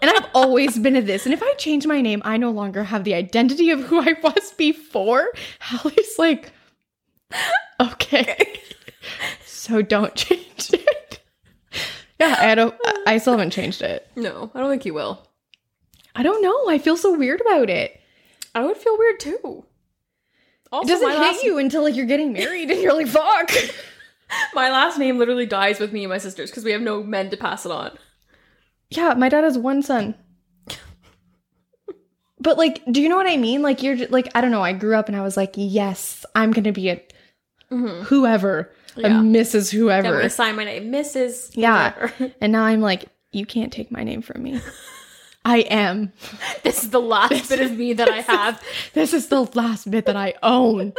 And 0.03 0.11
I've 0.11 0.27
always 0.35 0.79
been 0.79 0.97
a 0.97 1.01
this. 1.01 1.25
And 1.27 1.33
if 1.33 1.43
I 1.43 1.53
change 1.55 1.87
my 1.87 2.01
name, 2.01 2.23
I 2.25 2.37
no 2.37 2.51
longer 2.51 2.85
have 2.85 3.05
the 3.05 3.15
identity 3.15 3.71
of 3.71 3.81
who 3.81 4.01
I 4.01 4.15
was 4.23 4.53
before. 4.57 5.29
Hallie's 5.59 6.19
like, 6.19 6.53
okay. 7.81 8.61
so 9.45 9.83
don't 9.83 10.15
change 10.15 10.71
it. 10.73 11.10
Yeah, 12.21 12.37
I 12.39 12.55
don't 12.55 12.75
I 13.07 13.19
still 13.19 13.33
haven't 13.33 13.51
changed 13.51 13.83
it. 13.83 14.07
No, 14.15 14.51
I 14.55 14.61
don't 14.61 14.71
think 14.71 14.85
you 14.85 14.95
will. 14.95 15.27
I 16.15 16.23
don't 16.23 16.43
know. 16.43 16.69
I 16.69 16.79
feel 16.79 16.97
so 16.97 17.17
weird 17.17 17.41
about 17.41 17.71
it. 17.71 18.01
I 18.55 18.65
would 18.65 18.77
feel 18.77 18.99
weird 18.99 19.21
too. 19.21 19.65
Also, 20.73 20.87
It 20.87 20.93
doesn't 20.93 21.11
hit 21.11 21.19
last, 21.19 21.43
you 21.43 21.59
until 21.59 21.83
like 21.83 21.97
you're 21.97 22.07
getting 22.07 22.33
married 22.33 22.71
and 22.71 22.81
you're 22.81 22.95
like, 22.95 23.09
fuck. 23.09 23.51
My 24.55 24.71
last 24.71 24.99
name 24.99 25.19
literally 25.19 25.47
dies 25.47 25.81
with 25.81 25.93
me 25.93 26.05
and 26.05 26.11
my 26.11 26.19
sisters 26.19 26.51
because 26.51 26.63
we 26.63 26.71
have 26.71 26.81
no 26.81 27.03
men 27.03 27.31
to 27.31 27.37
pass 27.37 27.67
it 27.67 27.73
on. 27.73 27.99
Yeah, 28.89 29.15
my 29.15 29.29
dad 29.29 29.43
has 29.43 29.59
one 29.59 29.83
son. 29.83 30.15
But 32.39 32.57
like, 32.57 32.81
do 32.91 33.03
you 33.03 33.09
know 33.09 33.17
what 33.17 33.27
I 33.27 33.37
mean? 33.37 33.61
Like, 33.61 33.83
you're 33.83 34.07
like, 34.09 34.31
I 34.35 34.41
don't 34.41 34.51
know. 34.51 34.63
I 34.63 34.73
grew 34.73 34.95
up 34.95 35.09
and 35.09 35.17
I 35.17 35.23
was 35.23 35.37
like, 35.37 35.53
yes, 35.57 36.25
I'm 36.35 36.53
gonna 36.53 36.73
be 36.73 36.91
a 36.91 37.03
mm-hmm. 37.71 38.03
whoever, 38.05 38.73
a 38.97 39.03
Yeah. 39.03 39.09
Mrs. 39.21 39.73
I'm 39.73 39.81
Whoever. 39.81 40.17
gonna 40.19 40.31
sign 40.31 40.57
my 40.57 40.65
name, 40.65 40.91
Mrs. 40.93 41.51
Yeah. 41.55 42.11
and 42.41 42.53
now 42.53 42.65
I'm 42.65 42.81
like, 42.81 43.07
you 43.33 43.47
can't 43.47 43.73
take 43.73 43.91
my 43.91 44.03
name 44.05 44.23
from 44.23 44.43
me. 44.43 44.61
I 45.45 45.59
am. 45.61 46.13
this 46.63 46.83
is 46.85 46.91
the 46.91 47.01
last 47.01 47.49
bit 47.49 47.61
of 47.61 47.73
me 47.73 47.93
that 47.95 48.09
I 48.09 48.21
have. 48.21 48.63
This 48.93 49.13
is 49.15 49.29
the 49.29 49.43
last 49.55 49.91
bit 49.91 50.07
that 50.07 50.17
I 50.17 50.35
own. 50.43 50.93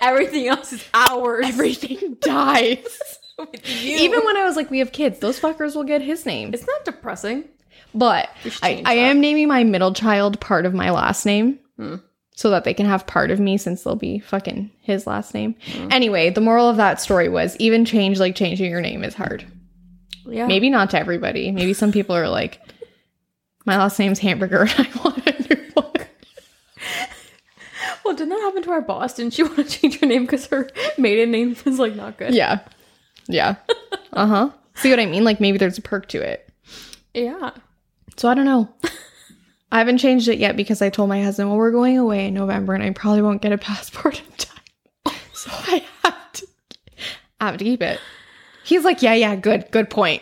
Everything 0.00 0.46
else 0.48 0.72
is 0.72 0.84
ours. 0.94 1.44
Everything 1.46 2.16
dies. 2.20 3.18
With 3.38 3.68
you. 3.68 3.96
Even 3.98 4.24
when 4.24 4.36
I 4.36 4.44
was 4.44 4.56
like, 4.56 4.70
we 4.70 4.80
have 4.80 4.92
kids, 4.92 5.18
those 5.20 5.38
fuckers 5.38 5.74
will 5.76 5.84
get 5.84 6.02
his 6.02 6.26
name. 6.26 6.52
it's 6.52 6.66
not 6.66 6.84
depressing. 6.84 7.44
But 7.94 8.28
I, 8.62 8.82
I 8.84 8.94
am 8.94 9.20
naming 9.20 9.48
my 9.48 9.64
middle 9.64 9.92
child 9.94 10.40
part 10.40 10.66
of 10.66 10.74
my 10.74 10.90
last 10.90 11.24
name 11.24 11.58
hmm. 11.76 11.96
So 12.38 12.50
that 12.50 12.62
they 12.62 12.72
can 12.72 12.86
have 12.86 13.04
part 13.04 13.32
of 13.32 13.40
me 13.40 13.58
since 13.58 13.82
they'll 13.82 13.96
be 13.96 14.20
fucking 14.20 14.70
his 14.82 15.08
last 15.08 15.34
name. 15.34 15.56
Anyway, 15.90 16.30
the 16.30 16.40
moral 16.40 16.68
of 16.68 16.76
that 16.76 17.00
story 17.00 17.28
was 17.28 17.56
even 17.56 17.84
change, 17.84 18.20
like 18.20 18.36
changing 18.36 18.70
your 18.70 18.80
name, 18.80 19.02
is 19.02 19.12
hard. 19.12 19.44
Yeah. 20.24 20.46
Maybe 20.46 20.70
not 20.70 20.90
to 20.90 21.00
everybody. 21.00 21.50
Maybe 21.50 21.72
some 21.74 21.90
people 21.90 22.14
are 22.14 22.28
like, 22.28 22.60
my 23.66 23.76
last 23.76 23.98
name's 23.98 24.20
Hamburger 24.20 24.60
and 24.78 24.86
I 24.86 25.00
want 25.02 25.26
a 25.26 25.54
new 25.54 25.66
one. 25.74 25.92
Well, 28.04 28.14
didn't 28.14 28.28
that 28.30 28.40
happen 28.40 28.62
to 28.62 28.70
our 28.70 28.82
boss? 28.82 29.14
Didn't 29.14 29.34
she 29.34 29.42
want 29.42 29.56
to 29.56 29.64
change 29.64 29.98
her 29.98 30.06
name 30.06 30.22
because 30.24 30.46
her 30.46 30.70
maiden 30.96 31.32
name 31.32 31.56
was 31.64 31.80
like 31.80 31.96
not 31.96 32.18
good? 32.18 32.34
Yeah. 32.34 32.60
Yeah. 33.26 33.56
Uh 34.12 34.26
huh. 34.26 34.50
See 34.74 34.90
what 34.90 34.98
I 34.98 35.06
mean? 35.06 35.22
Like 35.22 35.38
maybe 35.40 35.58
there's 35.58 35.76
a 35.76 35.82
perk 35.82 36.08
to 36.08 36.20
it. 36.20 36.48
Yeah. 37.14 37.50
So 38.16 38.28
I 38.28 38.34
don't 38.34 38.46
know. 38.46 38.68
I 39.70 39.78
haven't 39.78 39.98
changed 39.98 40.28
it 40.28 40.38
yet 40.38 40.56
because 40.56 40.80
I 40.80 40.88
told 40.88 41.08
my 41.08 41.22
husband, 41.22 41.48
well, 41.48 41.58
we're 41.58 41.70
going 41.70 41.98
away 41.98 42.26
in 42.26 42.34
November 42.34 42.74
and 42.74 42.82
I 42.82 42.90
probably 42.90 43.22
won't 43.22 43.42
get 43.42 43.52
a 43.52 43.58
passport 43.70 44.20
in 44.20 44.32
time. 44.36 44.54
So 45.34 45.50
I 45.52 45.84
have 46.02 46.32
to 46.32 46.46
I 47.38 47.46
have 47.46 47.58
to 47.58 47.64
keep 47.64 47.80
it. 47.80 48.00
He's 48.64 48.84
like, 48.84 49.02
yeah, 49.02 49.14
yeah, 49.14 49.36
good, 49.36 49.70
good 49.70 49.88
point. 49.88 50.20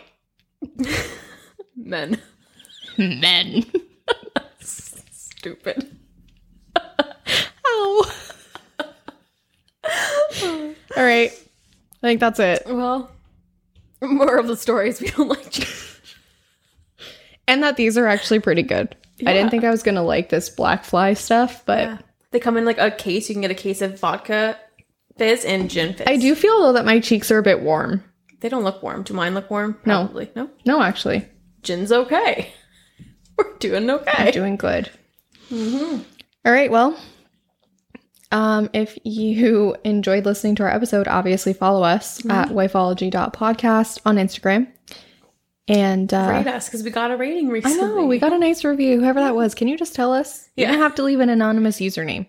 Men. 1.75 2.21
Men. 2.99 3.65
Stupid. 4.59 5.97
Ow. 6.77 8.11
All 10.95 11.03
right. 11.03 11.31
I 11.31 12.07
think 12.07 12.19
that's 12.19 12.39
it. 12.39 12.63
Well, 12.67 13.09
more 14.01 14.37
of 14.37 14.47
the 14.47 14.55
stories 14.55 15.01
we 15.01 15.09
don't 15.09 15.29
like. 15.29 15.67
And 17.47 17.63
that 17.63 17.75
these 17.75 17.97
are 17.97 18.07
actually 18.07 18.39
pretty 18.39 18.63
good. 18.63 18.95
I 19.25 19.33
didn't 19.33 19.49
think 19.49 19.63
I 19.63 19.71
was 19.71 19.83
gonna 19.83 20.03
like 20.03 20.29
this 20.29 20.49
BlackFly 20.53 21.17
stuff, 21.17 21.63
but 21.65 21.79
Yeah. 21.79 21.97
They 22.31 22.39
come 22.39 22.57
in 22.57 22.65
like 22.65 22.77
a 22.77 22.91
case. 22.91 23.29
You 23.29 23.35
can 23.35 23.41
get 23.41 23.51
a 23.51 23.55
case 23.55 23.81
of 23.81 23.99
vodka 23.99 24.57
fizz 25.17 25.45
and 25.45 25.69
gin 25.69 25.93
fizz. 25.93 26.07
I 26.07 26.17
do 26.17 26.35
feel 26.35 26.61
though 26.61 26.73
that 26.73 26.85
my 26.85 26.99
cheeks 26.99 27.31
are 27.31 27.37
a 27.37 27.43
bit 27.43 27.61
warm. 27.61 28.03
They 28.41 28.49
don't 28.49 28.63
look 28.63 28.83
warm. 28.83 29.03
Do 29.03 29.13
mine 29.13 29.33
look 29.33 29.49
warm? 29.49 29.79
No. 29.85 30.03
Probably. 30.05 30.29
No. 30.35 30.49
No, 30.65 30.81
actually. 30.81 31.25
Gin's 31.63 31.91
okay. 31.91 32.51
We're 33.37 33.57
doing 33.59 33.89
okay. 33.89 34.27
I'm 34.27 34.31
doing 34.31 34.57
good. 34.57 34.89
All 35.51 36.51
right, 36.51 36.69
well, 36.69 36.99
um, 38.31 38.69
if 38.73 38.97
you 39.03 39.75
enjoyed 39.83 40.25
listening 40.25 40.55
to 40.55 40.63
our 40.63 40.69
episode, 40.69 41.07
obviously 41.07 41.53
follow 41.53 41.83
us 41.83 42.23
at 42.29 42.49
wifeology.podcast 42.49 44.01
on 44.05 44.17
Instagram. 44.17 44.67
And 45.67 46.13
uh, 46.13 46.29
Rate 46.31 46.47
us 46.47 46.67
because 46.67 46.83
we 46.83 46.91
got 46.91 47.11
a 47.11 47.17
rating 47.17 47.49
recently. 47.49 47.77
I 47.77 47.81
know 47.81 48.05
we 48.05 48.19
got 48.19 48.31
a 48.31 48.39
nice 48.39 48.63
review. 48.63 48.99
Whoever 49.01 49.19
that 49.19 49.35
was, 49.35 49.53
can 49.53 49.67
you 49.67 49.77
just 49.77 49.93
tell 49.93 50.13
us? 50.13 50.47
You 50.55 50.65
don't 50.65 50.79
have 50.79 50.95
to 50.95 51.03
leave 51.03 51.19
an 51.19 51.29
anonymous 51.29 51.79
username. 51.79 52.25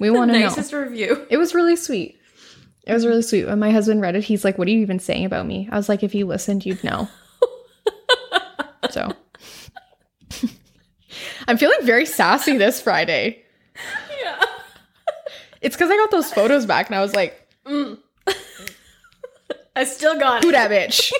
We 0.00 0.10
want 0.10 0.32
to 0.32 0.38
know. 0.38 0.46
nicest 0.46 0.72
review. 0.72 1.26
It 1.30 1.36
was 1.36 1.54
really 1.54 1.76
sweet. 1.76 2.18
It 2.86 2.92
was 2.92 3.06
really 3.06 3.22
sweet. 3.22 3.46
When 3.46 3.58
my 3.58 3.70
husband 3.70 4.00
read 4.00 4.14
it, 4.16 4.24
he's 4.24 4.44
like, 4.44 4.58
"What 4.58 4.68
are 4.68 4.70
you 4.70 4.80
even 4.80 4.98
saying 4.98 5.24
about 5.24 5.46
me?" 5.46 5.68
I 5.72 5.76
was 5.76 5.88
like, 5.88 6.02
"If 6.02 6.14
you 6.14 6.26
listened, 6.26 6.66
you'd 6.66 6.84
know." 6.84 7.08
so, 8.90 9.12
I'm 11.48 11.56
feeling 11.56 11.78
very 11.82 12.06
sassy 12.06 12.56
this 12.58 12.80
Friday. 12.80 13.42
Yeah. 14.22 14.40
It's 15.60 15.74
because 15.74 15.90
I 15.90 15.96
got 15.96 16.10
those 16.10 16.32
photos 16.32 16.66
back, 16.66 16.86
and 16.86 16.94
I 16.94 17.00
was 17.00 17.14
like, 17.14 17.48
I 19.76 19.84
still 19.84 20.18
got 20.18 20.44
"Who 20.44 20.52
that 20.52 20.70
bitch?" 20.70 21.10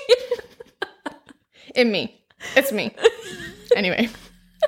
In 1.75 1.91
me, 1.91 2.23
it's 2.55 2.71
me. 2.71 2.95
Anyway, 3.75 4.09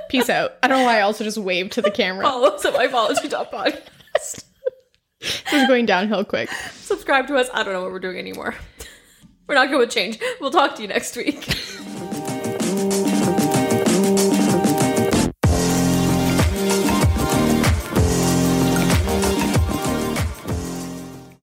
peace 0.10 0.30
out. 0.30 0.54
I 0.62 0.68
don't 0.68 0.80
know 0.80 0.86
why 0.86 0.98
I 1.00 1.02
also 1.02 1.24
just 1.24 1.38
waved 1.38 1.72
to 1.74 1.82
the 1.82 1.92
camera. 1.92 2.24
Follow 2.24 2.50
us 2.50 2.66
at 2.66 2.74
wifeology.podcast. 2.74 4.44
This 5.22 5.54
is 5.54 5.68
going 5.68 5.86
downhill 5.86 6.24
quick. 6.26 6.50
Subscribe 6.74 7.28
to 7.28 7.36
us. 7.36 7.50
I 7.54 7.64
don't 7.64 7.74
know 7.74 7.82
what 7.82 7.92
we're 7.92 8.00
doing 8.00 8.18
anymore. 8.18 8.56
We're 9.48 9.56
not 9.56 9.70
going 9.70 9.88
to 9.88 9.94
change. 9.94 10.20
We'll 10.40 10.52
talk 10.52 10.76
to 10.76 10.82
you 10.82 10.88
next 10.88 11.16
week. 11.16 11.56